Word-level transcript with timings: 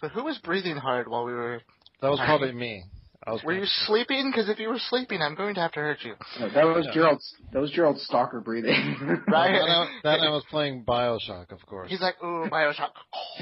but 0.00 0.10
who 0.12 0.24
was 0.24 0.38
breathing 0.38 0.76
hard 0.76 1.08
while 1.08 1.24
we 1.24 1.32
were? 1.32 1.60
That 2.00 2.10
was 2.10 2.20
probably 2.20 2.52
me. 2.52 2.84
I 3.26 3.32
was 3.32 3.42
Were 3.44 3.52
you 3.52 3.66
sleeping? 3.66 4.30
Because 4.30 4.48
if 4.48 4.58
you 4.58 4.68
were 4.68 4.78
sleeping, 4.78 5.20
I'm 5.20 5.34
going 5.34 5.54
to 5.56 5.60
have 5.60 5.72
to 5.72 5.80
hurt 5.80 5.98
you. 6.02 6.14
No, 6.40 6.48
that 6.48 6.64
was 6.64 6.88
Gerald's. 6.94 7.34
That 7.52 7.60
was 7.60 7.70
Gerald's 7.70 8.02
stalker 8.04 8.40
breathing. 8.40 9.20
Right. 9.28 9.52
Then 9.52 9.68
I, 9.68 10.00
then 10.02 10.20
I 10.20 10.30
was 10.30 10.42
playing 10.50 10.84
Bioshock, 10.84 11.52
of 11.52 11.64
course. 11.66 11.90
He's 11.90 12.00
like, 12.00 12.14
ooh, 12.24 12.48
Bioshock. 12.50 12.92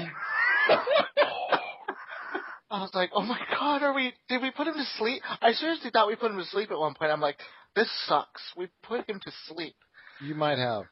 I 2.71 2.81
was 2.81 2.91
like, 2.93 3.09
oh 3.15 3.23
my 3.23 3.39
god, 3.57 3.81
are 3.81 3.93
we? 3.93 4.13
Did 4.27 4.41
we 4.41 4.51
put 4.51 4.67
him 4.67 4.75
to 4.75 4.85
sleep? 4.97 5.23
I 5.41 5.53
seriously 5.53 5.89
thought 5.91 6.07
we 6.07 6.15
put 6.15 6.29
him 6.31 6.37
to 6.37 6.45
sleep 6.45 6.71
at 6.71 6.77
one 6.77 6.93
point. 6.93 7.11
I'm 7.11 7.21
like, 7.21 7.37
this 7.75 7.89
sucks. 8.05 8.41
We 8.57 8.67
put 8.83 9.09
him 9.09 9.19
to 9.23 9.31
sleep. 9.47 9.75
You 10.21 10.35
might 10.35 10.59
have. 10.59 10.83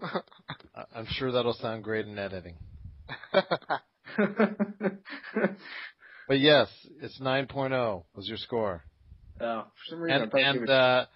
I'm 0.94 1.06
sure 1.10 1.32
that'll 1.32 1.52
sound 1.54 1.84
great 1.84 2.06
in 2.06 2.18
editing. 2.18 2.56
But 6.28 6.38
yes, 6.38 6.68
it's 7.02 7.18
9.0 7.20 8.04
was 8.14 8.28
your 8.28 8.38
score. 8.38 8.84
Oh, 9.40 9.62
for 9.62 9.70
some 9.88 10.00
reason, 10.00 10.16
I 10.16 10.22
And 10.22 10.30
thought 10.30 10.38
you 10.54 10.60
and 10.60 10.70
uh, 10.70 11.06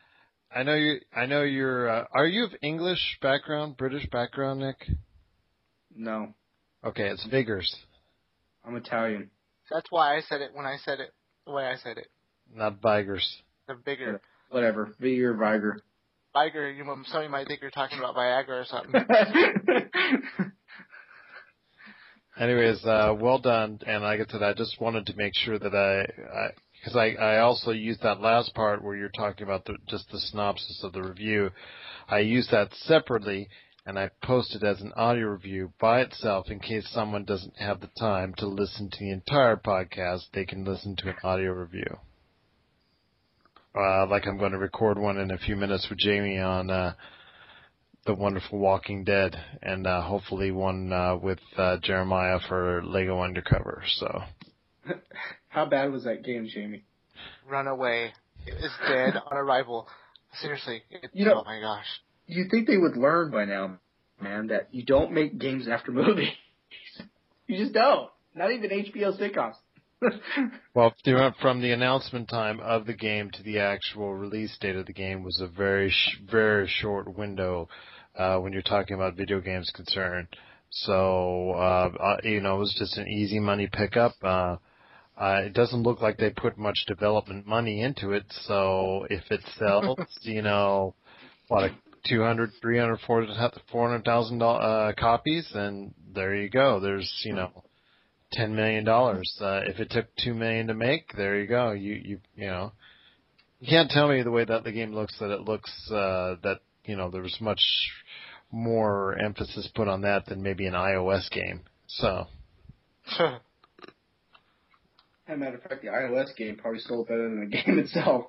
I 0.53 0.63
know 0.65 0.75
you. 0.75 0.97
I 1.15 1.27
know 1.27 1.43
you're. 1.43 1.89
Uh, 1.89 2.05
are 2.13 2.27
you 2.27 2.45
of 2.45 2.51
English 2.63 3.19
background, 3.23 3.77
British 3.77 4.09
background, 4.11 4.59
Nick? 4.61 4.85
no, 5.95 6.35
Okay, 6.85 7.09
it's 7.11 7.25
Vigors, 7.27 7.73
I'm 8.67 8.75
Italian. 8.75 9.31
That's 9.71 9.87
why 9.91 10.17
I 10.17 10.21
said 10.23 10.41
it 10.41 10.51
when 10.53 10.67
I 10.67 10.79
said 10.85 10.99
it 10.99 11.11
the 11.47 11.53
way 11.53 11.65
I 11.65 11.77
said 11.77 11.97
it. 11.97 12.09
not 12.53 12.83
Vigors. 12.83 13.43
The 13.69 13.75
bigger 13.75 14.21
Whatever, 14.51 14.95
Vigor 14.99 15.35
Viger. 15.35 15.81
Viagra. 16.35 16.77
You 16.77 16.85
somebody 17.07 17.29
might 17.29 17.47
think 17.47 17.61
you're 17.63 17.71
talking 17.71 17.99
about 17.99 18.17
Viagra 18.17 18.63
or 18.63 18.65
something. 18.65 18.93
Anyways, 22.39 22.85
uh, 22.85 23.15
well 23.19 23.39
done. 23.39 23.79
And 23.87 24.03
like 24.03 24.21
I 24.21 24.31
said, 24.31 24.43
I 24.43 24.55
just 24.55 24.81
wanted 24.81 25.07
to 25.07 25.17
make 25.17 25.35
sure 25.35 25.59
that 25.59 25.75
I, 25.75 26.51
because 26.81 26.97
I, 26.97 27.15
I, 27.15 27.39
also 27.39 27.71
used 27.71 28.03
that 28.03 28.21
last 28.21 28.55
part 28.55 28.83
where 28.83 28.97
you're 28.97 29.09
talking 29.09 29.45
about 29.45 29.65
the, 29.65 29.77
just 29.89 30.11
the 30.11 30.19
synopsis 30.19 30.83
of 30.83 30.93
the 30.93 31.03
review. 31.03 31.51
I 32.09 32.19
used 32.19 32.51
that 32.51 32.75
separately 32.75 33.49
and 33.87 33.99
I 33.99 34.11
posted 34.23 34.65
as 34.65 34.81
an 34.81 34.93
audio 34.97 35.29
review 35.29 35.73
by 35.81 36.01
itself 36.01 36.51
in 36.51 36.59
case 36.59 36.89
someone 36.91 37.25
doesn't 37.25 37.57
have 37.59 37.81
the 37.81 37.91
time 37.99 38.35
to 38.39 38.47
listen 38.47 38.91
to 38.91 38.99
the 38.99 39.11
entire 39.11 39.57
podcast. 39.57 40.23
They 40.33 40.45
can 40.45 40.65
listen 40.65 40.97
to 40.97 41.11
an 41.11 41.17
audio 41.23 41.53
review. 41.53 41.99
Uh, 43.77 44.07
like 44.07 44.27
I'm 44.27 44.39
going 44.39 44.53
to 44.53 44.59
record 44.59 44.99
one 44.99 45.19
in 45.19 45.31
a 45.31 45.39
few 45.39 45.57
minutes 45.57 45.87
with 45.89 45.99
Jamie 45.99 46.39
on, 46.39 46.71
uh, 46.71 46.95
the 48.07 48.15
wonderful 48.15 48.59
Walking 48.59 49.05
Dead, 49.05 49.37
and 49.63 49.87
uh, 49.87 50.03
hopefully 50.03 50.51
one 50.51 50.93
uh, 50.93 51.17
with 51.17 51.39
uh, 51.57 51.79
Jeremiah 51.83 52.39
for 52.49 52.83
Lego 52.85 53.23
Undercover. 53.23 53.83
So 53.97 54.23
How 55.49 55.65
bad 55.67 55.93
was 55.93 56.05
that 56.05 56.25
game, 56.25 56.49
Jamie? 56.53 56.85
Runaway 57.49 58.13
is 58.47 58.71
dead 58.87 59.15
on 59.31 59.37
arrival. 59.37 59.87
Seriously, 60.41 60.83
it, 60.91 61.11
You 61.13 61.27
know- 61.27 61.41
oh 61.41 61.45
my 61.45 61.61
gosh. 61.61 61.87
You 62.27 62.47
think 62.51 62.67
they 62.67 62.79
would 62.79 62.97
learn 62.97 63.31
by 63.31 63.45
now, 63.45 63.79
man, 64.21 64.47
that 64.47 64.69
you 64.73 64.83
don't 64.85 65.13
make 65.13 65.39
games 65.39 65.69
after 65.69 65.93
movies. 65.93 66.31
you 67.47 67.59
just 67.59 67.75
don't. 67.75 68.09
Not 68.35 68.51
even 68.51 68.71
HBO 68.71 69.19
sitcoms. 69.19 69.55
Well, 70.75 70.93
from 71.41 71.63
the 71.63 71.71
announcement 71.71 72.29
time 72.29 72.59
of 72.61 72.85
the 72.85 72.95
game 72.95 73.31
to 73.31 73.43
the 73.45 73.61
actual 73.61 74.13
release 74.15 74.57
date 74.61 74.75
of 74.77 74.87
the 74.87 74.93
game 74.93 75.23
was 75.23 75.41
a 75.41 75.47
very, 75.47 75.89
sh- 75.91 76.19
very 76.29 76.67
short 76.69 77.17
window 77.17 77.69
uh, 78.17 78.39
when 78.39 78.53
you're 78.53 78.63
talking 78.63 78.95
about 78.95 79.17
video 79.17 79.41
games 79.41 79.71
concerned. 79.75 80.29
So, 80.71 81.53
uh, 81.53 81.91
uh, 82.01 82.17
you 82.25 82.41
know, 82.41 82.57
it 82.57 82.61
was 82.61 82.77
just 82.79 82.99
an 82.99 83.09
easy 83.09 83.39
money 83.39 83.69
pickup. 83.73 84.15
Uh, 84.23 84.57
uh, 85.17 85.43
it 85.45 85.55
doesn't 85.55 85.83
look 85.83 86.01
like 86.01 86.19
they 86.19 86.31
put 86.31 86.59
much 86.59 86.85
development 86.87 87.47
money 87.47 87.81
into 87.81 88.11
it. 88.13 88.25
So 88.47 89.07
if 89.09 89.23
it 89.31 89.41
sells, 89.59 89.99
you 90.23 90.43
know, 90.43 90.95
what, 91.49 91.71
a 91.71 91.75
200, 92.09 92.51
300, 92.61 92.99
400,000 93.71 94.43
uh, 94.43 94.93
copies, 94.99 95.49
then 95.55 95.95
there 96.13 96.35
you 96.35 96.51
go. 96.51 96.81
There's, 96.81 97.23
you 97.25 97.35
know, 97.35 97.65
ten 98.35 98.55
million 98.55 98.85
dollars. 98.85 99.33
Uh, 99.41 99.61
if 99.65 99.79
it 99.79 99.91
took 99.91 100.07
two 100.17 100.35
million 100.35 100.67
to 100.67 100.75
make, 100.75 101.13
there 101.17 101.41
you 101.41 101.47
go. 101.47 101.73
You 101.73 101.95
you 101.95 102.21
you 102.37 102.47
know, 102.47 102.73
you 103.61 103.69
can't 103.69 103.91
tell 103.91 104.09
me 104.09 104.23
the 104.23 104.31
way 104.31 104.45
that 104.45 104.65
the 104.65 104.73
game 104.73 104.95
looks 104.95 105.19
that 105.21 105.31
it 105.31 105.43
looks 105.43 105.71
uh, 105.91 106.37
that 106.43 106.61
you 106.85 106.97
know 106.97 107.11
there 107.11 107.23
was 107.23 107.37
much 107.41 107.63
more 108.51 109.17
emphasis 109.19 109.69
put 109.75 109.89
on 109.89 110.03
that 110.03 110.27
than 110.27 110.43
maybe 110.43 110.67
an 110.67 110.75
iOS 110.75 111.29
game. 111.31 111.63
So 111.87 112.27
As 115.27 115.35
a 115.35 115.37
matter 115.39 115.57
of 115.57 115.63
fact, 115.63 115.81
the 115.83 115.89
iOS 115.89 116.37
game 116.37 116.57
probably 116.57 116.81
sold 116.81 117.09
better 117.09 117.23
than 117.29 117.41
the 117.41 117.57
game 117.65 117.79
itself. 117.79 118.27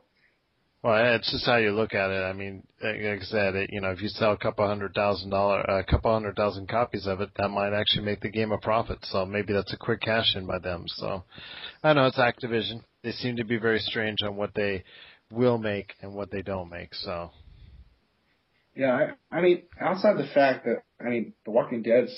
well, 0.81 1.15
it's 1.15 1.29
just 1.31 1.45
how 1.45 1.57
you 1.57 1.71
look 1.71 1.93
at 1.93 2.09
it. 2.09 2.23
I 2.23 2.31
mean, 2.33 2.63
like 2.81 3.01
like 3.01 3.19
I 3.21 3.23
said, 3.25 3.55
it, 3.55 3.69
you 3.73 3.81
know, 3.81 3.91
if 3.91 4.01
you 4.01 4.07
sell 4.07 4.31
a 4.31 4.37
couple 4.37 4.65
hundred 4.65 4.93
thousand 4.93 5.29
dollar, 5.29 5.59
a 5.61 5.83
couple 5.83 6.13
hundred 6.13 6.35
thousand 6.37 6.69
copies 6.69 7.05
of 7.05 7.19
it, 7.21 7.31
that 7.37 7.49
might 7.49 7.73
actually 7.73 8.05
make 8.05 8.21
the 8.21 8.29
game 8.29 8.51
a 8.51 8.57
profit. 8.57 8.99
So 9.03 9.25
maybe 9.25 9.51
that's 9.53 9.73
a 9.73 9.77
quick 9.77 10.01
cash 10.01 10.35
in 10.35 10.47
by 10.47 10.59
them. 10.59 10.85
So 10.87 11.23
I 11.83 11.93
know 11.93 12.05
it's 12.05 12.17
Activision. 12.17 12.81
They 13.03 13.11
seem 13.11 13.35
to 13.37 13.43
be 13.43 13.57
very 13.57 13.79
strange 13.79 14.23
on 14.23 14.37
what 14.37 14.53
they 14.55 14.83
will 15.29 15.57
make 15.57 15.93
and 16.01 16.13
what 16.13 16.31
they 16.31 16.41
don't 16.41 16.69
make. 16.69 16.93
So. 16.95 17.31
Yeah, 18.75 19.13
I, 19.31 19.37
I 19.37 19.41
mean, 19.41 19.63
outside 19.79 20.17
the 20.17 20.27
fact 20.33 20.65
that 20.65 20.83
I 20.99 21.09
mean, 21.09 21.33
The 21.45 21.51
Walking 21.51 21.81
Dead's, 21.81 22.11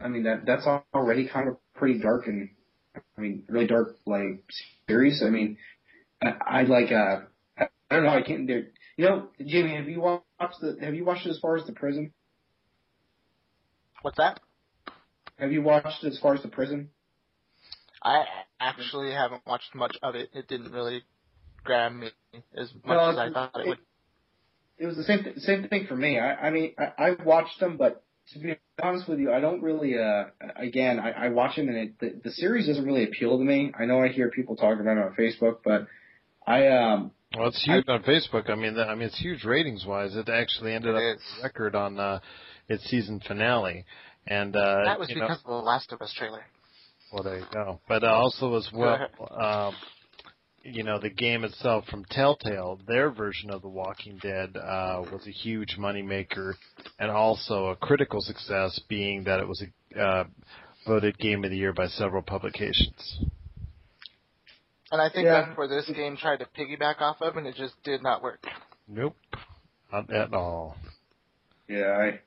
I 0.00 0.08
mean 0.08 0.22
that 0.24 0.46
that's 0.46 0.66
already 0.94 1.28
kind 1.28 1.48
of 1.48 1.56
pretty 1.74 1.98
dark 1.98 2.26
and, 2.26 2.50
I 2.96 3.20
mean, 3.20 3.42
really 3.48 3.66
dark 3.66 3.96
like 4.06 4.44
series. 4.88 5.22
I 5.24 5.30
mean, 5.30 5.58
I, 6.22 6.34
I 6.46 6.62
like 6.62 6.92
uh, 6.92 7.22
I, 7.58 7.66
don't 7.90 8.04
know, 8.04 8.10
I 8.10 8.22
can't 8.22 8.46
do. 8.46 8.66
You 8.96 9.04
know, 9.04 9.28
Jamie, 9.44 9.76
have 9.76 9.88
you 9.88 10.00
watched 10.00 10.60
the? 10.60 10.76
Have 10.80 10.94
you 10.94 11.04
watched 11.04 11.26
it 11.26 11.30
as 11.30 11.38
far 11.38 11.56
as 11.56 11.64
the 11.66 11.72
prison? 11.72 12.12
What's 14.02 14.18
that? 14.18 14.40
Have 15.38 15.52
you 15.52 15.62
watched 15.62 16.04
as 16.04 16.18
far 16.20 16.34
as 16.34 16.42
the 16.42 16.48
prison? 16.48 16.90
I 18.02 18.24
actually 18.60 19.12
haven't 19.12 19.42
watched 19.46 19.74
much 19.74 19.96
of 20.02 20.14
it. 20.14 20.30
It 20.32 20.46
didn't 20.48 20.72
really 20.72 21.02
grab 21.64 21.92
me 21.92 22.10
as 22.56 22.72
much 22.74 22.84
Well, 22.86 23.10
as 23.10 23.18
I 23.18 23.30
thought 23.32 23.60
it 23.60 23.68
would. 23.68 23.78
It 24.78 24.86
was 24.86 24.96
the 24.96 25.04
same 25.04 25.24
th- 25.24 25.36
same 25.38 25.68
thing 25.68 25.86
for 25.86 25.96
me. 25.96 26.18
I, 26.18 26.34
I 26.46 26.50
mean, 26.50 26.74
I, 26.78 26.92
I 27.10 27.16
watched 27.24 27.58
them, 27.60 27.76
but 27.76 28.04
to 28.32 28.38
be 28.38 28.56
honest 28.82 29.08
with 29.08 29.18
you, 29.18 29.32
I 29.32 29.40
don't 29.40 29.62
really. 29.62 29.98
uh 29.98 30.24
Again, 30.56 31.00
I, 31.00 31.10
I 31.10 31.28
watch 31.28 31.56
them, 31.56 31.68
and 31.68 31.76
it, 31.76 31.98
the, 31.98 32.20
the 32.24 32.30
series 32.30 32.66
doesn't 32.66 32.84
really 32.84 33.04
appeal 33.04 33.38
to 33.38 33.44
me. 33.44 33.72
I 33.78 33.86
know 33.86 34.02
I 34.02 34.08
hear 34.08 34.30
people 34.30 34.56
talking 34.56 34.80
about 34.80 34.96
it 34.96 35.04
on 35.04 35.14
Facebook, 35.18 35.58
but 35.64 35.86
I 36.46 36.68
um 36.68 37.10
Well, 37.36 37.48
it's 37.48 37.64
huge 37.64 37.84
on 37.88 38.02
Facebook. 38.04 38.50
I 38.50 38.54
mean, 38.54 38.74
that, 38.74 38.88
I 38.88 38.94
mean, 38.94 39.08
it's 39.08 39.18
huge 39.20 39.44
ratings 39.44 39.84
wise. 39.84 40.14
It 40.16 40.28
actually 40.28 40.74
ended 40.74 40.94
up 40.94 41.00
It 41.02 41.06
with 41.10 41.16
is. 41.16 41.22
a 41.40 41.42
record 41.44 41.74
on 41.74 41.98
uh, 41.98 42.20
its 42.68 42.84
season 42.84 43.20
finale, 43.26 43.84
and 44.26 44.54
uh, 44.54 44.84
That 44.84 44.98
was 44.98 45.08
because 45.08 45.28
know, 45.28 45.34
of 45.34 45.42
the 45.44 45.52
Last 45.52 45.92
of 45.92 46.00
Us 46.02 46.12
trailer. 46.16 46.44
well, 47.12 47.22
there 47.24 47.38
you 47.38 47.46
go. 47.52 47.80
But 47.88 48.04
uh, 48.04 48.08
also 48.08 48.54
as 48.56 48.68
well, 48.72 49.08
um, 49.30 49.74
you 50.62 50.82
know, 50.82 50.98
the 50.98 51.10
game 51.10 51.44
itself 51.44 51.84
from 51.86 52.04
Telltale, 52.04 52.80
their 52.86 53.10
version 53.10 53.50
of 53.50 53.62
The 53.62 53.68
Walking 53.68 54.18
Dead 54.20 54.56
uh, 54.56 55.02
was 55.10 55.26
a 55.26 55.30
huge 55.30 55.76
moneymaker, 55.78 56.54
and 56.98 57.10
also 57.10 57.66
a 57.68 57.76
critical 57.76 58.20
success, 58.20 58.78
being 58.88 59.24
that 59.24 59.40
it 59.40 59.48
was 59.48 59.62
a 59.94 60.00
uh, 60.00 60.24
voted 60.86 61.18
Game 61.18 61.44
of 61.44 61.50
the 61.50 61.56
Year 61.56 61.72
by 61.72 61.86
several 61.86 62.22
publications. 62.22 63.18
And 64.90 65.00
I 65.02 65.10
think 65.10 65.26
Yeah. 65.26 65.42
that's 65.46 65.58
where 65.58 65.68
this 65.68 65.88
game 65.94 66.16
tried 66.16 66.38
to 66.38 66.46
piggyback 66.46 67.00
off 67.00 67.20
of, 67.20 67.36
and 67.36 67.46
it 67.46 67.54
just 67.56 67.74
did 67.84 68.02
not 68.02 68.22
work. 68.22 68.42
Nope, 68.88 69.16
not 69.92 70.10
at 70.12 70.32
all. 70.32 70.76
yeah 71.68 71.90
I 71.90 72.20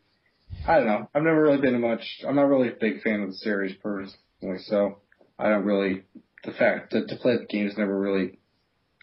I 0.72 0.78
don't 0.78 0.86
know. 0.86 1.10
I've 1.16 1.24
never 1.24 1.42
really 1.42 1.60
been 1.62 1.74
a 1.76 1.80
much. 1.80 2.04
I'm 2.28 2.36
not 2.36 2.44
really 2.48 2.68
a 2.68 2.76
big 2.80 3.02
fan 3.02 3.22
of 3.24 3.30
the 3.30 3.36
series 3.38 3.76
personally, 3.82 4.60
so 4.66 5.00
I 5.40 5.50
don't 5.50 5.66
really. 5.66 6.04
The 6.44 6.52
fact 6.52 6.92
that 6.92 7.08
to 7.10 7.16
play 7.18 7.38
the 7.38 7.46
game's 7.46 7.78
never 7.78 7.98
really, 7.98 8.40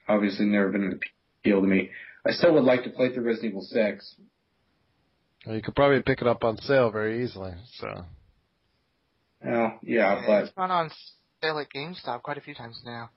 obviously, 0.08 0.46
never 0.46 0.70
been 0.70 0.84
an 0.84 1.00
appeal 1.40 1.60
to 1.60 1.66
me. 1.66 1.90
I 2.26 2.32
still 2.32 2.54
would 2.54 2.64
like 2.64 2.84
to 2.84 2.90
play 2.90 3.12
through 3.12 3.24
Resident 3.24 3.52
Evil 3.52 3.62
Six. 3.62 4.14
Well, 5.46 5.54
you 5.54 5.62
could 5.62 5.76
probably 5.76 6.02
pick 6.02 6.20
it 6.20 6.26
up 6.26 6.42
on 6.42 6.58
sale 6.58 6.90
very 6.90 7.24
easily. 7.24 7.52
So. 7.76 8.04
Well, 9.44 9.78
yeah, 9.82 10.16
And 10.18 10.26
but 10.26 10.44
it's 10.44 10.52
gone 10.52 10.70
on 10.70 10.90
sale 11.40 11.58
at 11.58 11.68
GameStop 11.74 12.22
quite 12.22 12.38
a 12.38 12.40
few 12.40 12.54
times 12.54 12.80
now. 12.84 13.10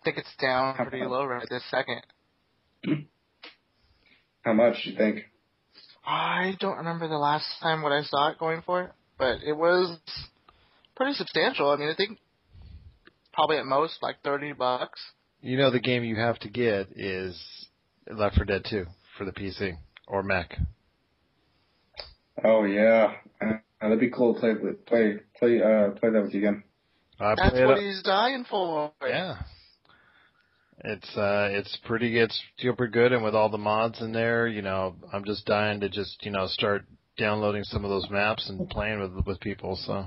I 0.00 0.04
think 0.04 0.18
it's 0.18 0.36
down 0.40 0.74
pretty 0.76 1.04
low 1.04 1.24
right 1.24 1.46
this 1.48 1.64
second. 1.70 2.02
Hmm? 2.84 2.92
how 4.44 4.52
much 4.52 4.84
do 4.84 4.90
you 4.90 4.96
think? 4.96 5.24
I 6.06 6.54
don't 6.60 6.76
remember 6.76 7.08
the 7.08 7.18
last 7.18 7.46
time 7.60 7.82
what 7.82 7.90
I 7.90 8.02
saw 8.02 8.30
it 8.30 8.38
going 8.38 8.62
for, 8.64 8.92
but 9.18 9.38
it 9.44 9.56
was 9.56 9.98
pretty 10.94 11.14
substantial. 11.14 11.70
I 11.70 11.76
mean, 11.76 11.88
I 11.88 11.96
think 11.96 12.18
probably 13.36 13.58
at 13.58 13.66
most 13.66 14.02
like 14.02 14.16
thirty 14.24 14.52
bucks. 14.52 15.00
You 15.40 15.56
know 15.58 15.70
the 15.70 15.78
game 15.78 16.02
you 16.02 16.16
have 16.16 16.38
to 16.40 16.48
get 16.48 16.88
is 16.96 17.40
Left 18.10 18.34
4 18.36 18.44
Dead 18.46 18.64
2 18.68 18.86
for 19.16 19.24
the 19.24 19.32
PC 19.32 19.74
or 20.08 20.22
Mac. 20.24 20.56
Oh 22.42 22.64
yeah, 22.64 23.12
uh, 23.40 23.52
that'd 23.80 24.00
be 24.00 24.10
cool 24.10 24.34
to 24.34 24.40
play 24.40 24.54
play 24.86 25.14
play 25.38 25.62
uh 25.62 25.90
play 25.90 26.10
that 26.10 26.22
with 26.22 26.34
you 26.34 26.40
again. 26.40 26.64
I 27.20 27.34
That's 27.36 27.54
what 27.54 27.78
it- 27.78 27.84
he's 27.84 28.02
dying 28.02 28.44
for. 28.48 28.92
Yeah. 29.06 29.36
It's 30.84 31.16
uh 31.16 31.48
it's 31.52 31.76
pretty 31.86 32.18
it's 32.18 32.40
super 32.58 32.86
good 32.88 33.12
and 33.12 33.24
with 33.24 33.34
all 33.34 33.48
the 33.48 33.58
mods 33.58 34.00
in 34.02 34.12
there, 34.12 34.46
you 34.46 34.62
know, 34.62 34.94
I'm 35.12 35.24
just 35.24 35.46
dying 35.46 35.80
to 35.80 35.88
just, 35.88 36.24
you 36.24 36.30
know, 36.30 36.46
start 36.46 36.84
downloading 37.18 37.64
some 37.64 37.84
of 37.84 37.90
those 37.90 38.08
maps 38.10 38.48
and 38.50 38.68
playing 38.68 39.00
with 39.00 39.26
with 39.26 39.40
people, 39.40 39.76
so 39.76 40.06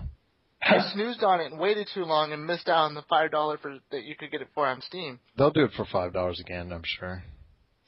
I 0.69 0.89
snoozed 0.93 1.23
on 1.23 1.39
it 1.41 1.51
and 1.51 1.59
waited 1.59 1.87
too 1.93 2.03
long 2.05 2.31
and 2.31 2.45
missed 2.45 2.69
out 2.69 2.85
on 2.85 2.93
the 2.95 3.01
five 3.03 3.31
dollar 3.31 3.57
for 3.57 3.77
that 3.91 4.03
you 4.03 4.15
could 4.15 4.31
get 4.31 4.41
it 4.41 4.47
for 4.53 4.65
on 4.67 4.81
Steam. 4.81 5.19
they'll 5.37 5.51
do 5.51 5.63
it 5.65 5.71
for 5.75 5.85
five 5.85 6.13
dollars 6.13 6.39
again, 6.39 6.71
I'm 6.71 6.83
sure. 6.85 7.23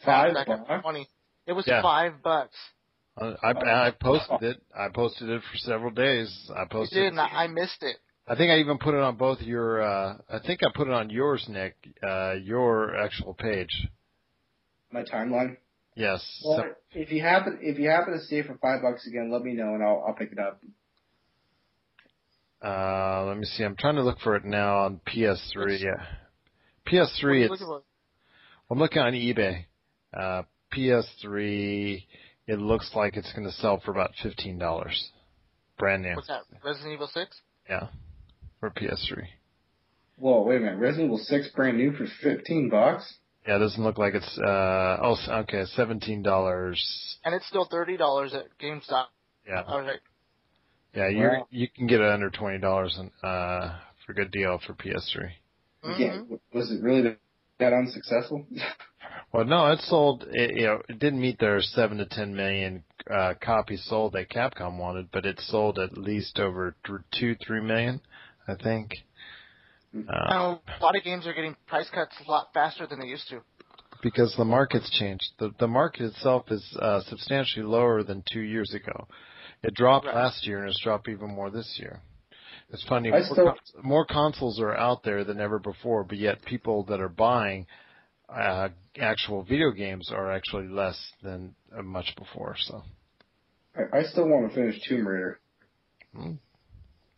Five 0.06 0.34
Back 0.34 0.50
at 0.50 0.68
bucks? 0.68 0.82
twenty. 0.84 1.08
It 1.48 1.54
was 1.54 1.66
Yeah. 1.68 1.82
five 1.82 2.22
bucks. 2.24 2.56
I 3.18 3.36
I 3.44 3.88
I 3.88 3.92
posted 3.92 4.42
it. 4.44 4.62
I 4.76 4.88
posted 4.94 5.30
it 5.30 5.42
for 5.52 5.58
several 5.58 5.92
days. 5.92 6.50
I 6.56 6.66
posted. 6.66 6.72
You 6.72 6.80
posted 6.80 6.98
did, 7.04 7.08
and 7.14 7.20
I 7.20 7.44
I 7.44 7.48
missed 7.48 7.82
it. 7.84 7.98
I 8.28 8.36
think 8.36 8.52
I 8.52 8.58
even 8.60 8.78
put 8.78 8.94
it 8.94 9.02
on 9.02 9.18
both 9.18 9.42
your 9.42 9.82
uh 9.82 10.18
I 10.30 10.40
think 10.40 10.62
I 10.64 10.68
put 10.74 10.88
it 10.88 10.94
on 10.94 11.10
yours, 11.10 11.46
Nick, 11.50 11.76
uh 12.02 12.34
your 12.42 12.96
actual 12.96 13.34
page. 13.34 13.88
My 14.92 15.04
timeline. 15.04 15.58
Yes. 15.96 16.24
Well, 16.46 16.58
So, 16.58 16.64
if 16.94 17.12
you 17.12 17.22
happen 17.22 17.60
if 17.62 17.78
you 17.78 17.90
happen 17.90 18.14
to 18.14 18.20
see 18.26 18.38
it 18.38 18.46
for 18.46 18.56
five 18.58 18.82
bucks 18.82 19.06
again, 19.08 19.30
let 19.32 19.42
me 19.44 19.54
know 19.54 19.74
and 19.76 19.84
I'll 19.84 20.04
I'll 20.08 20.14
pick 20.14 20.32
it 20.32 20.40
up. 20.40 20.62
Uh 22.64 23.26
let 23.26 23.38
me 23.38 23.46
see. 23.46 23.64
I'm 23.64 23.76
trying 23.76 23.96
to 23.96 24.04
look 24.04 24.20
for 24.20 24.36
it 24.36 24.46
now 24.46 24.80
on 24.86 25.02
PS3. 25.08 25.80
Yeah. 25.82 26.06
PS3 26.88 27.50
it's 27.50 27.62
looking? 27.62 27.82
I'm 28.70 28.80
looking 28.80 29.02
on 29.02 29.14
eBay. 29.14 29.66
Uh, 30.14 30.44
PS3, 30.74 32.04
it 32.48 32.60
looks 32.60 32.92
like 32.96 33.18
it's 33.18 33.32
going 33.34 33.46
to 33.46 33.54
sell 33.54 33.82
for 33.84 33.92
about 33.92 34.12
fifteen 34.22 34.58
dollars, 34.58 35.12
brand 35.78 36.04
new. 36.04 36.16
What's 36.16 36.28
that? 36.28 36.44
Resident 36.64 36.94
Evil 36.94 37.10
Six? 37.14 37.42
Yeah, 37.70 37.88
for 38.60 38.70
PS3. 38.70 39.24
Whoa, 40.18 40.44
wait 40.44 40.58
a 40.58 40.60
minute. 40.62 40.80
Resident 40.80 41.06
Evil 41.08 41.18
Six 41.18 41.50
brand 41.56 41.78
new 41.78 41.92
for 41.94 42.06
fifteen 42.22 42.70
bucks. 42.70 43.14
Yeah, 43.48 43.56
it 43.58 43.60
doesn't 43.60 43.84
look 43.84 43.98
like 43.98 44.14
it's. 44.14 44.38
Uh, 44.38 44.98
oh, 45.02 45.16
okay, 45.42 45.66
seventeen 45.76 46.22
dollars. 46.24 47.18
And 47.26 47.36
it's 47.36 47.48
still 47.48 47.68
thirty 47.70 47.98
dollars 47.98 48.34
at 48.34 48.46
GameStop. 48.62 49.06
Yeah, 49.48 49.64
I 49.68 49.76
was 49.76 49.86
like, 49.88 50.02
yeah, 50.94 51.08
you 51.10 51.20
Wow. 51.28 51.48
you 51.50 51.68
can 51.70 51.88
get 51.88 52.02
it 52.02 52.10
under 52.12 52.30
twenty 52.30 52.60
dollars 52.60 52.98
uh 53.24 53.80
for 54.06 54.12
a 54.12 54.16
good 54.16 54.32
deal 54.32 54.60
for 54.66 54.74
PS3. 54.74 55.32
mhm. 55.84 56.00
Yeah, 56.00 56.38
was 56.54 56.72
it 56.72 56.82
really 56.84 57.18
that 57.60 57.74
unsuccessful? 57.74 58.46
Well, 59.34 59.46
no, 59.46 59.68
it 59.72 59.80
sold. 59.82 60.26
It, 60.30 60.56
you 60.58 60.66
know, 60.66 60.82
it 60.90 61.00
didn't 61.00 61.22
meet 61.22 61.40
their 61.40 61.62
seven 61.62 61.98
to 62.00 62.06
ten 62.06 62.36
million 62.36 62.84
uh, 63.10 63.34
copies 63.42 63.84
sold 63.86 64.14
that 64.14 64.30
Capcom 64.30 64.78
wanted, 64.78 65.10
but 65.12 65.26
it 65.26 65.40
sold 65.40 65.80
at 65.80 65.98
least 65.98 66.38
over 66.40 66.76
two, 67.18 67.36
three 67.46 67.62
million, 67.62 68.02
I 68.48 68.56
think. 68.56 68.92
Uh, 69.96 70.30
Now, 70.30 70.62
a 70.80 70.84
lot 70.84 70.96
of 70.98 71.04
games 71.04 71.26
are 71.28 71.34
getting 71.34 71.56
price 71.68 71.90
cuts 71.94 72.14
a 72.26 72.30
lot 72.30 72.48
faster 72.54 72.86
than 72.88 73.00
they 73.00 73.08
used 73.08 73.28
to. 73.30 73.42
because 74.02 74.34
the 74.38 74.46
market's 74.46 74.90
changed. 75.00 75.26
The 75.40 75.52
the 75.60 75.68
market 75.68 76.04
itself 76.08 76.52
is 76.52 76.64
uh, 76.82 77.02
substantially 77.08 77.66
lower 77.66 78.04
than 78.04 78.24
two 78.32 78.42
years 78.42 78.74
ago. 78.74 79.08
It 79.64 79.74
dropped 79.76 80.06
Right. 80.06 80.16
last 80.16 80.46
year 80.48 80.60
and 80.60 80.70
it's 80.70 80.80
dropped 80.82 81.08
even 81.08 81.30
more 81.30 81.50
this 81.50 81.78
year. 81.80 82.02
It's 82.70 82.84
funny. 82.84 83.12
More, 83.12 83.24
still- 83.24 83.46
cons- 83.46 83.74
more 83.84 84.06
consoles 84.06 84.60
are 84.60 84.76
out 84.76 85.04
there 85.04 85.24
than 85.24 85.40
ever 85.40 85.60
before, 85.60 86.04
but 86.04 86.18
yet 86.18 86.42
people 86.46 86.84
that 86.86 87.00
are 87.02 87.10
buying 87.10 87.68
uh, 88.30 88.70
actual 88.98 89.44
video 89.44 89.72
games 89.72 90.10
are 90.12 90.32
actually 90.32 90.68
less 90.68 90.98
than 91.22 91.54
uh, 91.78 91.82
much 91.82 92.16
before. 92.18 92.56
So 92.58 92.82
I, 93.76 94.00
I 94.00 94.04
still 94.04 94.28
want 94.28 94.50
to 94.50 94.56
finish 94.56 94.82
Tomb 94.88 95.06
Raider. 95.08 95.40
You 96.16 96.38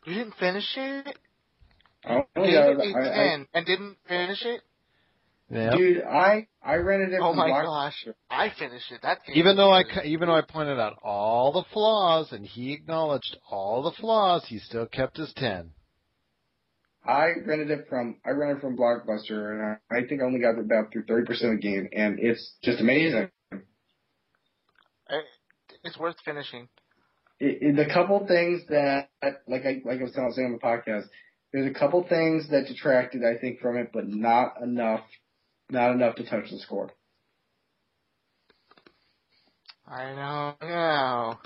didn't 0.06 0.36
finish 0.40 0.66
it? 0.76 1.18
I, 2.04 2.26
Gave 2.36 2.46
yeah, 2.50 2.70
it 2.72 2.78
a 2.78 2.98
I, 2.98 3.00
I, 3.00 3.14
ten 3.14 3.48
and 3.54 3.66
didn't 3.66 3.98
finish 4.08 4.44
it? 4.44 4.62
Yeah. 5.50 5.76
dude, 5.76 6.04
I 6.04 6.48
I 6.64 6.76
rented 6.76 7.14
it. 7.14 7.20
Oh 7.22 7.30
from 7.32 7.38
my 7.38 7.48
Block- 7.48 7.66
gosh. 7.66 8.08
I 8.30 8.50
finished 8.58 8.92
it. 8.92 9.02
That 9.04 9.20
game 9.26 9.36
Even 9.38 9.56
though 9.58 9.72
I 9.72 9.84
was- 9.84 10.06
even 10.06 10.28
though 10.28 10.36
I 10.36 10.42
pointed 10.42 10.80
out 10.80 10.98
all 11.04 11.52
the 11.52 11.64
flaws 11.74 12.32
and 12.32 12.46
he 12.46 12.74
acknowledged 12.74 13.38
all 13.50 13.82
the 13.84 13.92
flaws, 13.92 14.46
he 14.48 14.60
still 14.60 14.86
kept 14.86 15.18
his 15.18 15.34
ten. 15.34 15.72
I 17.06 17.32
rented 17.46 17.70
it 17.70 17.88
from 17.90 18.20
I 18.26 18.30
rented 18.30 18.58
it 18.58 18.62
from 18.62 18.78
Blockbuster, 18.78 19.52
and 19.52 19.78
I, 19.92 19.98
I 19.98 20.08
think 20.08 20.22
I 20.22 20.26
only 20.26 20.40
got 20.40 20.58
about 20.58 20.92
through 20.94 21.04
thirty 21.06 21.26
percent 21.26 21.54
of 21.54 21.58
the 21.62 21.62
game, 21.62 21.90
and 21.92 22.18
it's 22.20 22.56
just 22.64 22.80
amazing. 22.80 23.30
it's 25.84 25.98
worth 26.00 26.16
finishing. 26.24 26.70
It, 27.40 27.58
it, 27.62 27.76
the 27.76 27.94
couple 27.94 28.26
things 28.26 28.62
that, 28.70 29.10
like 29.48 29.66
I 29.66 29.82
like 29.84 30.00
I 30.00 30.04
was 30.04 30.14
saying 30.36 30.46
on 30.48 30.54
the 30.54 30.60
podcast, 30.60 31.08
there's 31.52 31.70
a 31.70 31.78
couple 31.78 32.04
things 32.08 32.50
that 32.52 32.68
detracted, 32.68 33.22
I 33.26 33.38
think, 33.40 33.60
from 33.60 33.78
it, 33.78 33.90
but 33.94 34.08
not 34.08 34.62
enough, 34.62 35.02
not 35.70 35.92
enough 35.92 36.16
to 36.16 36.26
touch 36.26 36.50
the 36.50 36.60
score. 36.60 36.92
I 39.88 40.14
know. 40.14 40.56
I 40.62 40.68
know. 40.68 41.38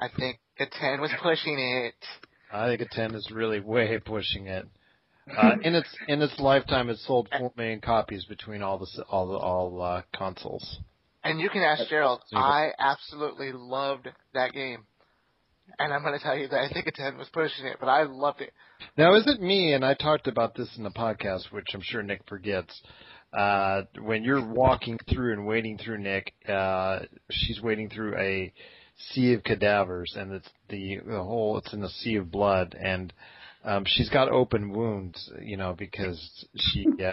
I 0.00 0.08
think 0.16 0.38
a 0.58 0.66
ten 0.66 1.00
was 1.00 1.12
pushing 1.22 1.58
it. 1.58 1.94
I 2.52 2.68
think 2.68 2.80
a 2.80 2.94
ten 2.94 3.14
is 3.14 3.30
really 3.30 3.60
way 3.60 3.98
pushing 4.04 4.46
it. 4.46 4.66
Uh, 5.36 5.56
in 5.62 5.74
its 5.74 5.88
in 6.06 6.22
its 6.22 6.38
lifetime, 6.38 6.88
it 6.88 6.96
sold 6.98 7.28
four 7.36 7.52
million 7.56 7.80
copies 7.80 8.24
between 8.24 8.62
all 8.62 8.78
the 8.78 9.04
all 9.10 9.26
the 9.26 9.36
all 9.36 9.82
uh, 9.82 10.02
consoles. 10.16 10.78
And 11.22 11.40
you 11.40 11.50
can 11.50 11.62
ask 11.62 11.88
Gerald. 11.90 12.22
I 12.32 12.70
absolutely 12.78 13.52
loved 13.52 14.08
that 14.32 14.52
game. 14.52 14.84
And 15.78 15.92
I'm 15.92 16.02
going 16.02 16.18
to 16.18 16.22
tell 16.24 16.36
you 16.36 16.48
that 16.48 16.60
I 16.60 16.72
think 16.72 16.86
a 16.86 16.92
10 16.92 17.18
was 17.18 17.28
pushing 17.32 17.66
it, 17.66 17.76
but 17.80 17.88
I 17.88 18.04
loved 18.04 18.40
it. 18.40 18.52
Now, 18.96 19.14
is 19.14 19.26
it 19.26 19.40
me? 19.40 19.72
And 19.74 19.84
I 19.84 19.94
talked 19.94 20.26
about 20.26 20.54
this 20.54 20.68
in 20.76 20.82
the 20.84 20.90
podcast, 20.90 21.52
which 21.52 21.66
I'm 21.74 21.82
sure 21.82 22.02
Nick 22.02 22.22
forgets. 22.28 22.80
Uh, 23.32 23.82
when 24.00 24.24
you're 24.24 24.44
walking 24.44 24.98
through 25.10 25.34
and 25.34 25.46
wading 25.46 25.78
through 25.78 25.98
Nick, 25.98 26.32
uh, 26.48 27.00
she's 27.30 27.60
wading 27.60 27.90
through 27.90 28.16
a 28.16 28.52
sea 29.12 29.34
of 29.34 29.44
cadavers, 29.44 30.14
and 30.16 30.32
it's 30.32 30.48
the 30.70 30.98
the 31.06 31.22
whole 31.22 31.58
it's 31.58 31.72
in 31.72 31.82
a 31.84 31.88
sea 31.88 32.16
of 32.16 32.30
blood, 32.30 32.74
and 32.80 33.12
um, 33.64 33.84
she's 33.86 34.08
got 34.08 34.30
open 34.30 34.70
wounds, 34.70 35.30
you 35.42 35.56
know, 35.58 35.74
because 35.78 36.46
she. 36.56 36.86
Yeah, 36.98 37.12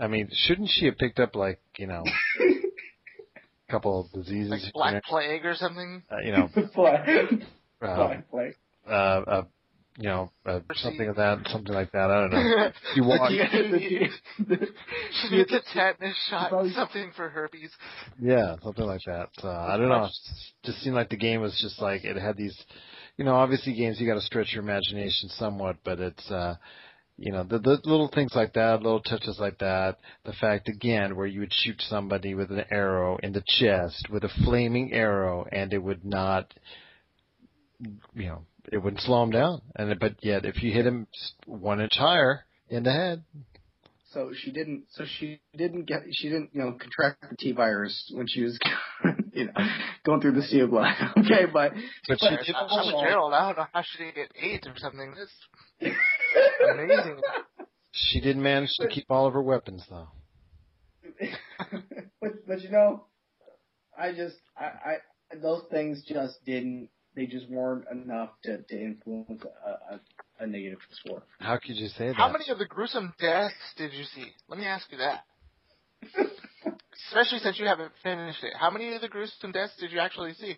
I 0.00 0.08
mean, 0.08 0.28
shouldn't 0.32 0.68
she 0.68 0.86
have 0.86 0.98
picked 0.98 1.20
up 1.20 1.36
like 1.36 1.60
you 1.78 1.86
know, 1.86 2.02
a 2.40 3.70
couple 3.70 4.00
of 4.00 4.12
diseases, 4.12 4.50
Like 4.50 4.72
Black 4.74 5.04
Plague 5.04 5.46
or 5.46 5.54
something. 5.54 6.02
uh, 6.10 6.16
you 6.24 6.32
know, 6.32 6.48
Black, 7.80 8.24
uh, 8.88 8.90
uh, 8.92 9.42
you 9.96 10.08
know, 10.08 10.30
uh, 10.46 10.60
something 10.74 11.08
of 11.08 11.16
that, 11.16 11.38
something 11.48 11.74
like 11.74 11.92
that. 11.92 12.10
I 12.10 12.20
don't 12.20 12.30
know. 12.30 12.70
You 12.96 13.04
walk, 13.04 13.30
she 13.30 15.28
needs 15.30 15.52
a 15.52 15.60
tetanus 15.74 16.16
shot, 16.28 16.52
something 16.74 17.12
for 17.14 17.28
herpes. 17.28 17.70
yeah, 18.20 18.56
something 18.62 18.84
like 18.86 19.02
that. 19.06 19.28
Uh, 19.42 19.50
I 19.50 19.76
don't 19.76 19.88
know. 19.88 20.04
It 20.04 20.12
just 20.64 20.78
seemed 20.82 20.94
like 20.96 21.10
the 21.10 21.16
game 21.16 21.40
was 21.40 21.58
just 21.60 21.80
like 21.80 22.04
it 22.04 22.16
had 22.16 22.36
these, 22.36 22.56
you 23.16 23.24
know, 23.24 23.34
obviously 23.34 23.74
games 23.74 24.00
you 24.00 24.06
got 24.06 24.14
to 24.14 24.20
stretch 24.20 24.52
your 24.52 24.62
imagination 24.62 25.28
somewhat, 25.30 25.76
but 25.84 26.00
it's, 26.00 26.30
uh, 26.30 26.54
you 27.18 27.32
know, 27.32 27.44
the, 27.44 27.58
the 27.58 27.78
little 27.84 28.08
things 28.08 28.32
like 28.34 28.54
that, 28.54 28.82
little 28.82 29.00
touches 29.02 29.38
like 29.38 29.58
that. 29.58 29.98
The 30.24 30.32
fact 30.32 30.68
again 30.68 31.16
where 31.16 31.26
you 31.26 31.40
would 31.40 31.52
shoot 31.52 31.76
somebody 31.88 32.34
with 32.34 32.50
an 32.50 32.64
arrow 32.70 33.18
in 33.22 33.32
the 33.32 33.42
chest 33.46 34.08
with 34.10 34.24
a 34.24 34.30
flaming 34.44 34.94
arrow, 34.94 35.46
and 35.52 35.72
it 35.74 35.82
would 35.82 36.04
not, 36.04 36.54
you 38.14 38.26
know, 38.26 38.42
it 38.72 38.78
wouldn't 38.78 39.02
slow 39.02 39.22
him 39.22 39.30
down. 39.30 39.62
And 39.76 39.98
but 39.98 40.14
yet, 40.22 40.44
if 40.44 40.62
you 40.62 40.72
hit 40.72 40.86
him 40.86 41.06
just 41.14 41.34
one 41.46 41.80
inch 41.80 41.96
higher 41.96 42.44
in 42.68 42.82
the 42.84 42.92
head, 42.92 43.24
So 44.12 44.32
she 44.34 44.50
didn't. 44.52 44.84
So 44.90 45.04
she 45.18 45.40
didn't 45.56 45.84
get. 45.86 46.02
She 46.12 46.28
didn't. 46.28 46.50
You 46.52 46.60
know, 46.62 46.72
contract 46.72 47.24
the 47.30 47.36
T 47.36 47.52
virus 47.52 48.10
when 48.14 48.26
she 48.28 48.42
was, 48.42 48.58
you 49.32 49.46
know, 49.46 49.52
going 50.04 50.20
through 50.20 50.32
the 50.32 50.42
sea 50.42 50.60
of 50.60 50.70
blood. 50.70 50.92
Okay, 51.18 51.46
but 51.52 51.72
but 52.08 52.18
she 52.20 52.26
I'm 52.26 52.36
did. 52.36 52.54
with 52.94 53.04
Gerald. 53.04 53.32
I 53.32 53.46
don't 53.48 53.58
know 53.58 53.66
how 53.72 53.82
she 53.82 53.98
didn't 54.04 54.14
get 54.16 54.30
AIDS 54.42 54.66
or 54.66 54.74
something. 54.78 55.14
That's 55.16 55.94
amazing. 56.72 57.20
She 57.92 58.20
didn't 58.20 58.42
manage 58.42 58.70
to 58.80 58.88
keep 58.88 59.06
all 59.10 59.26
of 59.26 59.32
her 59.34 59.42
weapons 59.42 59.84
though. 59.90 60.08
but 62.20 62.46
but 62.46 62.62
you 62.62 62.70
know, 62.70 63.04
I 63.98 64.12
just 64.12 64.36
I, 64.56 64.64
I 64.64 64.96
those 65.40 65.62
things 65.70 66.02
just 66.06 66.44
didn't. 66.44 66.88
They 67.20 67.26
just 67.26 67.50
weren't 67.50 67.84
enough 67.92 68.30
to 68.44 68.62
to 68.62 68.80
influence 68.80 69.42
a, 69.44 69.94
a, 69.94 70.00
a 70.38 70.46
negative 70.46 70.78
score. 70.90 71.22
How 71.38 71.58
could 71.58 71.76
you 71.76 71.88
say 71.88 72.06
that? 72.06 72.16
How 72.16 72.32
many 72.32 72.48
of 72.48 72.58
the 72.58 72.64
gruesome 72.64 73.12
deaths 73.20 73.52
did 73.76 73.92
you 73.92 74.04
see? 74.04 74.24
Let 74.48 74.58
me 74.58 74.64
ask 74.64 74.90
you 74.90 74.96
that. 74.96 75.24
Especially 77.10 77.40
since 77.40 77.58
you 77.58 77.66
haven't 77.66 77.92
finished 78.02 78.42
it. 78.42 78.54
How 78.58 78.70
many 78.70 78.94
of 78.94 79.02
the 79.02 79.08
gruesome 79.08 79.52
deaths 79.52 79.74
did 79.78 79.92
you 79.92 80.00
actually 80.00 80.32
see? 80.32 80.56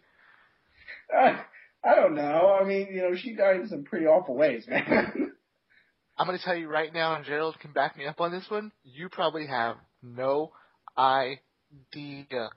I, 1.13 1.41
I 1.85 1.97
don't 1.97 2.15
know. 2.15 2.57
I 2.61 2.65
mean, 2.65 2.87
you 2.93 3.03
know, 3.03 3.17
she 3.17 3.35
died 3.35 3.57
in 3.57 3.69
some 3.69 3.83
pretty 3.83 4.07
awful 4.07 4.37
ways, 4.37 4.65
man. 4.69 5.33
I'm 6.17 6.29
going 6.29 6.39
to 6.39 6.45
tell 6.45 6.55
you 6.55 6.69
right 6.69 6.95
now, 6.95 7.17
and 7.17 7.25
Gerald 7.25 7.59
can 7.59 7.73
back 7.73 7.99
me 7.99 8.07
up 8.07 8.21
on 8.21 8.31
this 8.31 8.47
one. 8.49 8.71
You 8.85 9.09
probably 9.09 9.49
have 9.49 9.79
no 10.01 10.53
idea 10.97 12.51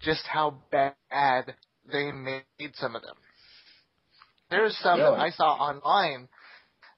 just 0.00 0.26
how 0.26 0.62
bad 0.70 1.54
they 1.90 2.10
made 2.12 2.74
some 2.74 2.96
of 2.96 3.02
them. 3.02 3.16
There's 4.50 4.76
some 4.78 4.98
Really? 5.00 5.16
that 5.16 5.20
I 5.20 5.30
saw 5.30 5.52
online 5.54 6.28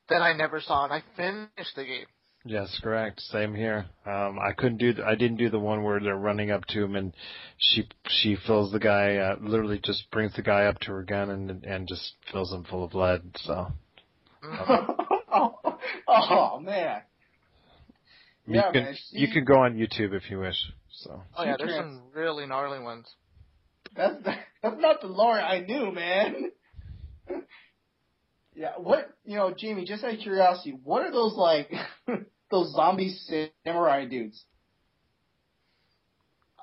that 0.09 0.23
I 0.23 0.33
never 0.35 0.61
saw, 0.61 0.85
and 0.85 0.93
I 0.93 1.03
finished 1.17 1.77
the 1.77 1.85
game. 1.85 2.07
Yes, 2.45 2.79
correct. 2.83 3.21
Same 3.21 3.55
here. 3.55 3.87
Um, 4.07 4.39
I 4.39 4.53
couldn't 4.57 4.79
do. 4.79 4.95
The, 4.95 5.05
I 5.05 5.17
didn't 5.17 5.37
do 5.37 5.51
the 5.51 5.59
one 5.59 5.83
where 5.83 6.01
they're 6.01 6.17
running 6.17 6.51
up 6.51 6.65
to 6.69 6.83
him 6.83 6.97
and 6.97 7.13
she 7.59 7.87
she 8.07 8.37
fills 8.47 8.73
the 8.73 8.79
guy. 8.79 9.17
Uh, 9.17 9.37
literally, 9.41 9.81
just 9.85 10.11
brings 10.11 10.35
the 10.35 10.43
guy 10.43 10.65
up 10.65 10.79
to 10.81 10.93
her 10.93 11.03
gun 11.03 11.31
and 11.31 11.65
and 11.65 11.89
just 11.89 12.15
fills 12.33 12.53
him 12.53 12.65
full 12.65 12.85
of 12.85 12.95
lead. 12.95 13.23
So 13.43 13.73
oh, 14.45 15.59
oh, 16.09 16.61
man. 16.61 17.03
you 18.47 18.55
Yeah, 18.55 18.73
can 18.73 18.85
man, 18.85 18.97
you 19.11 19.29
can 19.31 19.45
go 19.45 19.55
on 19.61 19.75
YouTube 19.77 20.15
if 20.15 20.31
you 20.31 20.39
wish. 20.39 20.57
So 20.91 21.23
Oh 21.37 21.45
yeah, 21.45 21.57
there's 21.59 21.75
some 21.77 22.03
really 22.15 22.47
gnarly 22.47 22.81
ones. 22.81 23.07
That's 23.95 24.17
that's 24.63 24.81
not 24.81 25.01
the 25.01 25.09
lore 25.09 25.39
I 25.39 25.61
knew, 25.61 25.93
man. 25.93 26.51
yeah, 28.55 28.73
what 28.77 29.11
you 29.25 29.37
know, 29.37 29.53
Jamie? 29.57 29.85
Just 29.85 30.05
out 30.05 30.15
of 30.15 30.21
curiosity, 30.21 30.79
what 30.83 31.03
are 31.03 31.13
those 31.13 31.35
like? 31.35 31.71
those 32.51 32.73
zombie 32.75 33.15
samurai 33.65 34.07
dudes? 34.07 34.45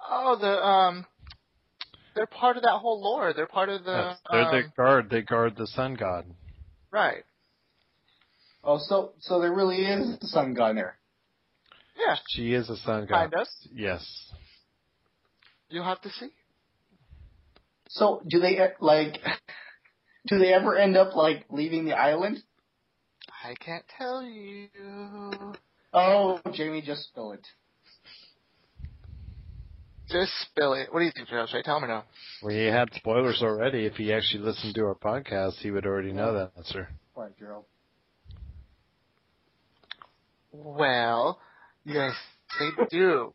Oh, 0.09 0.37
the 0.39 0.47
um, 0.47 1.05
they're 2.15 2.27
part 2.27 2.57
of 2.57 2.63
that 2.63 2.77
whole 2.79 3.01
lore. 3.01 3.33
They're 3.33 3.47
part 3.47 3.69
of 3.69 3.83
the 3.83 3.91
Yes, 3.91 4.17
they're 4.31 4.45
the 4.45 4.65
um, 4.67 4.73
guard. 4.77 5.09
They 5.09 5.21
guard 5.21 5.55
the 5.57 5.67
sun 5.67 5.95
god. 5.95 6.25
right. 6.91 7.23
Oh, 8.63 8.79
so 8.79 9.13
so 9.19 9.39
there 9.41 9.53
really 9.53 9.85
is 9.85 10.17
a 10.21 10.27
sun 10.27 10.53
god 10.53 10.75
there. 10.77 10.97
Yeah, 11.97 12.15
She 12.29 12.53
is 12.53 12.69
a 12.69 12.77
sun 12.77 13.05
god. 13.05 13.31
kind 13.31 13.33
of. 13.35 13.47
Yes. 13.73 14.03
You'll 15.69 15.85
have 15.85 16.01
to 16.01 16.09
see. 16.09 16.29
So 17.89 18.21
do 18.27 18.39
they 18.39 18.59
like? 18.79 19.19
Do 20.27 20.39
they 20.39 20.53
ever 20.53 20.75
end 20.75 20.97
up 20.97 21.15
like 21.15 21.45
leaving 21.51 21.85
the 21.85 21.93
island? 21.93 22.41
I 23.43 23.53
can't 23.53 23.85
tell 23.95 24.23
you. 24.23 24.69
Oh, 25.93 26.39
Jamie, 26.51 26.81
just 26.81 27.03
spill 27.03 27.33
it. 27.33 27.45
Just 30.09 30.31
spill 30.41 30.73
it. 30.73 30.91
What 30.91 30.99
do 30.99 31.05
you 31.05 31.11
think, 31.15 31.29
Gerald? 31.29 31.49
Should 31.49 31.59
I 31.59 31.61
tell 31.61 31.79
me 31.79 31.87
now? 31.87 32.05
We 32.43 32.65
had 32.65 32.91
spoilers 32.93 33.41
already. 33.41 33.85
If 33.85 33.93
he 33.93 34.13
actually 34.13 34.43
listened 34.43 34.75
to 34.75 34.85
our 34.85 34.95
podcast, 34.95 35.57
he 35.57 35.71
would 35.71 35.85
already 35.85 36.11
know 36.11 36.33
that 36.33 36.51
answer. 36.57 36.89
Quiet, 37.13 37.37
Gerald. 37.37 37.65
Well, 40.51 41.39
yes, 41.85 42.13
they 42.59 42.85
do. 42.89 43.33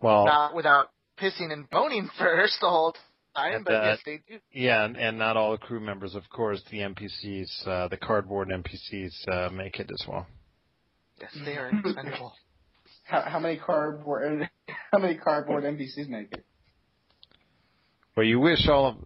Well, 0.00 0.24
Not 0.24 0.54
without 0.54 0.90
pissing 1.20 1.52
and 1.52 1.68
boning 1.70 2.08
first 2.18 2.58
the 2.60 2.68
whole 2.68 2.94
time, 3.40 3.54
And 3.54 3.64
but 3.64 3.70
that- 3.72 3.84
yes, 3.84 3.98
they 4.04 4.20
do. 4.28 4.40
yeah, 4.52 4.84
and, 4.84 4.96
and 4.96 5.18
not 5.18 5.36
all 5.36 5.52
the 5.52 5.58
crew 5.58 5.80
members, 5.80 6.14
of 6.14 6.28
course. 6.30 6.62
The 6.70 6.78
NPCs, 6.78 7.66
uh, 7.66 7.88
the 7.88 7.96
cardboard 7.96 8.48
NPCs, 8.48 9.28
uh, 9.28 9.50
make 9.50 9.78
it 9.80 9.90
as 9.90 10.06
well. 10.08 10.26
Yes, 11.20 11.30
they 11.44 11.56
are 11.56 11.68
expendable. 11.68 12.32
How, 13.04 13.22
how 13.22 13.38
many 13.40 13.58
cardboard? 13.58 14.48
How 14.92 14.98
many 14.98 15.16
cardboard 15.16 15.62
NPCs 15.64 16.08
make 16.08 16.32
it? 16.32 16.44
Well, 18.16 18.26
you 18.26 18.40
wish 18.40 18.66
all 18.68 18.86
of 18.86 18.96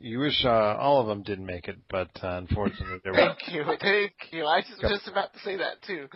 you 0.00 0.18
wish 0.20 0.44
uh, 0.44 0.48
all 0.50 1.00
of 1.00 1.06
them 1.06 1.22
didn't 1.22 1.46
make 1.46 1.66
it, 1.66 1.76
but 1.90 2.10
uh, 2.22 2.38
unfortunately, 2.38 2.98
there 3.02 3.12
were 3.12 3.18
Thank 3.18 3.54
you, 3.54 3.64
thank 3.80 4.12
you. 4.30 4.44
I 4.44 4.58
was 4.58 4.64
just 4.80 5.08
about 5.08 5.32
to 5.32 5.38
say 5.40 5.56
that 5.56 5.82
too. 5.86 6.08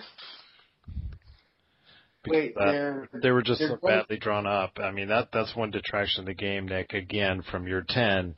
Wait, 2.26 2.55
they're 2.57 3.09
they 3.12 3.31
were 3.31 3.43
just 3.43 3.61
so 3.61 3.76
going- 3.76 3.81
badly 3.99 4.17
drawn 4.17 4.47
up. 4.47 4.79
I 4.79 4.91
mean, 4.91 5.09
that 5.09 5.31
that's 5.33 5.57
one 5.57 5.71
detraction 5.71 6.21
of 6.21 6.26
the 6.26 6.35
game, 6.35 6.67
Nick. 6.67 6.93
Again, 6.93 7.43
from 7.43 7.67
your 7.67 7.85
ten, 7.88 8.37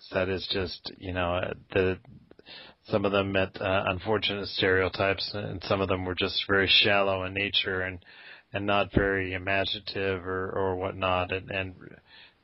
is 0.00 0.08
that 0.12 0.28
is 0.28 0.46
just 0.52 0.92
you 0.98 1.12
know 1.12 1.34
uh, 1.34 1.54
the 1.72 1.98
some 2.84 3.04
of 3.04 3.12
them 3.12 3.32
met 3.32 3.60
uh, 3.60 3.84
unfortunate 3.86 4.46
stereotypes, 4.48 5.30
and 5.34 5.62
some 5.64 5.80
of 5.80 5.88
them 5.88 6.04
were 6.04 6.14
just 6.14 6.44
very 6.48 6.68
shallow 6.68 7.24
in 7.24 7.34
nature 7.34 7.80
and 7.80 8.04
and 8.52 8.66
not 8.66 8.92
very 8.94 9.32
imaginative 9.34 10.24
or 10.26 10.50
or 10.50 10.76
whatnot, 10.76 11.32
and 11.32 11.50
and 11.50 11.74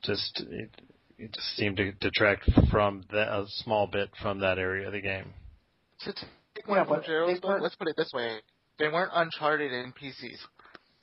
just 0.03 0.43
it, 0.49 0.69
it 1.17 1.33
just 1.33 1.55
seemed 1.55 1.77
to 1.77 1.91
detract 1.93 2.49
from 2.69 3.03
that, 3.11 3.29
a 3.29 3.45
small 3.47 3.87
bit 3.87 4.09
from 4.21 4.39
that 4.39 4.57
area 4.57 4.87
of 4.87 4.93
the 4.93 5.01
game. 5.01 5.33
To 6.01 6.13
take 6.13 6.25
Yeah, 6.67 6.83
from 6.83 6.95
but 6.97 7.05
Gerald's 7.05 7.39
they 7.39 7.47
let's 7.47 7.75
put 7.75 7.87
it 7.87 7.95
this 7.95 8.11
way: 8.13 8.39
they 8.77 8.87
weren't 8.89 9.11
Uncharted 9.13 9.71
NPCs. 9.71 10.39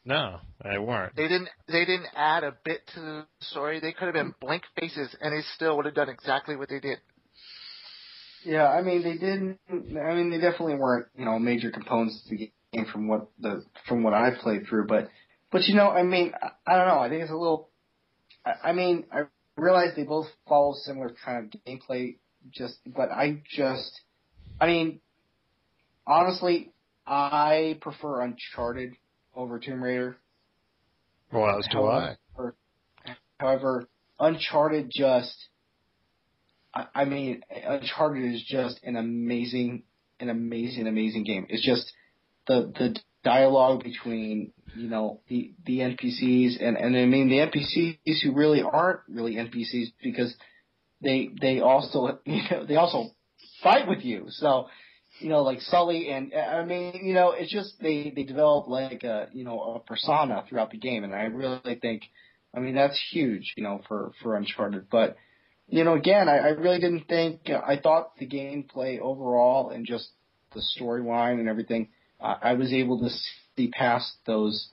No, 0.09 0.41
they 0.65 0.79
weren't. 0.79 1.15
They 1.17 1.29
didn't. 1.29 1.51
They 1.67 1.85
didn't 1.85 2.07
add 2.17 2.43
a 2.43 2.57
bit 2.65 2.81
to 2.95 3.01
the 3.01 3.27
story. 3.41 3.79
They 3.79 3.93
could 3.93 4.07
have 4.07 4.15
been 4.15 4.35
blank 4.41 4.63
faces, 4.81 5.15
and 5.21 5.35
they 5.35 5.43
still 5.55 5.77
would 5.77 5.85
have 5.85 5.95
done 5.95 6.09
exactly 6.09 6.57
what 6.57 6.71
they 6.71 6.81
did. 6.81 6.97
Yeah, 8.43 8.67
I 8.71 8.81
mean 8.81 9.03
they 9.03 9.19
didn't. 9.19 9.59
I 9.71 10.15
mean 10.15 10.31
they 10.31 10.39
definitely 10.39 10.77
weren't 10.77 11.09
you 11.15 11.27
know 11.27 11.39
major 11.39 11.71
components 11.71 12.23
to 12.25 12.31
the 12.31 12.51
game 12.73 12.87
from 12.91 13.07
what 13.07 13.29
the 13.39 13.63
from 13.87 14.03
what 14.03 14.15
I 14.15 14.31
played 14.41 14.67
through. 14.67 14.87
But 14.87 15.11
but 15.53 15.65
you 15.65 15.75
know 15.75 15.91
I 15.91 16.03
mean 16.05 16.33
I, 16.41 16.53
I 16.67 16.79
don't 16.79 16.89
know. 16.89 17.01
I 17.01 17.11
think 17.11 17.21
it's 17.21 17.31
a 17.31 17.37
little. 17.37 17.69
I, 18.47 18.71
I 18.71 18.73
mean 18.73 19.05
I 19.13 19.25
realize 19.59 19.89
they 19.95 20.05
both 20.05 20.29
follow 20.49 20.73
similar 20.85 21.15
kind 21.23 21.55
of 21.55 21.61
gameplay. 21.67 22.17
Just 22.51 22.79
but 22.87 23.11
I 23.11 23.43
just 23.55 24.01
I 24.59 24.69
mean 24.69 25.01
honestly 26.07 26.73
I 27.07 27.77
prefer 27.83 28.23
Uncharted 28.23 28.95
over 29.39 29.59
Tomb 29.59 29.83
Raider. 29.83 30.19
Well, 31.33 31.59
as 31.59 31.69
do 31.71 31.87
I. 31.87 32.17
However, 32.37 32.57
however, 33.39 33.89
Uncharted 34.19 34.91
just, 34.93 35.35
I, 36.75 36.87
I 36.95 37.05
mean, 37.05 37.43
Uncharted 37.51 38.35
is 38.35 38.43
just 38.47 38.81
an 38.83 38.97
amazing, 38.97 39.85
an 40.19 40.29
amazing, 40.29 40.89
amazing 40.89 41.25
game. 41.25 41.47
It's 41.49 41.65
just 41.65 41.91
the 42.49 42.73
the 42.77 42.97
dialogue 43.23 43.85
between 43.85 44.53
you 44.75 44.89
know 44.89 45.21
the 45.29 45.55
the 45.65 45.79
NPCs 45.79 46.61
and 46.61 46.77
and 46.77 46.97
I 46.97 47.05
mean 47.07 47.29
the 47.29 47.39
NPCs 47.39 48.23
who 48.23 48.35
really 48.35 48.63
aren't 48.63 49.01
really 49.09 49.37
NPCs 49.37 49.93
because 50.03 50.35
they 51.01 51.31
they 51.41 51.61
also 51.61 52.19
you 52.25 52.43
know 52.51 52.67
they 52.67 52.77
also 52.77 53.11
fight 53.63 53.87
with 53.87 54.05
you. 54.05 54.27
So 54.31 54.69
you 55.21 55.29
know, 55.29 55.43
like 55.43 55.61
Sully 55.61 56.11
and 56.11 56.33
I 56.35 56.65
mean, 56.65 57.01
you 57.03 57.15
know, 57.15 57.33
it's 57.33 57.53
just 57.53 57.81
they 57.81 58.13
they 58.15 58.25
develop 58.25 58.69
like 58.69 59.03
a 59.05 59.29
you 59.33 59.45
know 59.45 59.75
a 59.77 59.81
persona 59.81 60.45
throughout 60.49 60.71
the 60.71 60.79
game, 60.79 61.05
and 61.05 61.15
I 61.15 61.25
really 61.25 61.75
think, 61.81 62.03
I 62.55 62.61
mean, 62.61 62.75
that's 62.75 63.01
huge, 63.11 63.55
you 63.57 63.63
know, 63.63 63.81
for 63.89 64.13
for 64.23 64.37
Uncharted. 64.37 64.89
But 64.91 65.17
you 65.69 65.85
know, 65.85 65.95
again, 65.95 66.29
I, 66.29 66.39
I 66.39 66.49
really 66.51 66.81
didn't 66.81 67.09
think 67.09 67.51
I 67.51 67.77
thought 67.77 68.17
the 68.19 68.27
gameplay 68.27 68.99
overall 69.01 69.71
and 69.71 69.87
just 69.87 70.09
the 70.55 70.63
storyline 70.79 71.41
and 71.41 71.49
everything, 71.49 71.89
uh, 72.21 72.37
I 72.41 72.55
was 72.55 72.73
able 72.73 73.01
to 73.01 73.11
see 73.57 73.69
past 73.69 74.13
those 74.27 74.69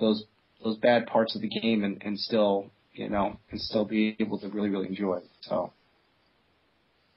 those 0.00 0.24
those 0.62 0.76
bad 0.78 1.06
parts 1.06 1.36
of 1.36 1.42
the 1.42 1.48
game 1.48 1.84
and 1.84 2.02
and 2.02 2.18
still 2.18 2.70
you 2.92 3.08
know 3.08 3.38
and 3.50 3.60
still 3.60 3.84
be 3.84 4.16
able 4.18 4.38
to 4.40 4.48
really 4.48 4.70
really 4.70 4.88
enjoy 4.88 5.16
it. 5.16 5.30
So. 5.42 5.72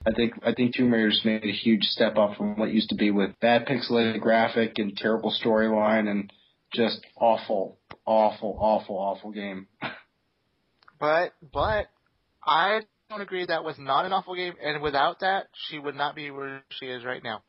I 0.07 0.13
think 0.13 0.33
I 0.45 0.53
think 0.53 0.73
Tomb 0.73 0.93
Raider's 0.93 1.21
made 1.25 1.43
a 1.43 1.51
huge 1.51 1.83
step 1.83 2.15
up 2.17 2.37
from 2.37 2.57
what 2.57 2.71
used 2.71 2.89
to 2.89 2.95
be 2.95 3.11
with 3.11 3.37
bad 3.41 3.67
pixelated 3.67 4.21
graphic 4.21 4.73
and 4.77 4.95
terrible 4.95 5.33
storyline 5.43 6.09
and 6.09 6.31
just 6.73 7.05
awful, 7.17 7.77
awful, 8.05 8.57
awful, 8.59 8.97
awful 8.97 9.31
game. 9.31 9.67
But 10.99 11.33
but 11.53 11.85
I 12.43 12.81
don't 13.11 13.21
agree 13.21 13.45
that 13.45 13.63
was 13.63 13.75
not 13.77 14.05
an 14.05 14.13
awful 14.13 14.33
game, 14.33 14.55
and 14.59 14.81
without 14.81 15.19
that, 15.19 15.45
she 15.67 15.77
would 15.77 15.93
not 15.93 16.15
be 16.15 16.31
where 16.31 16.63
she 16.71 16.87
is 16.87 17.05
right 17.05 17.23
now. 17.23 17.43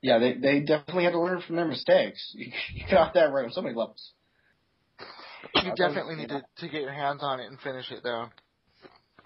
yeah, 0.00 0.18
they 0.18 0.32
they 0.34 0.60
definitely 0.60 1.04
had 1.04 1.12
to 1.12 1.20
learn 1.20 1.42
from 1.46 1.56
their 1.56 1.68
mistakes. 1.68 2.34
You, 2.36 2.50
you 2.74 2.84
got 2.90 3.14
that 3.14 3.30
right 3.32 3.44
on 3.44 3.52
so 3.52 3.62
many 3.62 3.76
levels. 3.76 4.12
You 5.54 5.72
definitely 5.76 6.16
need 6.16 6.30
to, 6.30 6.42
to 6.58 6.68
get 6.68 6.82
your 6.82 6.92
hands 6.92 7.20
on 7.22 7.38
it 7.38 7.46
and 7.46 7.60
finish 7.60 7.90
it 7.92 8.00
though. 8.02 8.30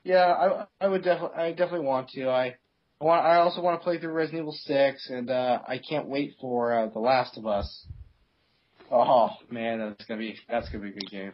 Yeah, 0.06 0.66
I 0.80 0.84
I 0.84 0.86
would 0.86 1.02
definitely 1.02 1.36
I 1.36 1.50
definitely 1.50 1.86
want 1.86 2.10
to. 2.10 2.28
I 2.28 2.54
I 3.00 3.04
want 3.04 3.26
I 3.26 3.38
also 3.38 3.60
want 3.60 3.80
to 3.80 3.82
play 3.82 3.98
through 3.98 4.12
Resident 4.12 4.42
Evil 4.42 4.52
Six, 4.52 5.10
and 5.10 5.28
uh, 5.28 5.58
I 5.66 5.78
can't 5.78 6.06
wait 6.06 6.36
for 6.40 6.72
uh, 6.72 6.86
The 6.90 7.00
Last 7.00 7.36
of 7.36 7.44
Us. 7.44 7.86
Oh 8.88 9.30
man, 9.50 9.80
that's 9.80 10.04
gonna 10.04 10.20
be 10.20 10.36
that's 10.48 10.68
gonna 10.68 10.84
be 10.84 10.90
a 10.90 10.92
good 10.92 11.10
game. 11.10 11.32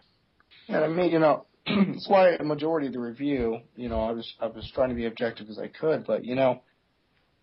And 0.69 0.79
I 0.79 0.89
mean, 0.89 1.11
you 1.13 1.19
know, 1.19 1.45
that's 1.67 2.09
why 2.09 2.31
a 2.31 2.45
majority 2.45 2.87
of 2.87 2.95
the 2.95 3.01
review, 3.01 3.59
you 3.77 3.91
know, 3.91 4.01
I 4.01 4.13
was 4.13 4.33
I 4.41 4.47
was 4.47 4.71
trying 4.75 4.89
to 4.89 4.95
be 4.95 5.05
objective 5.05 5.51
as 5.51 5.59
I 5.59 5.69
could, 5.69 6.07
but 6.07 6.25
you 6.25 6.35
know, 6.35 6.63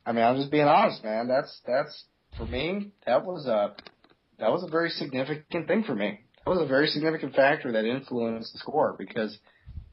I 0.08 0.14
mean, 0.14 0.24
I'm 0.24 0.36
just 0.36 0.50
being 0.50 0.66
honest, 0.66 1.04
man. 1.04 1.28
That's 1.28 1.62
that's 1.68 2.06
for 2.38 2.48
me. 2.48 2.90
That 3.06 3.24
was 3.24 3.46
a 3.46 3.76
that 4.40 4.52
was 4.52 4.64
a 4.64 4.72
very 4.72 4.90
significant 4.90 5.68
thing 5.68 5.84
for 5.84 5.94
me. 5.94 6.22
That 6.44 6.50
was 6.50 6.60
a 6.60 6.66
very 6.66 6.88
significant 6.88 7.36
factor 7.36 7.72
that 7.74 7.86
influenced 7.86 8.52
the 8.54 8.58
score 8.58 8.96
because 8.98 9.38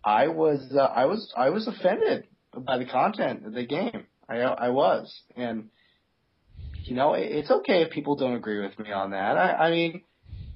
I 0.06 0.28
was 0.28 0.72
uh, 0.72 0.80
I 0.80 1.06
was 1.06 1.32
I 1.36 1.50
was 1.50 1.66
offended 1.66 2.28
by 2.56 2.78
the 2.78 2.86
content 2.86 3.44
of 3.44 3.52
the 3.52 3.66
game. 3.66 4.06
I 4.28 4.36
I 4.36 4.68
was, 4.70 5.12
and 5.36 5.68
you 6.84 6.94
know, 6.94 7.14
it, 7.14 7.24
it's 7.24 7.50
okay 7.50 7.82
if 7.82 7.90
people 7.90 8.14
don't 8.14 8.34
agree 8.34 8.62
with 8.62 8.78
me 8.78 8.92
on 8.92 9.10
that. 9.10 9.36
I, 9.36 9.66
I 9.66 9.70
mean, 9.70 10.02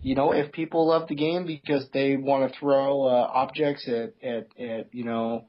you 0.03 0.15
know, 0.15 0.33
if 0.33 0.53
people 0.53 0.87
love 0.87 1.09
the 1.09 1.15
game 1.15 1.47
because 1.47 1.87
they 1.93 2.17
want 2.17 2.51
to 2.51 2.59
throw 2.59 3.03
uh, 3.03 3.29
objects 3.33 3.89
at, 3.89 4.15
at, 4.23 4.47
at, 4.59 4.95
you 4.95 5.05
know, 5.05 5.47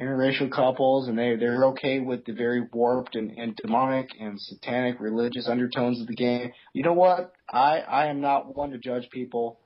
interracial 0.00 0.50
couples 0.50 1.06
and 1.08 1.18
they, 1.18 1.36
they're 1.36 1.66
okay 1.66 2.00
with 2.00 2.24
the 2.24 2.32
very 2.32 2.66
warped 2.72 3.14
and, 3.14 3.30
and 3.38 3.54
demonic 3.56 4.08
and 4.18 4.40
satanic 4.40 4.98
religious 4.98 5.46
undertones 5.46 6.00
of 6.00 6.06
the 6.06 6.14
game, 6.14 6.52
you 6.72 6.82
know 6.82 6.94
what? 6.94 7.32
I, 7.48 7.78
I 7.80 8.06
am 8.06 8.20
not 8.20 8.56
one 8.56 8.70
to 8.70 8.78
judge 8.78 9.08
people. 9.10 9.60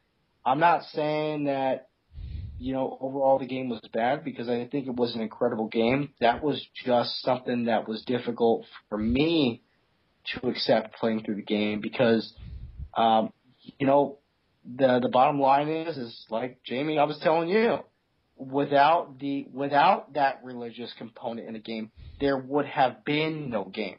I'm 0.45 0.61
not 0.61 0.83
saying 0.93 1.45
that, 1.45 1.89
you 2.59 2.73
know, 2.73 2.97
overall 3.01 3.39
the 3.39 3.47
game 3.47 3.69
was 3.69 3.81
bad 3.93 4.25
because 4.25 4.49
I 4.49 4.67
think 4.67 4.87
it 4.87 4.95
was 4.95 5.15
an 5.15 5.21
incredible 5.21 5.69
game. 5.69 6.11
That 6.21 6.43
was 6.43 6.65
just 6.85 7.21
something 7.23 7.67
that 7.67 7.89
was 7.89 8.03
difficult 8.07 8.65
for 8.89 8.99
me 8.99 9.63
to 10.35 10.49
accept 10.49 10.97
playing 10.97 11.23
through 11.25 11.37
the 11.37 11.43
game 11.43 11.81
because, 11.81 12.33
um, 12.97 13.33
you 13.79 13.87
know, 13.87 14.19
the 14.65 14.99
the 15.01 15.09
bottom 15.09 15.41
line 15.41 15.69
is 15.69 15.97
is 15.97 16.27
like 16.31 16.63
Jamie, 16.65 16.99
I 16.99 17.05
was 17.05 17.19
telling 17.23 17.49
you, 17.49 17.79
without 18.37 19.19
the 19.19 19.47
without 19.53 20.15
that 20.15 20.41
religious 20.43 20.93
component 20.99 21.47
in 21.47 21.55
the 21.55 21.61
game, 21.61 21.91
there 22.21 22.37
would 22.37 22.67
have 22.67 23.05
been 23.05 23.51
no 23.51 23.65
game. 23.65 23.99